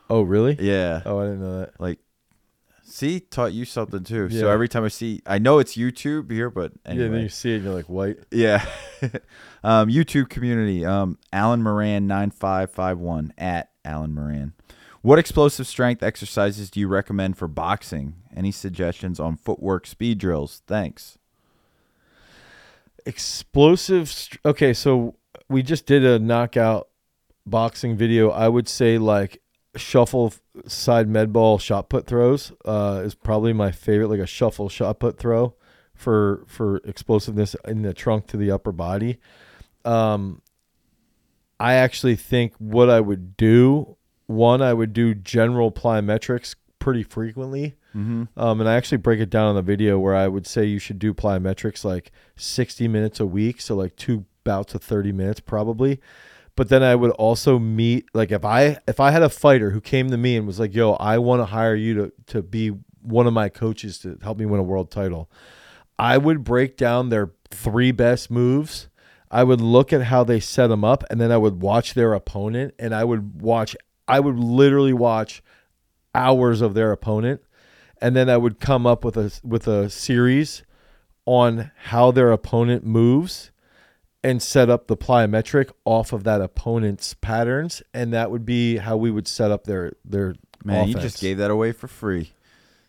oh, 0.10 0.22
really? 0.22 0.56
Yeah, 0.60 1.02
Oh, 1.06 1.20
I 1.20 1.24
didn't 1.26 1.42
know 1.42 1.60
that. 1.60 1.80
like, 1.80 2.00
see, 2.84 3.20
taught 3.20 3.52
you 3.54 3.66
something 3.66 4.04
too. 4.06 4.28
Yeah. 4.32 4.40
So 4.42 4.50
every 4.50 4.70
time 4.70 4.86
I 4.86 4.88
see, 4.88 5.22
I 5.26 5.40
know 5.40 5.60
it's 5.60 5.76
YouTube 5.76 6.32
here, 6.32 6.50
but 6.50 6.72
Yeah, 6.88 6.94
then 6.96 7.14
you 7.22 7.30
see 7.30 7.52
it 7.52 7.56
and 7.56 7.66
you're 7.66 7.74
like, 7.74 7.90
white. 7.90 8.18
yeah. 8.32 8.66
um, 9.64 9.90
YouTube 9.90 10.30
community. 10.30 10.86
Um, 10.86 11.18
Alan 11.34 11.62
Moran 11.62 12.08
nine 12.08 12.32
five 12.32 12.72
five 12.72 12.98
one 13.00 13.34
at 13.38 13.72
Alan 13.84 14.14
Moran. 14.14 14.54
What 15.02 15.20
explosive 15.20 15.68
strength 15.68 16.02
exercises 16.04 16.70
do 16.70 16.80
you 16.80 16.88
recommend 16.88 17.38
for 17.38 17.48
boxing? 17.48 18.16
Any 18.36 18.52
suggestions 18.52 19.20
on 19.20 19.36
footwork 19.36 19.86
speed 19.88 20.18
drills? 20.18 20.62
Thanks. 20.68 21.18
explosive 23.06 24.12
okay 24.46 24.74
so 24.74 25.16
we 25.50 25.64
just 25.64 25.86
did 25.86 26.04
a 26.04 26.20
knockout 26.20 26.90
boxing 27.46 27.96
video. 27.96 28.30
I 28.30 28.48
would 28.48 28.68
say 28.68 28.98
like 28.98 29.42
shuffle 29.76 30.34
side 30.66 31.08
med 31.08 31.32
ball 31.32 31.60
shot 31.60 31.88
put 31.88 32.08
throws 32.08 32.52
uh 32.66 33.02
is 33.06 33.14
probably 33.14 33.54
my 33.54 33.72
favorite 33.72 34.08
like 34.08 34.20
a 34.20 34.26
shuffle 34.26 34.70
shot 34.70 35.00
put 35.00 35.20
throw 35.20 35.54
for 35.94 36.44
for 36.48 36.78
explosiveness 36.78 37.56
in 37.68 37.84
the 37.84 37.94
trunk 37.94 38.26
to 38.28 38.38
the 38.38 38.50
upper 38.50 38.72
body. 38.72 39.20
Um 39.86 40.42
i 41.60 41.74
actually 41.74 42.16
think 42.16 42.54
what 42.60 42.90
i 42.90 43.00
would 43.00 43.36
do 43.38 43.98
one 44.26 44.62
i 44.62 44.74
would 44.74 44.94
do 44.94 45.14
general 45.14 45.72
plyometrics 45.72 46.56
pretty 46.80 47.04
frequently. 47.04 47.76
Mm-hmm. 47.96 48.40
um, 48.40 48.62
and 48.62 48.70
I 48.70 48.76
actually 48.76 49.00
break 49.00 49.20
it 49.20 49.30
down 49.32 49.50
in 49.50 49.56
the 49.56 49.62
video 49.62 49.98
where 49.98 50.16
I 50.16 50.28
would 50.28 50.46
say 50.46 50.66
you 50.66 50.78
should 50.78 51.00
do 51.00 51.16
plyometrics 51.16 51.84
like 51.84 52.12
60 52.36 52.88
minutes 52.88 53.20
a 53.20 53.26
week, 53.26 53.60
so 53.60 53.76
like 53.76 53.96
two 53.96 54.26
bouts 54.48 54.74
of 54.74 54.82
30 54.82 55.12
minutes 55.12 55.42
probably. 55.42 56.00
but 56.56 56.70
then 56.70 56.82
I 56.82 56.96
would 56.96 57.12
also 57.12 57.60
meet 57.60 58.06
like 58.14 58.32
if 58.32 58.44
I 58.44 58.78
if 58.88 59.00
I 59.00 59.12
had 59.12 59.22
a 59.22 59.30
fighter 59.30 59.70
who 59.72 59.82
came 59.82 60.10
to 60.10 60.18
me 60.18 60.36
and 60.38 60.48
was 60.48 60.60
like, 60.60 60.74
"Yo, 60.74 60.94
I 60.94 61.20
want 61.20 61.42
to 61.42 61.46
hire 61.46 61.76
you 61.76 61.94
to 62.00 62.12
to 62.34 62.42
be 62.42 62.70
one 63.02 63.28
of 63.28 63.34
my 63.34 63.50
coaches 63.50 64.00
to 64.00 64.18
help 64.24 64.40
me 64.40 64.46
win 64.46 64.60
a 64.60 64.64
world 64.64 64.90
title." 64.90 65.30
I 66.00 66.18
would 66.18 66.44
break 66.44 66.78
down 66.78 67.10
their 67.10 67.32
three 67.52 67.92
best 67.92 68.32
moves. 68.32 68.88
I 69.30 69.44
would 69.44 69.62
look 69.62 69.92
at 69.92 70.04
how 70.04 70.24
they 70.24 70.40
set 70.40 70.68
them 70.68 70.84
up 70.84 71.04
and 71.10 71.20
then 71.20 71.32
I 71.32 71.38
would 71.38 71.62
watch 71.62 71.94
their 71.94 72.14
opponent 72.14 72.74
and 72.80 72.94
I 72.96 73.04
would 73.04 73.42
watch 73.42 73.76
I 74.08 74.20
would 74.20 74.40
literally 74.40 74.94
watch 74.94 75.44
hours 76.16 76.62
of 76.62 76.74
their 76.74 76.92
opponent 76.92 77.42
and 78.02 78.16
then 78.16 78.30
I 78.30 78.38
would 78.38 78.60
come 78.60 78.86
up 78.88 79.04
with 79.04 79.18
a 79.18 79.32
with 79.44 79.68
a 79.68 79.90
series 79.90 80.64
on 81.26 81.72
how 81.92 82.12
their 82.12 82.32
opponent 82.32 82.86
moves 82.86 83.52
and 84.24 84.42
set 84.42 84.70
up 84.70 84.88
the 84.88 84.98
plyometric 84.98 85.72
off 85.86 86.12
of 86.14 86.24
that 86.24 86.42
opponent's 86.42 87.14
patterns, 87.14 87.82
and 87.94 88.12
that 88.14 88.32
would 88.32 88.46
be 88.46 88.78
how 88.78 88.98
we 88.98 89.12
would 89.12 89.28
set 89.28 89.52
up 89.52 89.66
their 89.66 89.94
their. 90.04 90.36
Man, 90.64 90.88
you 90.88 90.96
just 90.96 91.22
gave 91.22 91.38
that 91.38 91.52
away 91.52 91.72
for 91.72 91.88
free. 91.88 92.34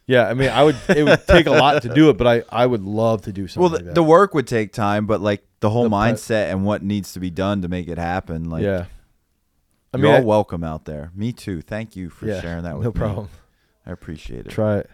Yeah, 0.06 0.26
I 0.26 0.32
mean, 0.34 0.48
I 0.48 0.64
would. 0.64 0.76
It 0.88 1.04
would 1.04 1.26
take 1.26 1.46
a 1.46 1.50
lot 1.50 1.82
to 1.82 1.88
do 1.94 2.08
it, 2.08 2.16
but 2.16 2.26
I 2.26 2.42
I 2.50 2.64
would 2.66 2.82
love 2.82 3.22
to 3.22 3.32
do 3.32 3.46
something. 3.46 3.60
Well, 3.60 3.68
the, 3.70 3.76
like 3.76 3.84
that. 3.86 3.94
the 3.94 4.02
work 4.02 4.32
would 4.34 4.46
take 4.46 4.72
time, 4.72 5.06
but 5.06 5.20
like 5.20 5.44
the 5.60 5.68
whole 5.70 5.84
The 5.84 5.90
pre- 5.90 5.96
mindset 5.98 6.50
and 6.50 6.64
what 6.64 6.82
needs 6.82 7.12
to 7.12 7.20
be 7.20 7.30
done 7.30 7.62
to 7.62 7.68
make 7.68 7.88
it 7.88 7.98
happen. 7.98 8.48
Like, 8.48 8.62
yeah, 8.62 8.86
I 9.92 9.98
you're 9.98 10.08
all 10.08 10.16
I- 10.16 10.20
welcome 10.20 10.64
out 10.64 10.86
there. 10.86 11.12
Me 11.14 11.32
too. 11.32 11.60
Thank 11.60 11.94
you 11.94 12.08
for 12.08 12.26
yeah, 12.26 12.40
sharing 12.40 12.64
that 12.64 12.78
with 12.78 12.84
no 12.84 12.90
me. 12.90 12.94
No 12.94 13.06
problem. 13.06 13.28
I 13.86 13.92
appreciate 13.92 14.46
it. 14.46 14.50
Try 14.50 14.78
it. 14.78 14.90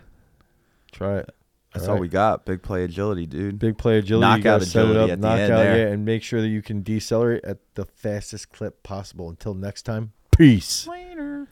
Try 0.91 1.19
it. 1.19 1.35
That's 1.75 1.89
All 1.89 1.95
all 1.95 2.01
we 2.01 2.09
got. 2.09 2.47
Big 2.47 2.63
play 2.63 2.85
agility, 2.85 3.27
dude. 3.27 3.59
Big 3.59 3.77
play 3.77 3.99
agility. 3.99 4.25
you 4.25 4.31
Knockout 4.31 4.61
gotta 4.61 4.63
it 4.65 4.69
agility 4.69 5.01
up, 5.01 5.11
at 5.11 5.21
the 5.21 5.29
knock 5.29 5.39
end 5.41 5.53
out, 5.53 5.57
there. 5.59 5.77
yeah, 5.89 5.93
and 5.93 6.05
make 6.05 6.23
sure 6.23 6.41
that 6.41 6.49
you 6.49 6.63
can 6.63 6.83
decelerate 6.83 7.45
at 7.45 7.59
the 7.75 7.85
fastest 7.85 8.53
clip 8.53 8.83
possible. 8.85 9.29
Until 9.29 9.55
next 9.55 9.83
time, 9.83 10.13
peace. 10.37 10.87
Later. 10.87 11.49